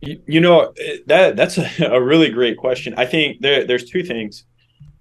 You, 0.00 0.40
know 0.40 0.72
that 1.06 1.36
that's 1.36 1.58
a, 1.58 1.70
a, 1.92 2.02
really 2.02 2.30
great 2.30 2.56
question. 2.56 2.94
I 2.96 3.04
think 3.04 3.40
there, 3.40 3.66
there's 3.66 3.84
two 3.84 4.02
things. 4.02 4.44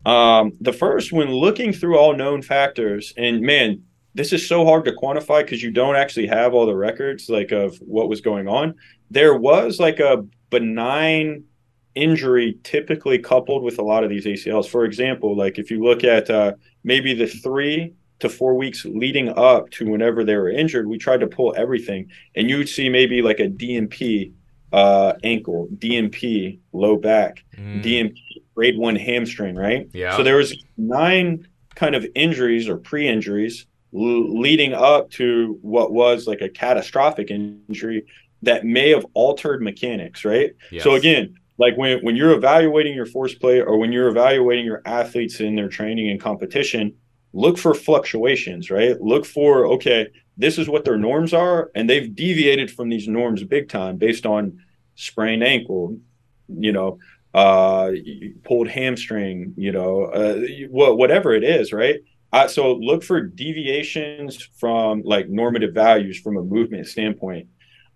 Um, 0.05 0.53
the 0.61 0.73
first, 0.73 1.11
when 1.11 1.29
looking 1.29 1.73
through 1.73 1.97
all 1.97 2.15
known 2.15 2.41
factors, 2.41 3.13
and 3.17 3.41
man, 3.41 3.83
this 4.15 4.33
is 4.33 4.47
so 4.47 4.65
hard 4.65 4.85
to 4.85 4.91
quantify 4.91 5.41
because 5.41 5.61
you 5.61 5.71
don't 5.71 5.95
actually 5.95 6.27
have 6.27 6.53
all 6.53 6.65
the 6.65 6.75
records 6.75 7.29
like 7.29 7.51
of 7.51 7.77
what 7.77 8.09
was 8.09 8.21
going 8.21 8.47
on. 8.47 8.75
There 9.11 9.35
was 9.35 9.79
like 9.79 9.99
a 9.99 10.25
benign 10.49 11.43
injury 11.95 12.57
typically 12.63 13.19
coupled 13.19 13.63
with 13.63 13.77
a 13.79 13.83
lot 13.83 14.03
of 14.03 14.09
these 14.09 14.25
ACLs. 14.25 14.67
For 14.67 14.85
example, 14.85 15.35
like 15.35 15.59
if 15.59 15.69
you 15.69 15.83
look 15.83 16.03
at 16.03 16.29
uh, 16.29 16.53
maybe 16.83 17.13
the 17.13 17.27
three 17.27 17.93
to 18.19 18.29
four 18.29 18.55
weeks 18.55 18.85
leading 18.85 19.29
up 19.29 19.69
to 19.71 19.89
whenever 19.89 20.23
they 20.23 20.35
were 20.35 20.49
injured, 20.49 20.87
we 20.87 20.97
tried 20.97 21.21
to 21.21 21.27
pull 21.27 21.53
everything, 21.57 22.09
and 22.35 22.49
you 22.49 22.57
would 22.57 22.69
see 22.69 22.89
maybe 22.89 23.21
like 23.21 23.39
a 23.39 23.47
DNP 23.47 24.33
uh, 24.71 25.13
ankle, 25.23 25.67
DNP 25.77 26.59
low 26.73 26.97
back, 26.97 27.43
mm. 27.57 27.83
DNP 27.83 28.17
grade 28.59 28.77
one 28.77 28.97
hamstring, 28.97 29.55
right? 29.55 29.87
Yeah. 29.93 30.17
So 30.17 30.23
there 30.23 30.35
was 30.35 30.53
nine 30.75 31.47
kind 31.75 31.95
of 31.95 32.05
injuries 32.13 32.67
or 32.67 32.75
pre-injuries 32.75 33.65
l- 33.93 34.37
leading 34.37 34.73
up 34.73 35.09
to 35.11 35.57
what 35.61 35.93
was 35.93 36.27
like 36.27 36.41
a 36.41 36.49
catastrophic 36.49 37.31
injury 37.31 38.05
that 38.41 38.65
may 38.65 38.89
have 38.89 39.05
altered 39.13 39.61
mechanics, 39.61 40.25
right? 40.25 40.51
Yes. 40.71 40.83
So 40.83 40.95
again, 40.95 41.35
like 41.57 41.77
when 41.77 41.99
when 41.99 42.17
you're 42.17 42.33
evaluating 42.33 42.93
your 42.93 43.05
force 43.05 43.33
plate 43.33 43.61
or 43.61 43.77
when 43.77 43.93
you're 43.93 44.09
evaluating 44.09 44.65
your 44.65 44.81
athletes 44.83 45.39
in 45.39 45.55
their 45.55 45.69
training 45.69 46.09
and 46.09 46.19
competition, 46.19 46.95
look 47.31 47.57
for 47.57 47.73
fluctuations, 47.73 48.69
right? 48.69 48.99
Look 48.99 49.25
for 49.25 49.67
okay, 49.67 50.09
this 50.35 50.57
is 50.57 50.67
what 50.67 50.83
their 50.83 50.97
norms 50.97 51.33
are, 51.33 51.71
and 51.75 51.89
they've 51.89 52.13
deviated 52.13 52.69
from 52.71 52.89
these 52.89 53.07
norms 53.07 53.41
big 53.45 53.69
time 53.69 53.95
based 53.95 54.25
on 54.25 54.59
sprained 54.95 55.45
ankle, 55.45 55.97
you 56.49 56.73
know, 56.73 56.99
uh, 57.33 57.91
pulled 58.43 58.67
hamstring, 58.67 59.53
you 59.55 59.71
know, 59.71 60.05
uh, 60.05 60.41
whatever 60.69 61.33
it 61.33 61.43
is, 61.43 61.71
right? 61.71 61.99
Uh, 62.31 62.47
so 62.47 62.73
look 62.75 63.03
for 63.03 63.21
deviations 63.21 64.49
from 64.57 65.01
like 65.03 65.29
normative 65.29 65.73
values 65.73 66.19
from 66.19 66.37
a 66.37 66.43
movement 66.43 66.87
standpoint. 66.87 67.47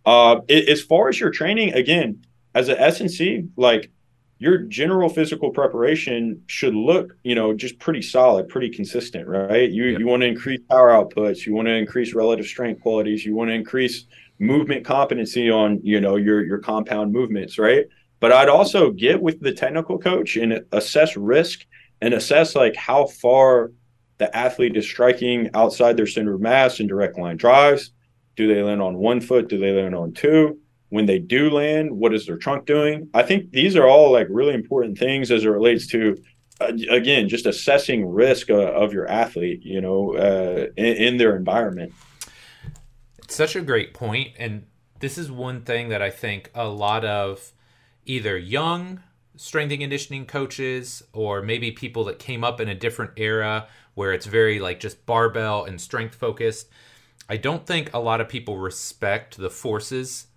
Uh, 0.05 0.41
as 0.49 0.81
far 0.81 1.09
as 1.09 1.19
your 1.19 1.29
training, 1.29 1.73
again, 1.73 2.23
as 2.55 2.67
an 2.67 2.77
S&C, 2.77 3.45
like 3.55 3.91
your 4.39 4.57
general 4.57 5.07
physical 5.07 5.51
preparation 5.51 6.41
should 6.47 6.75
look, 6.75 7.15
you 7.23 7.33
know, 7.33 7.53
just 7.53 7.79
pretty 7.79 8.01
solid, 8.01 8.49
pretty 8.49 8.69
consistent, 8.69 9.27
right? 9.27 9.71
You 9.71 9.85
yep. 9.85 9.99
you 9.99 10.07
want 10.07 10.21
to 10.21 10.27
increase 10.27 10.59
power 10.69 10.89
outputs, 10.89 11.45
you 11.45 11.53
want 11.53 11.67
to 11.67 11.73
increase 11.73 12.13
relative 12.13 12.45
strength 12.45 12.81
qualities, 12.81 13.25
you 13.25 13.35
want 13.35 13.49
to 13.49 13.53
increase 13.53 14.05
movement 14.39 14.83
competency 14.83 15.49
on, 15.49 15.79
you 15.83 16.01
know, 16.01 16.17
your 16.17 16.43
your 16.43 16.57
compound 16.57 17.13
movements, 17.13 17.57
right? 17.57 17.85
But 18.23 18.31
I'd 18.31 18.47
also 18.47 18.89
get 18.89 19.21
with 19.21 19.41
the 19.41 19.51
technical 19.51 19.97
coach 19.99 20.37
and 20.37 20.63
assess 20.71 21.17
risk 21.17 21.65
and 21.99 22.13
assess 22.13 22.55
like 22.55 22.73
how 22.73 23.07
far 23.07 23.73
the 24.17 24.33
athlete 24.33 24.77
is 24.77 24.85
striking 24.85 25.49
outside 25.53 25.97
their 25.97 26.07
center 26.07 26.35
of 26.35 26.39
mass 26.39 26.79
and 26.79 26.87
direct 26.87 27.19
line 27.19 27.35
drives. 27.35 27.91
Do 28.37 28.47
they 28.47 28.63
land 28.63 28.81
on 28.81 28.95
one 28.95 29.19
foot? 29.19 29.49
Do 29.49 29.59
they 29.59 29.73
land 29.73 29.93
on 29.93 30.13
two? 30.13 30.57
When 30.87 31.05
they 31.05 31.19
do 31.19 31.49
land, 31.49 31.91
what 31.91 32.13
is 32.13 32.25
their 32.25 32.37
trunk 32.37 32.65
doing? 32.65 33.09
I 33.13 33.23
think 33.23 33.51
these 33.51 33.75
are 33.75 33.89
all 33.89 34.13
like 34.13 34.27
really 34.29 34.53
important 34.53 34.97
things 34.97 35.29
as 35.29 35.43
it 35.43 35.49
relates 35.49 35.85
to, 35.87 36.17
uh, 36.61 36.71
again, 36.89 37.27
just 37.27 37.45
assessing 37.45 38.05
risk 38.05 38.49
uh, 38.49 38.55
of 38.55 38.93
your 38.93 39.05
athlete, 39.05 39.63
you 39.63 39.81
know, 39.81 40.15
uh, 40.15 40.67
in, 40.77 40.95
in 40.95 41.17
their 41.17 41.35
environment. 41.35 41.91
It's 43.17 43.35
such 43.35 43.57
a 43.57 43.61
great 43.61 43.93
point, 43.93 44.29
and 44.39 44.65
this 45.01 45.17
is 45.17 45.29
one 45.29 45.63
thing 45.63 45.89
that 45.89 46.01
I 46.01 46.09
think 46.09 46.51
a 46.55 46.69
lot 46.69 47.03
of 47.03 47.51
either 48.05 48.37
young 48.37 49.01
strength 49.35 49.71
and 49.71 49.81
conditioning 49.81 50.25
coaches 50.25 51.03
or 51.13 51.41
maybe 51.41 51.71
people 51.71 52.03
that 52.05 52.19
came 52.19 52.43
up 52.43 52.59
in 52.59 52.69
a 52.69 52.75
different 52.75 53.11
era 53.17 53.67
where 53.95 54.13
it's 54.13 54.25
very 54.25 54.59
like 54.59 54.79
just 54.79 55.05
barbell 55.05 55.65
and 55.65 55.79
strength 55.79 56.15
focused. 56.15 56.67
I 57.29 57.37
don't 57.37 57.65
think 57.65 57.93
a 57.93 57.99
lot 57.99 58.21
of 58.21 58.29
people 58.29 58.57
respect 58.57 59.37
the 59.37 59.49
forces 59.49 60.27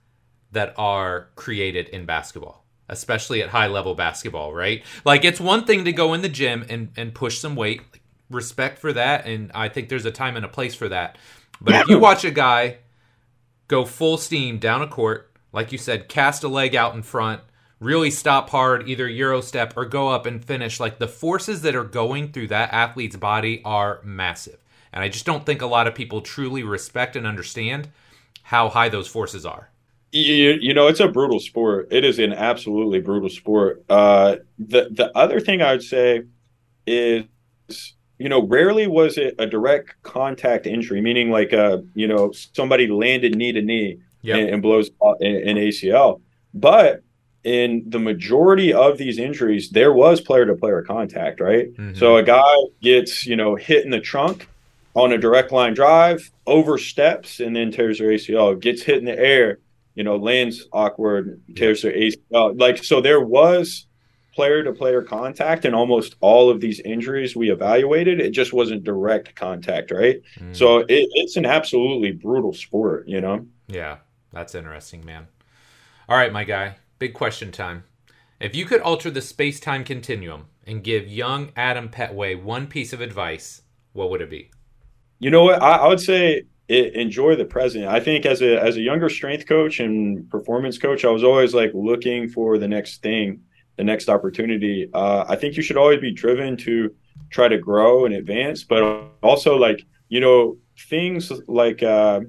that 0.53 0.75
are 0.77 1.29
created 1.35 1.89
in 1.89 2.07
basketball, 2.07 2.65
especially 2.89 3.43
at 3.43 3.51
high 3.51 3.67
level 3.67 3.95
basketball, 3.95 4.55
right? 4.55 4.83
Like 5.05 5.25
it's 5.25 5.41
one 5.41 5.65
thing 5.65 5.85
to 5.85 5.93
go 5.93 6.15
in 6.15 6.23
the 6.23 6.29
gym 6.29 6.65
and, 6.69 6.93
and 6.97 7.15
push 7.15 7.39
some 7.39 7.57
weight. 7.57 7.83
Respect 8.31 8.79
for 8.79 8.93
that. 8.93 9.27
And 9.27 9.51
I 9.55 9.69
think 9.69 9.89
there's 9.89 10.07
a 10.07 10.11
time 10.11 10.37
and 10.37 10.45
a 10.45 10.49
place 10.49 10.75
for 10.75 10.89
that. 10.89 11.19
But 11.61 11.75
if 11.75 11.89
you 11.89 11.99
watch 12.01 12.25
a 12.25 12.31
guy 12.31 12.79
go 13.69 13.85
full 13.85 14.17
steam 14.17 14.59
down 14.59 14.83
a 14.83 14.89
court, 14.89 15.33
like 15.53 15.73
you 15.73 15.79
said, 15.79 16.09
cast 16.09 16.45
a 16.45 16.49
leg 16.49 16.75
out 16.75 16.95
in 16.95 17.03
front, 17.03 17.41
really 17.81 18.11
stop 18.11 18.51
hard, 18.51 18.89
either 18.89 19.09
Euro 19.09 19.41
step 19.41 19.75
or 19.77 19.85
go 19.85 20.09
up 20.09 20.27
and 20.27 20.45
finish. 20.45 20.81
Like 20.81 20.99
the 20.99 21.09
forces 21.09 21.63
that 21.63 21.75
are 21.75 21.85
going 21.85 22.33
through 22.33 22.49
that 22.49 22.73
athlete's 22.73 23.17
body 23.17 23.63
are 23.65 24.01
massive. 24.03 24.59
And 24.93 25.03
I 25.03 25.09
just 25.09 25.27
don't 25.27 25.45
think 25.45 25.61
a 25.61 25.67
lot 25.67 25.87
of 25.87 25.95
people 25.95 26.21
truly 26.23 26.63
respect 26.63 27.17
and 27.17 27.27
understand 27.27 27.89
how 28.45 28.69
high 28.69 28.89
those 28.89 29.09
forces 29.09 29.45
are. 29.45 29.71
You, 30.13 30.57
you 30.61 30.73
know, 30.73 30.87
it's 30.87 31.01
a 31.01 31.09
brutal 31.09 31.41
sport. 31.41 31.89
It 31.91 32.05
is 32.05 32.19
an 32.19 32.33
absolutely 32.33 33.01
brutal 33.01 33.29
sport. 33.29 33.85
Uh, 33.91 34.37
the 34.59 34.89
the 34.91 35.11
other 35.17 35.41
thing 35.41 35.61
I 35.61 35.73
would 35.73 35.83
say 35.83 36.23
is, 36.87 37.25
you 38.19 38.29
know, 38.29 38.47
rarely 38.47 38.87
was 38.87 39.19
it 39.19 39.35
a 39.39 39.47
direct 39.47 39.95
contact 40.03 40.67
injury, 40.67 41.03
meaning 41.03 41.31
like, 41.31 41.53
uh, 41.53 41.79
you 41.95 42.07
know, 42.07 42.33
somebody 42.33 42.87
landed 42.87 43.35
knee 43.35 43.53
to 43.53 43.61
knee 43.61 43.99
and, 44.55 44.63
blows 44.63 44.91
an 45.03 45.57
ACL. 45.57 46.21
But 46.55 47.03
in 47.47 47.85
the 47.87 47.99
majority 48.01 48.75
of 48.75 48.99
these 48.99 49.21
injuries, 49.21 49.71
there 49.71 49.93
was 49.93 50.21
player 50.21 50.45
to 50.45 50.57
player 50.57 50.83
contact, 50.83 51.41
right? 51.41 51.73
Mm-hmm. 51.75 51.95
So 51.95 52.17
a 52.17 52.23
guy 52.25 52.43
gets, 52.83 53.25
you 53.25 53.37
know, 53.37 53.55
hit 53.55 53.85
in 53.85 53.91
the 53.93 54.01
trunk 54.01 54.49
on 54.95 55.13
a 55.13 55.19
direct 55.19 55.53
line 55.53 55.73
drive, 55.73 56.29
oversteps, 56.47 57.39
and 57.39 57.55
then 57.55 57.71
tears 57.71 58.01
their 58.01 58.09
ACL, 58.09 58.61
gets 58.61 58.83
hit 58.83 58.99
in 58.99 59.05
the 59.05 59.17
air, 59.17 59.61
you 59.95 60.03
know, 60.03 60.17
lands 60.17 60.67
awkward, 60.73 61.41
tears 61.55 61.83
their 61.83 61.93
ACL. 61.93 62.59
Like, 62.59 62.83
so 62.83 63.01
there 63.01 63.21
was 63.21 63.87
player 64.35 64.65
to 64.65 64.73
player 64.73 65.01
contact 65.01 65.65
in 65.65 65.73
almost 65.73 66.17
all 66.21 66.51
of 66.51 66.61
these 66.61 66.81
injuries 66.81 67.37
we 67.37 67.53
evaluated. 67.53 68.21
It 68.21 68.31
just 68.31 68.53
wasn't 68.53 68.83
direct 68.83 69.37
contact, 69.37 69.93
right? 69.93 70.21
Mm. 70.41 70.57
So 70.57 70.79
it, 70.79 70.89
it's 70.89 71.37
an 71.37 71.47
absolutely 71.47 72.11
brutal 72.11 72.53
sport, 72.53 73.07
you 73.07 73.21
know? 73.21 73.47
Yeah, 73.69 73.99
that's 74.33 74.57
interesting, 74.57 75.05
man. 75.05 75.29
All 76.09 76.17
right, 76.17 76.33
my 76.33 76.43
guy 76.43 76.77
Big 76.99 77.15
question 77.15 77.53
time. 77.53 77.85
If 78.41 78.55
you 78.55 78.65
could 78.65 78.81
alter 78.81 79.11
the 79.11 79.23
space 79.23 79.61
time 79.61 79.85
continuum 79.85 80.47
and 80.67 80.85
give 80.85 81.09
young 81.09 81.53
Adam 81.57 81.89
Petway 81.89 82.41
one 82.41 82.67
piece 82.67 82.93
of 82.93 83.01
advice, 83.01 83.63
what 83.93 84.11
would 84.11 84.21
it 84.21 84.31
be? 84.31 84.51
You 85.19 85.31
know 85.31 85.45
what? 85.45 85.63
I, 85.63 85.77
I 85.77 85.89
would 85.89 86.01
say 86.01 86.45
it, 86.69 86.95
enjoy 86.95 87.37
the 87.37 87.45
present. 87.45 87.87
I 87.87 88.01
think 88.01 88.27
as 88.27 88.43
a 88.43 88.61
as 88.63 88.77
a 88.77 88.81
younger 88.81 89.09
strength 89.09 89.47
coach 89.47 89.81
and 89.81 90.29
performance 90.31 90.79
coach, 90.79 91.05
I 91.05 91.11
was 91.11 91.25
always 91.25 91.55
like 91.55 91.71
looking 91.75 92.29
for 92.29 92.59
the 92.59 92.69
next 92.69 93.03
thing, 93.03 93.41
the 93.77 93.85
next 93.85 94.09
opportunity. 94.09 94.89
Uh, 94.93 95.25
I 95.29 95.37
think 95.37 95.57
you 95.57 95.63
should 95.63 95.77
always 95.77 96.01
be 96.01 96.13
driven 96.13 96.57
to 96.59 96.95
try 97.31 97.49
to 97.49 97.59
grow 97.59 98.05
and 98.05 98.15
advance, 98.15 98.65
but 98.65 98.83
also 99.23 99.57
like 99.57 99.85
you 100.09 100.21
know 100.21 100.59
things 100.89 101.33
like 101.47 101.83
uh, 101.83 102.21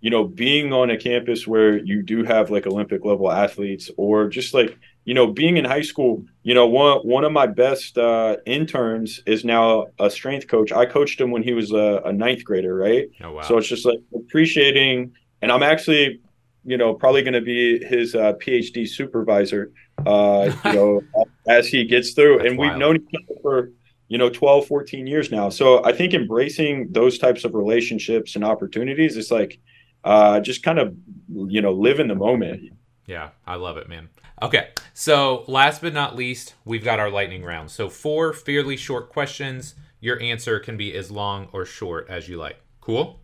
you 0.00 0.10
know, 0.10 0.24
being 0.24 0.72
on 0.72 0.90
a 0.90 0.96
campus 0.96 1.46
where 1.46 1.78
you 1.78 2.02
do 2.02 2.24
have 2.24 2.50
like 2.50 2.66
Olympic 2.66 3.04
level 3.04 3.30
athletes, 3.30 3.90
or 3.96 4.28
just 4.28 4.54
like 4.54 4.78
you 5.08 5.14
know, 5.14 5.26
being 5.26 5.56
in 5.56 5.64
high 5.64 5.80
school, 5.80 6.22
you 6.42 6.52
know, 6.52 6.66
one 6.66 6.98
one 6.98 7.24
of 7.24 7.32
my 7.32 7.46
best 7.46 7.96
uh, 7.96 8.36
interns 8.44 9.22
is 9.24 9.42
now 9.42 9.86
a 9.98 10.10
strength 10.10 10.48
coach. 10.48 10.70
I 10.70 10.84
coached 10.84 11.18
him 11.18 11.30
when 11.30 11.42
he 11.42 11.54
was 11.54 11.72
a, 11.72 12.02
a 12.04 12.12
ninth 12.12 12.44
grader, 12.44 12.74
right? 12.74 13.08
Oh, 13.22 13.32
wow. 13.32 13.40
So 13.40 13.56
it's 13.56 13.68
just 13.68 13.86
like 13.86 14.00
appreciating, 14.14 15.14
and 15.40 15.50
I'm 15.50 15.62
actually, 15.62 16.20
you 16.62 16.76
know, 16.76 16.92
probably 16.92 17.22
going 17.22 17.32
to 17.32 17.40
be 17.40 17.82
his 17.82 18.14
uh, 18.14 18.34
PhD 18.34 18.86
supervisor, 18.86 19.72
uh, 20.04 20.52
you 20.66 20.72
know, 20.74 21.00
as 21.48 21.68
he 21.68 21.86
gets 21.86 22.12
through. 22.12 22.40
That's 22.40 22.50
and 22.50 22.58
wild. 22.58 22.72
we've 22.72 22.78
known 22.78 22.96
each 22.96 23.22
other 23.30 23.40
for 23.40 23.70
you 24.08 24.16
know 24.16 24.30
12 24.30 24.66
14 24.66 25.06
years 25.06 25.30
now 25.30 25.50
so 25.50 25.84
i 25.84 25.92
think 25.92 26.14
embracing 26.14 26.90
those 26.92 27.18
types 27.18 27.44
of 27.44 27.54
relationships 27.54 28.36
and 28.36 28.44
opportunities 28.44 29.18
is 29.18 29.30
like 29.30 29.60
uh, 30.04 30.40
just 30.40 30.62
kind 30.62 30.78
of 30.78 30.96
you 31.28 31.60
know 31.60 31.72
live 31.72 32.00
in 32.00 32.08
the 32.08 32.14
moment. 32.14 32.72
Yeah, 33.06 33.30
I 33.46 33.56
love 33.56 33.76
it, 33.76 33.88
man. 33.88 34.08
Okay, 34.40 34.68
so 34.94 35.44
last 35.48 35.80
but 35.80 35.92
not 35.92 36.14
least, 36.14 36.54
we've 36.64 36.84
got 36.84 37.00
our 37.00 37.10
lightning 37.10 37.42
round. 37.42 37.70
So 37.70 37.88
four 37.88 38.32
fairly 38.32 38.76
short 38.76 39.08
questions. 39.08 39.74
Your 40.00 40.20
answer 40.20 40.60
can 40.60 40.76
be 40.76 40.94
as 40.94 41.10
long 41.10 41.48
or 41.52 41.64
short 41.64 42.06
as 42.08 42.28
you 42.28 42.36
like. 42.36 42.60
Cool. 42.80 43.20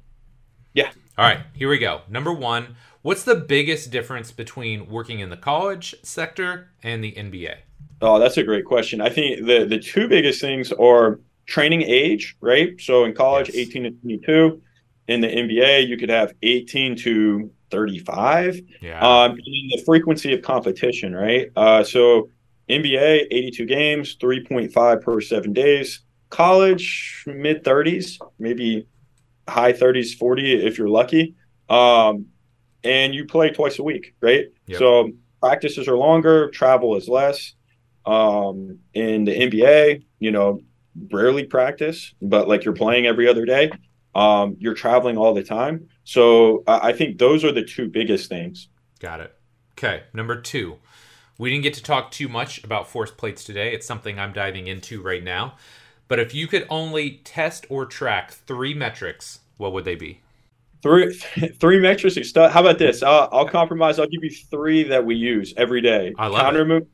Yeah. 0.73 0.91
All 1.17 1.25
right, 1.25 1.41
here 1.55 1.69
we 1.69 1.79
go. 1.79 2.01
Number 2.09 2.33
one, 2.33 2.75
what's 3.03 3.23
the 3.23 3.37
biggest 3.37 3.93
difference 3.93 4.33
between 4.33 4.89
working 4.89 5.21
in 5.21 5.31
the 5.31 5.37
college 5.37 5.95
sector 6.03 6.71
and 6.83 7.05
the 7.05 7.13
NBA? 7.13 7.59
Oh, 8.01 8.19
that's 8.19 8.37
a 8.37 8.43
great 8.43 8.65
question. 8.65 9.01
I 9.01 9.09
think 9.09 9.47
the 9.47 9.65
the 9.65 9.79
two 9.79 10.09
biggest 10.09 10.41
things 10.41 10.73
are 10.73 11.21
training 11.47 11.83
age, 11.83 12.37
right? 12.41 12.81
So 12.81 13.05
in 13.05 13.15
college, 13.15 13.49
yes. 13.49 13.69
18 13.69 13.83
to 13.85 13.91
22, 13.91 14.63
in 15.09 15.21
the 15.21 15.29
NBA, 15.29 15.87
you 15.87 15.97
could 15.97 16.09
have 16.09 16.33
18 16.43 16.97
to 16.97 17.51
35. 17.71 18.61
Yeah. 18.81 19.01
Um, 19.01 19.37
the 19.37 19.83
frequency 19.85 20.33
of 20.33 20.43
competition, 20.43 21.15
right? 21.15 21.51
Uh, 21.57 21.85
so 21.85 22.31
NBA, 22.69 23.27
82 23.31 23.67
games, 23.67 24.17
3.5 24.17 25.03
per 25.03 25.21
seven 25.21 25.53
days. 25.53 26.01
College, 26.31 27.25
mid 27.27 27.63
30s, 27.63 28.19
maybe 28.39 28.87
high 29.49 29.73
30s, 29.73 30.17
40 30.17 30.67
if 30.67 30.79
you're 30.79 30.89
lucky. 30.89 31.35
Um, 31.69 32.27
and 32.83 33.15
you 33.15 33.25
play 33.25 33.51
twice 33.51 33.79
a 33.79 33.83
week, 33.83 34.15
right? 34.21 34.47
Yep. 34.67 34.79
So 34.79 35.11
practices 35.41 35.89
are 35.89 35.97
longer, 35.97 36.51
travel 36.51 36.97
is 36.97 37.09
less. 37.09 37.55
Um, 38.07 38.79
in 38.93 39.25
the 39.25 39.33
NBA, 39.33 40.05
you 40.19 40.31
know, 40.31 40.61
rarely 41.11 41.45
practice, 41.45 42.15
but 42.21 42.49
like 42.49 42.65
you're 42.65 42.75
playing 42.75 43.07
every 43.07 43.29
other 43.29 43.45
day. 43.47 43.71
Um, 44.15 44.57
you're 44.59 44.75
traveling 44.75 45.17
all 45.17 45.35
the 45.35 45.43
time. 45.43 45.89
So 46.05 46.63
I 46.67 46.93
think 46.93 47.19
those 47.19 47.45
are 47.45 47.53
the 47.53 47.65
two 47.65 47.89
biggest 47.89 48.29
things. 48.29 48.69
Got 49.01 49.21
it. 49.21 49.35
Okay. 49.73 50.05
Number 50.13 50.41
two, 50.41 50.77
we 51.39 51.51
didn't 51.51 51.65
get 51.65 51.75
to 51.75 51.83
talk 51.83 52.11
too 52.11 52.29
much 52.29 52.63
about 52.63 52.89
force 52.89 53.11
plates 53.11 53.45
today. 53.45 53.73
It's 53.73 53.87
something 53.87 54.19
I'm 54.19 54.33
diving 54.33 54.67
into 54.67 55.03
right 55.03 55.23
now. 55.23 55.57
But 56.07 56.21
if 56.21 56.35
you 56.35 56.47
could 56.47 56.67
only 56.69 57.23
test 57.25 57.67
or 57.69 57.87
track 57.87 58.31
three 58.31 58.75
metrics, 58.75 59.41
what 59.57 59.73
would 59.73 59.85
they 59.85 59.95
be? 59.95 60.21
Three, 60.83 61.15
three 61.61 61.81
metrics. 61.81 62.17
How 62.35 62.61
about 62.61 62.79
this? 62.79 63.03
I'll, 63.03 63.29
I'll 63.33 63.49
compromise. 63.49 63.99
I'll 63.99 64.07
give 64.07 64.23
you 64.23 64.31
three 64.31 64.85
that 64.85 65.05
we 65.05 65.17
use 65.17 65.55
every 65.57 65.81
day. 65.81 66.15
I 66.19 66.27
love 66.27 66.43
Counter 66.43 66.63
it. 66.63 66.67
Move, 66.67 66.87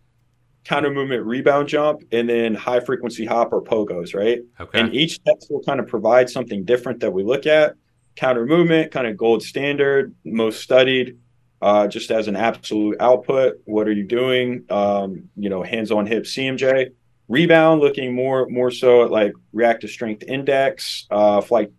counter 0.64 0.90
movement 0.90 1.24
rebound 1.24 1.68
jump, 1.68 2.02
and 2.12 2.28
then 2.28 2.54
high 2.54 2.80
frequency 2.80 3.24
hop 3.26 3.52
or 3.52 3.62
pogos, 3.62 4.14
right? 4.14 4.40
Okay. 4.60 4.78
And 4.78 4.94
each 4.94 5.22
test 5.24 5.46
will 5.50 5.62
kind 5.62 5.80
of 5.80 5.86
provide 5.86 6.28
something 6.30 6.64
different 6.64 7.00
that 7.00 7.12
we 7.12 7.22
look 7.24 7.46
at. 7.46 7.74
Counter 8.16 8.44
movement, 8.46 8.92
kind 8.92 9.06
of 9.06 9.16
gold 9.16 9.42
standard, 9.42 10.14
most 10.24 10.60
studied. 10.60 11.16
uh, 11.62 11.86
just 11.86 12.10
as 12.10 12.26
an 12.28 12.36
absolute 12.36 12.96
output. 13.00 13.60
What 13.64 13.86
are 13.86 13.92
you 13.92 14.04
doing? 14.04 14.64
Um, 14.70 15.28
you 15.36 15.50
know, 15.50 15.62
hands 15.62 15.90
on 15.92 16.06
hip 16.06 16.24
CMJ. 16.24 16.90
Rebound, 17.28 17.80
looking 17.80 18.14
more 18.14 18.48
more 18.48 18.70
so 18.70 19.04
at 19.04 19.10
like 19.10 19.32
reactive 19.52 19.90
strength 19.90 20.24
index, 20.24 21.06
uh, 21.10 21.40
flight 21.40 21.70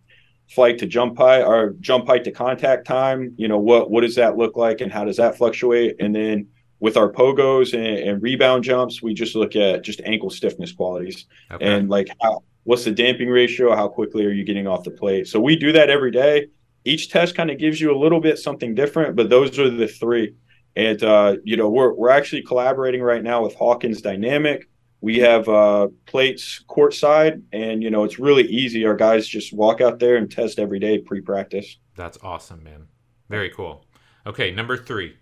flight 0.48 0.78
to 0.78 0.86
jump 0.86 1.18
height 1.18 1.42
or 1.42 1.74
jump 1.80 2.06
height 2.06 2.24
to 2.24 2.30
contact 2.30 2.86
time. 2.86 3.34
You 3.36 3.48
know, 3.48 3.58
what 3.58 3.90
what 3.90 4.00
does 4.02 4.14
that 4.14 4.36
look 4.38 4.56
like 4.56 4.80
and 4.80 4.90
how 4.92 5.04
does 5.04 5.16
that 5.18 5.36
fluctuate? 5.36 5.96
And 6.00 6.14
then 6.14 6.48
with 6.82 6.96
our 6.96 7.10
pogos 7.10 7.72
and, 7.72 8.08
and 8.08 8.22
rebound 8.22 8.64
jumps, 8.64 9.00
we 9.00 9.14
just 9.14 9.34
look 9.34 9.54
at 9.54 9.82
just 9.82 10.00
ankle 10.04 10.28
stiffness 10.28 10.72
qualities 10.72 11.26
okay. 11.50 11.64
and 11.64 11.88
like 11.88 12.08
how 12.20 12.42
what's 12.64 12.84
the 12.84 12.90
damping 12.90 13.28
ratio, 13.28 13.74
how 13.74 13.88
quickly 13.88 14.26
are 14.26 14.32
you 14.32 14.44
getting 14.44 14.66
off 14.66 14.82
the 14.82 14.90
plate. 14.90 15.28
So 15.28 15.40
we 15.40 15.56
do 15.56 15.72
that 15.72 15.88
every 15.88 16.10
day. 16.10 16.48
Each 16.84 17.08
test 17.08 17.36
kind 17.36 17.50
of 17.50 17.58
gives 17.58 17.80
you 17.80 17.96
a 17.96 17.98
little 17.98 18.20
bit 18.20 18.36
something 18.38 18.74
different, 18.74 19.14
but 19.14 19.30
those 19.30 19.56
are 19.60 19.70
the 19.70 19.86
three. 19.86 20.34
And 20.74 21.02
uh, 21.02 21.36
you 21.44 21.56
know, 21.56 21.70
we're 21.70 21.94
we're 21.94 22.10
actually 22.10 22.42
collaborating 22.42 23.00
right 23.00 23.22
now 23.22 23.44
with 23.44 23.56
Hawkin 23.56 24.00
Dynamics 24.02 24.66
we 25.02 25.18
have 25.18 25.48
uh, 25.48 25.88
plates 26.06 26.64
courtside, 26.68 27.42
and 27.52 27.82
you 27.82 27.90
know 27.90 28.04
it's 28.04 28.18
really 28.18 28.44
easy. 28.44 28.86
Our 28.86 28.94
guys 28.94 29.26
just 29.26 29.52
walk 29.52 29.80
out 29.80 29.98
there 29.98 30.16
and 30.16 30.30
test 30.30 30.60
every 30.60 30.78
day 30.78 30.98
pre-practice. 30.98 31.76
That's 31.96 32.18
awesome, 32.22 32.62
man. 32.62 32.86
Very 33.28 33.50
cool. 33.50 33.84
Okay, 34.24 34.52
number 34.52 34.76
three, 34.76 35.16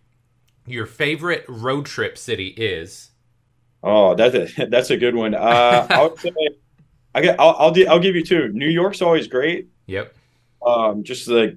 your 0.66 0.86
favorite 0.86 1.44
road 1.48 1.86
trip 1.86 2.18
city 2.18 2.48
is. 2.48 3.10
Oh, 3.82 4.14
that's 4.14 4.34
a 4.34 4.66
that's 4.70 4.90
a 4.90 4.96
good 4.96 5.14
one. 5.14 5.34
Uh, 5.34 5.86
I 5.88 6.02
would 6.02 6.18
say 6.20 6.32
I 7.14 7.20
get 7.20 7.40
I'll 7.40 7.56
I'll, 7.58 7.88
I'll 7.88 8.00
give 8.00 8.14
you 8.14 8.24
two. 8.24 8.48
New 8.52 8.68
York's 8.68 9.02
always 9.02 9.26
great. 9.26 9.68
Yep. 9.86 10.14
Um, 10.64 11.02
just 11.04 11.26
like 11.28 11.56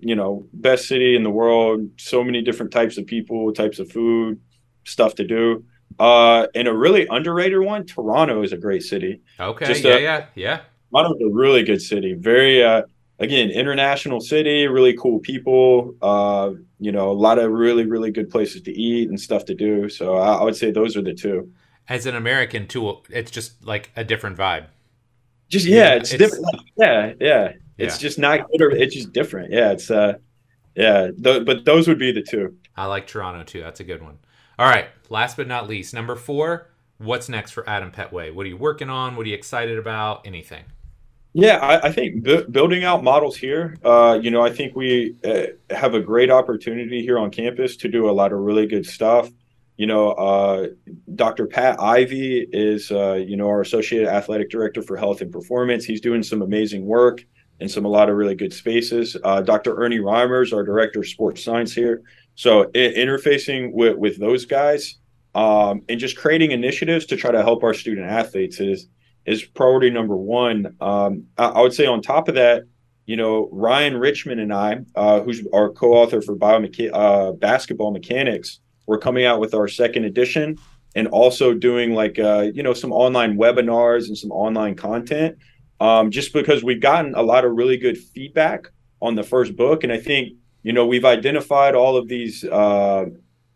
you 0.00 0.14
know, 0.14 0.46
best 0.52 0.86
city 0.86 1.16
in 1.16 1.22
the 1.22 1.30
world. 1.30 1.88
So 1.96 2.22
many 2.22 2.42
different 2.42 2.72
types 2.72 2.98
of 2.98 3.06
people, 3.06 3.52
types 3.52 3.78
of 3.78 3.90
food, 3.90 4.40
stuff 4.84 5.14
to 5.16 5.26
do. 5.26 5.64
Uh, 5.98 6.46
and 6.54 6.68
a 6.68 6.72
really 6.72 7.06
underrated 7.08 7.60
one, 7.60 7.84
Toronto 7.84 8.42
is 8.42 8.52
a 8.52 8.56
great 8.56 8.82
city. 8.82 9.20
Okay. 9.40 9.66
Just 9.66 9.84
yeah, 9.84 9.96
a, 9.96 10.00
yeah, 10.00 10.26
yeah. 10.34 10.60
Toronto's 10.90 11.20
a 11.20 11.28
really 11.32 11.64
good 11.64 11.82
city. 11.82 12.14
Very, 12.14 12.62
uh, 12.62 12.82
again, 13.18 13.50
international 13.50 14.20
city, 14.20 14.66
really 14.66 14.96
cool 14.96 15.18
people. 15.18 15.94
Uh, 16.00 16.52
you 16.78 16.92
know, 16.92 17.10
a 17.10 17.12
lot 17.12 17.38
of 17.38 17.50
really, 17.50 17.86
really 17.86 18.10
good 18.10 18.30
places 18.30 18.62
to 18.62 18.72
eat 18.72 19.08
and 19.08 19.20
stuff 19.20 19.44
to 19.46 19.54
do. 19.54 19.88
So 19.88 20.14
I, 20.14 20.34
I 20.34 20.44
would 20.44 20.56
say 20.56 20.70
those 20.70 20.96
are 20.96 21.02
the 21.02 21.14
two. 21.14 21.52
As 21.88 22.06
an 22.06 22.14
American, 22.14 22.66
too, 22.66 22.98
it's 23.08 23.30
just 23.30 23.64
like 23.64 23.90
a 23.96 24.04
different 24.04 24.36
vibe. 24.36 24.66
Just 25.48 25.66
yeah, 25.66 25.94
it's, 25.94 26.12
it's 26.12 26.18
different. 26.18 26.46
Yeah, 26.76 27.14
yeah. 27.18 27.52
It's 27.78 27.96
yeah. 27.96 28.08
just 28.08 28.18
not 28.18 28.50
good 28.50 28.60
or 28.60 28.70
it's 28.70 28.94
just 28.94 29.12
different. 29.12 29.50
Yeah, 29.52 29.70
it's 29.70 29.90
uh, 29.90 30.18
yeah. 30.74 31.10
Th- 31.22 31.44
but 31.44 31.64
those 31.64 31.88
would 31.88 31.98
be 31.98 32.12
the 32.12 32.22
two. 32.22 32.56
I 32.76 32.84
like 32.86 33.06
Toronto 33.06 33.44
too. 33.44 33.60
That's 33.60 33.80
a 33.80 33.84
good 33.84 34.02
one. 34.02 34.18
All 34.58 34.68
right, 34.68 34.88
last 35.08 35.36
but 35.36 35.46
not 35.46 35.68
least, 35.68 35.94
number 35.94 36.16
four. 36.16 36.68
What's 36.98 37.28
next 37.28 37.52
for 37.52 37.68
Adam 37.68 37.92
Petway? 37.92 38.34
What 38.34 38.44
are 38.44 38.48
you 38.48 38.56
working 38.56 38.90
on? 38.90 39.14
What 39.16 39.24
are 39.24 39.28
you 39.28 39.34
excited 39.36 39.78
about? 39.78 40.26
Anything? 40.26 40.64
Yeah, 41.34 41.58
I, 41.58 41.88
I 41.88 41.92
think 41.92 42.24
building 42.50 42.84
out 42.84 43.04
models 43.04 43.36
here. 43.36 43.76
Uh, 43.84 44.18
you 44.20 44.30
know, 44.30 44.40
I 44.42 44.50
think 44.50 44.74
we 44.74 45.14
uh, 45.24 45.74
have 45.74 45.94
a 45.94 46.00
great 46.00 46.30
opportunity 46.30 47.02
here 47.02 47.18
on 47.18 47.30
campus 47.30 47.76
to 47.78 47.88
do 47.88 48.08
a 48.08 48.12
lot 48.12 48.32
of 48.32 48.40
really 48.40 48.66
good 48.66 48.86
stuff. 48.86 49.30
You 49.76 49.86
know, 49.86 50.10
uh, 50.12 50.68
Dr. 51.14 51.46
Pat 51.46 51.80
Ivey 51.80 52.48
is, 52.50 52.90
uh, 52.90 53.14
you 53.14 53.36
know, 53.36 53.46
our 53.46 53.60
associate 53.60 54.08
athletic 54.08 54.50
director 54.50 54.82
for 54.82 54.96
health 54.96 55.20
and 55.20 55.30
performance. 55.30 55.84
He's 55.84 56.00
doing 56.00 56.22
some 56.22 56.42
amazing 56.42 56.84
work 56.84 57.24
in 57.60 57.68
some 57.68 57.84
a 57.84 57.88
lot 57.88 58.08
of 58.08 58.16
really 58.16 58.34
good 58.34 58.52
spaces. 58.52 59.16
Uh, 59.22 59.40
Dr. 59.40 59.76
Ernie 59.76 59.98
Reimers, 59.98 60.52
our 60.52 60.64
director 60.64 61.00
of 61.00 61.08
sports 61.08 61.44
science 61.44 61.72
here, 61.72 62.02
so 62.34 62.64
interfacing 62.74 63.72
with, 63.72 63.96
with 63.96 64.18
those 64.18 64.44
guys 64.44 64.96
um, 65.34 65.82
and 65.88 66.00
just 66.00 66.16
creating 66.16 66.52
initiatives 66.52 67.04
to 67.06 67.16
try 67.16 67.30
to 67.30 67.42
help 67.42 67.62
our 67.62 67.74
student 67.74 68.08
athletes 68.08 68.60
is 68.60 68.88
is 69.28 69.44
priority 69.44 69.90
number 69.90 70.16
one. 70.16 70.76
Um, 70.80 71.24
I, 71.36 71.46
I, 71.46 71.60
would 71.60 71.72
say 71.72 71.86
on 71.86 72.02
top 72.02 72.28
of 72.28 72.34
that, 72.34 72.64
you 73.06 73.16
know, 73.16 73.48
Ryan 73.52 73.96
Richmond 73.96 74.40
and 74.40 74.52
I, 74.52 74.80
uh, 74.94 75.20
who's 75.20 75.46
our 75.52 75.70
co-author 75.70 76.20
for 76.20 76.36
biomecha- 76.36 76.90
uh, 76.92 77.32
basketball 77.32 77.92
mechanics, 77.92 78.60
we're 78.86 78.98
coming 78.98 79.24
out 79.24 79.40
with 79.40 79.54
our 79.54 79.68
second 79.68 80.04
edition 80.04 80.58
and 80.94 81.08
also 81.08 81.54
doing 81.54 81.94
like 81.94 82.18
uh, 82.18 82.46
you 82.54 82.62
know 82.62 82.74
some 82.74 82.92
online 82.92 83.36
webinars 83.36 84.08
and 84.08 84.16
some 84.16 84.32
online 84.32 84.74
content. 84.74 85.36
Um, 85.80 86.10
just 86.10 86.32
because 86.32 86.64
we've 86.64 86.80
gotten 86.80 87.14
a 87.14 87.22
lot 87.22 87.44
of 87.44 87.52
really 87.52 87.76
good 87.76 87.96
feedback 87.96 88.66
on 89.00 89.14
the 89.14 89.22
first 89.22 89.56
book, 89.56 89.84
and 89.84 89.92
I 89.92 89.98
think 89.98 90.32
you 90.62 90.72
know, 90.72 90.86
we've 90.86 91.04
identified 91.04 91.74
all 91.74 91.96
of 91.96 92.08
these 92.08 92.44
uh, 92.44 93.06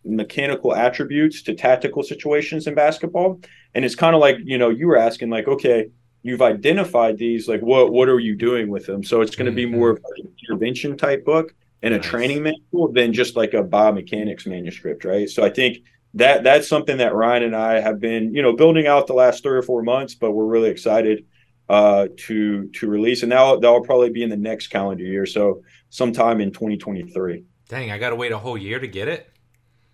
mechanical 0.05 0.75
attributes 0.75 1.43
to 1.43 1.55
tactical 1.55 2.03
situations 2.03 2.67
in 2.67 2.75
basketball, 2.75 3.41
and 3.75 3.85
it's 3.85 3.95
kind 3.95 4.15
of 4.15 4.21
like 4.21 4.37
you 4.45 4.59
know 4.59 4.71
you 4.71 4.87
were 4.87 4.97
asking 4.97 5.31
like, 5.31 5.49
okay, 5.49 5.89
you've 6.23 6.43
identified 6.43 7.19
these, 7.19 7.49
like 7.49 7.61
what 7.61 7.93
what 7.93 8.09
are 8.09 8.21
you 8.21 8.35
doing 8.35 8.69
with 8.69 8.87
them? 8.87 9.03
So 9.03 9.21
it's 9.21 9.37
going 9.37 9.47
to 9.47 9.53
be 9.53 9.67
more 9.67 9.91
of 9.91 9.99
an 10.17 10.33
intervention 10.41 10.97
type 10.97 11.25
book 11.25 11.55
and 11.83 11.95
a 11.95 11.99
nice. 11.99 12.07
training 12.07 12.43
manual 12.43 12.93
than 12.93 13.13
just 13.13 13.37
like 13.37 13.55
a 13.55 13.63
biomechanics 13.63 14.47
manuscript, 14.47 15.05
right? 15.05 15.29
So 15.29 15.45
I 15.45 15.51
think 15.51 15.79
that 16.15 16.45
that's 16.45 16.69
something 16.69 16.99
that 16.99 17.15
Ryan 17.15 17.43
and 17.45 17.57
I 17.57 17.81
have 17.81 17.99
been, 17.99 18.35
you 18.35 18.43
know, 18.43 18.53
building 18.53 18.87
out 18.87 19.07
the 19.07 19.15
last 19.15 19.43
three 19.43 19.57
or 19.57 19.63
four 19.63 19.83
months, 19.83 20.15
but 20.15 20.33
we're 20.33 20.47
really 20.47 20.71
excited 20.71 21.25
uh, 21.69 22.09
to 22.17 22.69
to 22.69 22.89
release, 22.89 23.23
and 23.23 23.33
that 23.33 23.61
that'll 23.61 23.83
probably 23.83 24.11
be 24.11 24.23
in 24.23 24.31
the 24.31 24.37
next 24.37 24.69
calendar 24.69 25.05
year. 25.05 25.27
So 25.27 25.63
sometime 25.91 26.41
in 26.41 26.53
2023. 26.53 27.45
Dang, 27.69 27.91
I 27.91 27.99
got 27.99 28.11
to 28.11 28.17
wait 28.17 28.33
a 28.33 28.39
whole 28.39 28.59
year 28.59 28.79
to 28.79 28.87
get 28.87 29.09
it. 29.09 29.31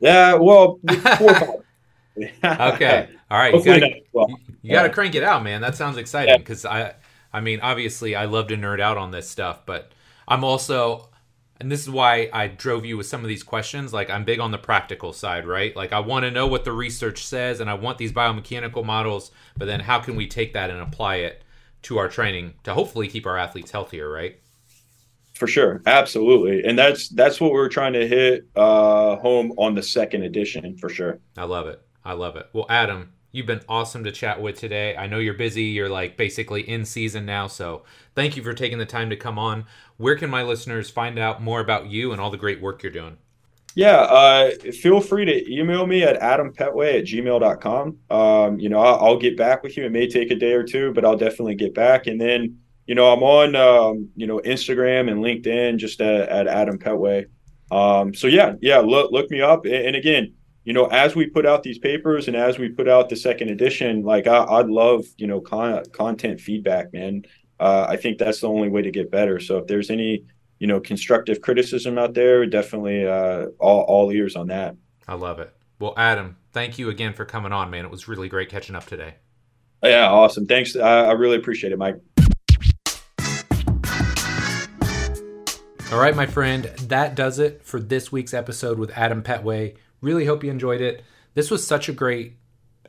Yeah, 0.00 0.34
well, 0.34 0.80
okay, 2.44 3.08
all 3.30 3.38
right. 3.38 3.54
You 3.54 3.64
gotta, 3.64 4.00
well, 4.12 4.28
you 4.62 4.72
got 4.72 4.84
to 4.84 4.90
crank 4.90 5.14
it 5.14 5.22
out, 5.22 5.42
man. 5.42 5.60
That 5.60 5.76
sounds 5.76 5.96
exciting 5.96 6.38
because 6.38 6.64
yeah. 6.64 6.94
I, 7.32 7.38
I 7.38 7.40
mean, 7.40 7.60
obviously, 7.60 8.14
I 8.14 8.24
love 8.26 8.48
to 8.48 8.56
nerd 8.56 8.80
out 8.80 8.96
on 8.96 9.10
this 9.10 9.28
stuff, 9.28 9.64
but 9.66 9.92
I'm 10.26 10.44
also, 10.44 11.08
and 11.60 11.70
this 11.70 11.80
is 11.80 11.90
why 11.90 12.30
I 12.32 12.48
drove 12.48 12.84
you 12.84 12.96
with 12.96 13.06
some 13.06 13.22
of 13.22 13.28
these 13.28 13.42
questions. 13.42 13.92
Like, 13.92 14.10
I'm 14.10 14.24
big 14.24 14.40
on 14.40 14.50
the 14.50 14.58
practical 14.58 15.12
side, 15.12 15.46
right? 15.46 15.74
Like, 15.74 15.92
I 15.92 16.00
want 16.00 16.24
to 16.24 16.30
know 16.30 16.46
what 16.46 16.64
the 16.64 16.72
research 16.72 17.24
says, 17.24 17.60
and 17.60 17.68
I 17.68 17.74
want 17.74 17.98
these 17.98 18.12
biomechanical 18.12 18.84
models, 18.84 19.30
but 19.56 19.66
then 19.66 19.80
how 19.80 20.00
can 20.00 20.16
we 20.16 20.26
take 20.26 20.52
that 20.54 20.70
and 20.70 20.80
apply 20.80 21.16
it 21.16 21.42
to 21.82 21.98
our 21.98 22.08
training 22.08 22.54
to 22.64 22.74
hopefully 22.74 23.08
keep 23.08 23.26
our 23.26 23.38
athletes 23.38 23.70
healthier, 23.70 24.10
right? 24.10 24.38
for 25.38 25.46
sure 25.46 25.80
absolutely 25.86 26.64
and 26.64 26.76
that's 26.76 27.08
that's 27.10 27.40
what 27.40 27.52
we're 27.52 27.68
trying 27.68 27.92
to 27.92 28.08
hit 28.08 28.44
uh 28.56 29.14
home 29.16 29.52
on 29.56 29.72
the 29.72 29.82
second 29.82 30.24
edition 30.24 30.76
for 30.76 30.88
sure 30.88 31.20
i 31.36 31.44
love 31.44 31.68
it 31.68 31.80
i 32.04 32.12
love 32.12 32.36
it 32.36 32.48
well 32.52 32.66
adam 32.68 33.12
you've 33.32 33.46
been 33.46 33.60
awesome 33.68 34.04
to 34.04 34.12
chat 34.12 34.40
with 34.40 34.58
today 34.58 34.96
i 34.96 35.06
know 35.06 35.18
you're 35.18 35.34
busy 35.34 35.64
you're 35.64 35.88
like 35.88 36.16
basically 36.16 36.68
in 36.68 36.84
season 36.84 37.26
now 37.26 37.46
so 37.46 37.82
thank 38.14 38.36
you 38.36 38.42
for 38.42 38.52
taking 38.52 38.78
the 38.78 38.86
time 38.86 39.10
to 39.10 39.16
come 39.16 39.38
on 39.38 39.64
where 39.96 40.16
can 40.16 40.30
my 40.30 40.42
listeners 40.42 40.90
find 40.90 41.18
out 41.18 41.42
more 41.42 41.60
about 41.60 41.88
you 41.88 42.12
and 42.12 42.20
all 42.20 42.30
the 42.30 42.36
great 42.36 42.60
work 42.60 42.82
you're 42.82 42.92
doing 42.92 43.16
yeah, 43.74 43.98
uh, 43.98 44.50
feel 44.72 45.00
free 45.00 45.24
to 45.24 45.52
email 45.52 45.86
me 45.86 46.02
at 46.02 46.18
adampetway 46.20 46.98
at 46.98 47.04
gmail.com. 47.04 47.98
Um, 48.10 48.58
you 48.58 48.68
know, 48.68 48.80
I'll, 48.80 48.96
I'll, 48.96 49.18
get 49.18 49.36
back 49.36 49.62
with 49.62 49.76
you. 49.76 49.84
It 49.84 49.92
may 49.92 50.08
take 50.08 50.32
a 50.32 50.34
day 50.34 50.54
or 50.54 50.64
two, 50.64 50.92
but 50.94 51.04
I'll 51.04 51.18
definitely 51.18 51.54
get 51.54 51.74
back. 51.74 52.08
And 52.08 52.20
then 52.20 52.58
you 52.88 52.94
know, 52.94 53.12
I'm 53.12 53.22
on, 53.22 53.54
um, 53.54 54.08
you 54.16 54.26
know, 54.26 54.40
Instagram 54.40 55.10
and 55.10 55.20
LinkedIn 55.20 55.76
just 55.76 56.00
at, 56.00 56.28
at 56.30 56.46
Adam 56.48 56.78
Petway. 56.78 57.26
Um, 57.70 58.14
so 58.14 58.26
yeah, 58.26 58.54
yeah, 58.62 58.78
look, 58.78 59.12
look 59.12 59.30
me 59.30 59.42
up. 59.42 59.66
And, 59.66 59.94
again, 59.94 60.32
you 60.64 60.72
know, 60.72 60.86
as 60.86 61.16
we 61.16 61.26
put 61.26 61.46
out 61.46 61.62
these 61.62 61.78
papers 61.78 62.28
and 62.28 62.36
as 62.36 62.58
we 62.58 62.68
put 62.68 62.88
out 62.88 63.08
the 63.08 63.16
second 63.16 63.48
edition, 63.48 64.02
like 64.02 64.26
I, 64.26 64.58
would 64.58 64.70
love, 64.70 65.04
you 65.16 65.26
know, 65.26 65.40
con- 65.40 65.84
content 65.92 66.40
feedback, 66.40 66.92
man. 66.92 67.22
Uh, 67.58 67.86
I 67.88 67.96
think 67.96 68.18
that's 68.18 68.40
the 68.40 68.48
only 68.48 68.68
way 68.68 68.82
to 68.82 68.90
get 68.90 69.10
better. 69.10 69.40
So 69.40 69.58
if 69.58 69.66
there's 69.66 69.90
any, 69.90 70.24
you 70.58 70.66
know, 70.66 70.80
constructive 70.80 71.40
criticism 71.40 71.98
out 71.98 72.14
there, 72.14 72.44
definitely 72.46 73.06
uh, 73.06 73.46
all, 73.58 73.82
all 73.82 74.12
ears 74.12 74.36
on 74.36 74.48
that. 74.48 74.76
I 75.06 75.14
love 75.14 75.40
it. 75.40 75.52
Well, 75.78 75.94
Adam, 75.96 76.36
thank 76.52 76.78
you 76.78 76.90
again 76.90 77.14
for 77.14 77.24
coming 77.24 77.52
on, 77.52 77.70
man. 77.70 77.84
It 77.84 77.90
was 77.90 78.08
really 78.08 78.28
great 78.28 78.48
catching 78.48 78.74
up 78.76 78.84
today. 78.86 79.14
Yeah, 79.82 80.10
awesome. 80.10 80.46
Thanks. 80.46 80.76
I, 80.76 81.06
I 81.06 81.12
really 81.12 81.36
appreciate 81.36 81.72
it, 81.72 81.78
Mike. 81.78 81.96
All 85.90 85.98
right, 85.98 86.14
my 86.14 86.26
friend, 86.26 86.64
that 86.88 87.14
does 87.14 87.38
it 87.38 87.62
for 87.64 87.80
this 87.80 88.12
week's 88.12 88.34
episode 88.34 88.78
with 88.78 88.90
Adam 88.90 89.22
Petway. 89.22 89.76
Really 90.00 90.26
hope 90.26 90.44
you 90.44 90.50
enjoyed 90.50 90.80
it. 90.80 91.04
This 91.34 91.50
was 91.50 91.66
such 91.66 91.88
a 91.88 91.92
great 91.92 92.36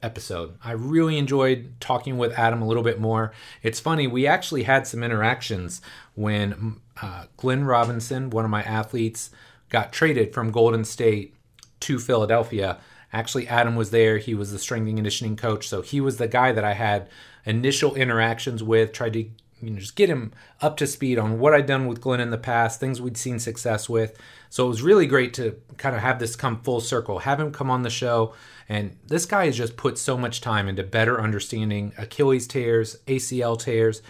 episode. 0.01 0.57
I 0.63 0.71
really 0.71 1.17
enjoyed 1.17 1.73
talking 1.79 2.17
with 2.17 2.37
Adam 2.37 2.61
a 2.61 2.67
little 2.67 2.83
bit 2.83 2.99
more. 2.99 3.33
It's 3.63 3.79
funny, 3.79 4.07
we 4.07 4.25
actually 4.25 4.63
had 4.63 4.87
some 4.87 5.03
interactions 5.03 5.81
when 6.15 6.79
uh, 7.01 7.25
Glenn 7.37 7.65
Robinson, 7.65 8.29
one 8.29 8.45
of 8.45 8.51
my 8.51 8.63
athletes, 8.63 9.29
got 9.69 9.91
traded 9.91 10.33
from 10.33 10.51
Golden 10.51 10.83
State 10.83 11.35
to 11.81 11.99
Philadelphia. 11.99 12.79
Actually, 13.11 13.47
Adam 13.47 13.75
was 13.75 13.91
there. 13.91 14.17
He 14.17 14.33
was 14.33 14.51
the 14.51 14.59
strength 14.59 14.87
and 14.87 14.97
conditioning 14.97 15.35
coach. 15.35 15.67
So 15.67 15.81
he 15.81 15.99
was 15.99 16.17
the 16.17 16.27
guy 16.27 16.51
that 16.51 16.63
I 16.63 16.73
had 16.73 17.09
initial 17.45 17.95
interactions 17.95 18.63
with, 18.63 18.91
tried 18.91 19.13
to 19.13 19.25
you 19.61 19.71
know 19.71 19.79
just 19.79 19.95
get 19.95 20.09
him 20.09 20.31
up 20.61 20.77
to 20.77 20.87
speed 20.87 21.17
on 21.17 21.39
what 21.39 21.53
I'd 21.53 21.65
done 21.65 21.87
with 21.87 22.01
Glenn 22.01 22.19
in 22.19 22.31
the 22.31 22.37
past, 22.37 22.79
things 22.79 23.01
we'd 23.01 23.17
seen 23.17 23.39
success 23.39 23.89
with. 23.89 24.17
So 24.49 24.65
it 24.65 24.69
was 24.69 24.81
really 24.81 25.05
great 25.05 25.33
to 25.35 25.59
kind 25.77 25.95
of 25.95 26.01
have 26.01 26.19
this 26.19 26.35
come 26.35 26.61
full 26.61 26.81
circle, 26.81 27.19
have 27.19 27.39
him 27.39 27.51
come 27.51 27.69
on 27.69 27.83
the 27.83 27.89
show. 27.89 28.33
And 28.67 28.97
this 29.07 29.25
guy 29.25 29.45
has 29.45 29.57
just 29.57 29.77
put 29.77 29.97
so 29.97 30.17
much 30.17 30.41
time 30.41 30.67
into 30.67 30.83
better 30.83 31.21
understanding 31.21 31.93
Achilles 31.97 32.47
tears, 32.47 32.97
ACL 33.07 33.59
tears, 33.59 34.01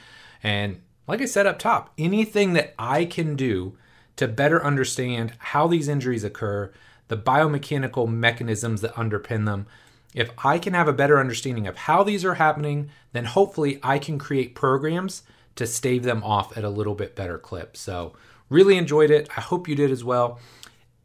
and 0.44 0.82
like 1.08 1.22
I 1.22 1.26
said 1.26 1.48
up 1.48 1.58
top, 1.58 1.92
anything 1.98 2.54
that 2.54 2.76
I 2.78 3.06
can 3.06 3.36
do 3.36 3.78
to 4.16 4.28
better 4.28 4.64
understand 4.64 5.34
how 5.40 5.68
these 5.68 5.88
injuries 5.88 6.24
occur, 6.24 6.72
the 7.08 7.18
biomechanical 7.18 8.08
mechanisms 8.08 8.82
that 8.82 8.94
underpin 8.94 9.46
them. 9.46 9.66
If 10.14 10.30
I 10.44 10.60
can 10.60 10.74
have 10.74 10.88
a 10.88 10.94
better 10.94 11.20
understanding 11.20 11.68
of 11.68 11.78
how 11.78 12.04
these 12.04 12.24
are 12.26 12.36
happening, 12.36 12.90
then 13.12 13.26
hopefully 13.26 13.80
I 13.82 13.98
can 13.98 14.20
create 14.20 14.56
programs 14.56 15.24
to 15.60 15.68
stave 15.68 16.04
them 16.04 16.24
off 16.24 16.58
at 16.58 16.64
a 16.64 16.70
little 16.70 16.96
bit 16.96 17.16
better 17.16 17.38
clip. 17.38 17.76
So, 17.76 18.14
really 18.50 18.78
enjoyed 18.78 19.12
it. 19.12 19.30
I 19.38 19.42
hope 19.42 19.68
you 19.68 19.76
did 19.76 19.92
as 19.92 20.04
well. 20.04 20.40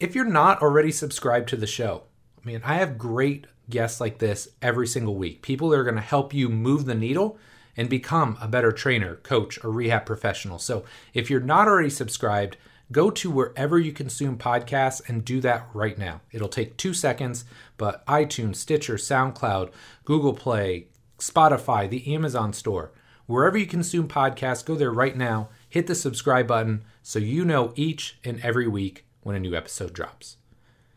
If 0.01 0.15
you're 0.15 0.25
not 0.25 0.63
already 0.63 0.93
subscribed 0.93 1.49
to 1.51 1.57
the 1.57 1.67
show, 1.67 2.05
I 2.43 2.47
mean, 2.47 2.63
I 2.65 2.75
have 2.75 2.97
great 2.97 3.47
guests 3.69 4.01
like 4.01 4.19
this 4.19 4.49
every 4.63 4.87
single 4.87 5.17
week. 5.17 5.43
People 5.43 5.69
that 5.69 5.79
are 5.79 5.85
going 5.85 5.97
to 5.97 6.01
help 6.01 6.33
you 6.33 6.49
move 6.49 6.85
the 6.85 6.95
needle 6.95 7.37
and 7.77 7.89
become 7.89 8.39
a 8.41 8.47
better 8.47 8.71
trainer, 8.71 9.17
coach, 9.17 9.63
or 9.65 9.71
rehab 9.71 10.07
professional. 10.07 10.61
So, 10.61 10.85
if 11.13 11.29
you're 11.29 11.41
not 11.41 11.67
already 11.67 11.91
subscribed, 11.91 12.57
go 12.93 13.11
to 13.11 13.31
wherever 13.31 13.79
you 13.79 13.91
consume 13.91 14.39
podcasts 14.39 15.07
and 15.09 15.25
do 15.25 15.41
that 15.41 15.67
right 15.75 15.99
now. 15.99 16.21
It'll 16.31 16.49
take 16.49 16.77
two 16.77 16.95
seconds, 16.95 17.45
but 17.77 18.07
iTunes, 18.07 18.57
Stitcher, 18.57 18.95
SoundCloud, 18.95 19.73
Google 20.05 20.35
Play, 20.35 20.87
Spotify, 21.19 21.91
the 21.91 22.15
Amazon 22.15 22.53
store, 22.53 22.93
wherever 23.27 23.57
you 23.59 23.66
consume 23.66 24.09
podcasts, 24.09 24.64
go 24.64 24.75
there 24.75 24.93
right 24.93 25.16
now, 25.16 25.49
hit 25.68 25.87
the 25.87 25.95
subscribe 25.95 26.47
button 26.47 26.85
so 27.03 27.18
you 27.18 27.45
know 27.45 27.72
each 27.77 28.18
and 28.25 28.41
every 28.43 28.68
week 28.68 29.05
when 29.22 29.37
a 29.37 29.41
new 29.41 29.55
episode 29.55 29.93
drops. 29.93 30.37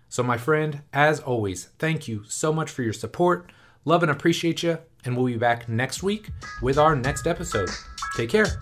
So, 0.09 0.23
my 0.23 0.37
friend, 0.37 0.81
as 0.93 1.19
always, 1.19 1.65
thank 1.79 2.07
you 2.07 2.23
so 2.27 2.53
much 2.53 2.71
for 2.71 2.81
your 2.83 2.93
support. 2.93 3.51
Love 3.85 4.03
and 4.03 4.11
appreciate 4.11 4.63
you, 4.63 4.79
and 5.03 5.15
we'll 5.15 5.25
be 5.25 5.37
back 5.37 5.67
next 5.67 6.01
week 6.03 6.29
with 6.61 6.77
our 6.77 6.95
next 6.95 7.27
episode. 7.27 7.69
Take 8.15 8.29
care. 8.29 8.61